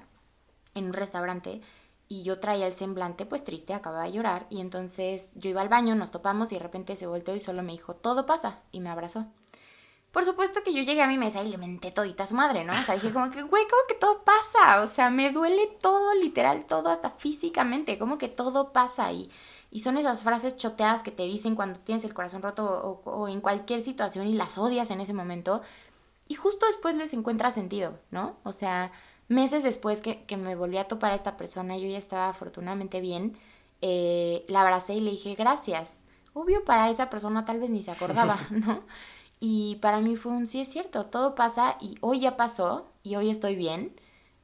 en 0.75 0.85
un 0.85 0.93
restaurante 0.93 1.61
y 2.09 2.23
yo 2.23 2.39
traía 2.39 2.65
el 2.67 2.73
semblante 2.73 3.27
pues 3.27 3.43
triste, 3.43 3.73
acababa 3.73 4.05
de 4.05 4.11
llorar 4.11 4.47
y 4.49 4.59
entonces 4.59 5.29
yo 5.35 5.51
iba 5.51 5.61
al 5.61 5.69
baño, 5.69 5.93
nos 5.93 6.09
topamos 6.09 6.51
y 6.51 6.55
de 6.55 6.63
repente 6.63 6.95
se 6.95 7.05
volteó 7.05 7.35
y 7.35 7.39
solo 7.39 7.61
me 7.61 7.71
dijo, 7.71 7.95
todo 7.95 8.25
pasa 8.25 8.59
y 8.71 8.79
me 8.81 8.89
abrazó. 8.89 9.27
Por 10.11 10.25
supuesto 10.25 10.63
que 10.63 10.73
yo 10.73 10.81
llegué 10.81 11.03
a 11.03 11.07
mi 11.07 11.19
mesa 11.19 11.43
y 11.43 11.49
le 11.49 11.59
menté 11.59 11.91
todita 11.91 12.23
a 12.23 12.27
su 12.27 12.33
madre, 12.33 12.65
¿no? 12.65 12.73
O 12.73 12.83
sea, 12.83 12.95
dije 12.95 13.13
como 13.13 13.29
que, 13.29 13.43
güey, 13.43 13.63
¿cómo 13.69 13.83
que 13.87 13.93
todo 13.93 14.23
pasa? 14.23 14.81
O 14.81 14.87
sea, 14.87 15.11
me 15.11 15.31
duele 15.31 15.67
todo, 15.79 16.15
literal, 16.15 16.65
todo, 16.65 16.89
hasta 16.89 17.11
físicamente, 17.11 17.99
como 17.99 18.17
que 18.17 18.27
todo 18.27 18.73
pasa 18.73 19.11
y, 19.11 19.29
y 19.69 19.81
son 19.81 19.97
esas 19.97 20.23
frases 20.23 20.57
choteadas 20.57 21.03
que 21.03 21.11
te 21.11 21.23
dicen 21.23 21.55
cuando 21.55 21.79
tienes 21.79 22.03
el 22.05 22.15
corazón 22.15 22.41
roto 22.41 22.65
o, 22.65 23.07
o 23.07 23.27
en 23.27 23.39
cualquier 23.39 23.81
situación 23.81 24.25
y 24.25 24.33
las 24.33 24.57
odias 24.57 24.89
en 24.89 24.99
ese 24.99 25.13
momento 25.13 25.61
y 26.27 26.35
justo 26.35 26.65
después 26.67 26.95
les 26.95 27.13
encuentra 27.13 27.51
sentido, 27.51 27.99
¿no? 28.11 28.37
O 28.43 28.51
sea, 28.51 28.91
meses 29.29 29.63
después 29.63 30.01
que, 30.01 30.25
me 30.35 30.55
volví 30.55 30.77
a 30.77 30.87
topar 30.87 31.13
a 31.13 31.15
esta 31.15 31.37
persona, 31.37 31.77
yo 31.77 31.87
ya 31.87 31.97
estaba 31.97 32.29
afortunadamente 32.29 32.99
bien, 32.99 33.37
eh, 33.81 34.43
la 34.49 34.61
abracé 34.61 34.95
y 34.95 34.99
le 34.99 35.11
dije 35.11 35.35
gracias. 35.35 35.99
Obvio 36.33 36.65
para 36.65 36.89
esa 36.89 37.09
persona 37.09 37.45
tal 37.45 37.59
vez 37.59 37.69
ni 37.69 37.81
se 37.81 37.91
acordaba, 37.91 38.39
¿no? 38.49 38.81
Y 39.39 39.77
para 39.77 40.01
mí 40.01 40.17
fue 40.17 40.33
un 40.33 40.47
sí 40.47 40.59
es 40.59 40.67
cierto, 40.67 41.05
todo 41.05 41.35
pasa 41.35 41.77
y 41.79 41.97
hoy 42.01 42.19
ya 42.19 42.35
pasó 42.35 42.87
y 43.03 43.15
hoy 43.15 43.29
estoy 43.29 43.55
bien, 43.55 43.95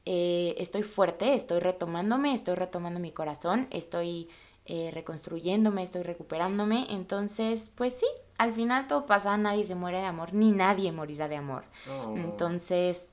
eh, 0.06 0.54
estoy 0.58 0.84
fuerte, 0.84 1.34
estoy 1.34 1.60
retomándome, 1.60 2.32
estoy 2.32 2.54
retomando 2.54 2.98
mi 2.98 3.12
corazón, 3.12 3.66
estoy 3.70 4.28
eh, 4.64 4.90
reconstruyéndome, 4.94 5.82
estoy 5.82 6.02
recuperándome, 6.02 6.86
entonces 6.88 7.70
pues 7.74 7.92
sí, 7.92 8.06
al 8.38 8.54
final 8.54 8.86
todo 8.86 9.04
pasa, 9.04 9.36
nadie 9.36 9.66
se 9.66 9.74
muere 9.74 9.98
de 9.98 10.06
amor, 10.06 10.32
ni 10.32 10.52
nadie 10.52 10.92
morirá 10.92 11.28
de 11.28 11.36
amor. 11.36 11.64
Oh. 11.90 12.14
Entonces 12.16 13.10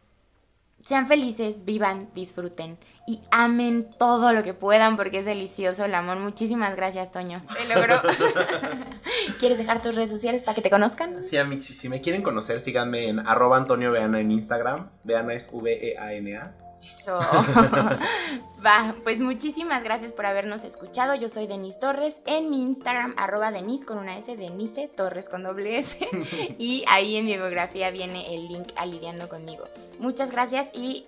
sean 0.83 1.07
felices, 1.07 1.65
vivan, 1.65 2.09
disfruten 2.13 2.77
y 3.05 3.21
amen 3.31 3.89
todo 3.97 4.31
lo 4.31 4.43
que 4.43 4.53
puedan 4.53 4.95
porque 4.95 5.19
es 5.19 5.25
delicioso 5.25 5.83
el 5.85 5.95
amor. 5.95 6.17
Muchísimas 6.17 6.75
gracias, 6.75 7.11
Toño. 7.11 7.41
Se 7.57 7.65
logró. 7.65 8.01
¿Quieres 9.39 9.57
dejar 9.57 9.81
tus 9.81 9.95
redes 9.95 10.09
sociales 10.09 10.43
para 10.43 10.55
que 10.55 10.61
te 10.61 10.69
conozcan? 10.69 11.23
Sí, 11.23 11.37
Amixi, 11.37 11.73
si 11.73 11.89
me 11.89 12.01
quieren 12.01 12.21
conocer, 12.21 12.61
síganme 12.61 13.09
en 13.09 13.19
arroba 13.19 13.57
Antonio 13.57 13.91
Veana 13.91 14.19
en 14.19 14.31
Instagram. 14.31 14.89
Veana 15.03 15.33
es 15.33 15.49
V-E-A-N-A. 15.51 16.53
Eso. 16.83 17.19
Va, 18.65 18.95
pues 19.03 19.19
muchísimas 19.21 19.83
gracias 19.83 20.11
por 20.11 20.25
habernos 20.25 20.63
escuchado. 20.63 21.15
Yo 21.15 21.29
soy 21.29 21.47
Denise 21.47 21.79
Torres 21.79 22.17
en 22.25 22.49
mi 22.49 22.61
Instagram, 22.61 23.13
arroba 23.17 23.51
Denise 23.51 23.85
con 23.85 23.97
una 23.97 24.17
S, 24.17 24.35
Denise 24.35 24.87
Torres 24.87 25.29
con 25.29 25.43
doble 25.43 25.79
S. 25.79 25.97
y 26.57 26.83
ahí 26.87 27.15
en 27.15 27.25
mi 27.25 27.35
biografía 27.35 27.91
viene 27.91 28.35
el 28.35 28.47
link 28.47 28.69
a 28.75 28.85
Lidiando 28.85 29.29
conmigo. 29.29 29.65
Muchas 29.99 30.31
gracias 30.31 30.67
y 30.73 31.05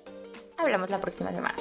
hablamos 0.57 0.89
la 0.89 0.99
próxima 0.99 1.31
semana. 1.31 1.55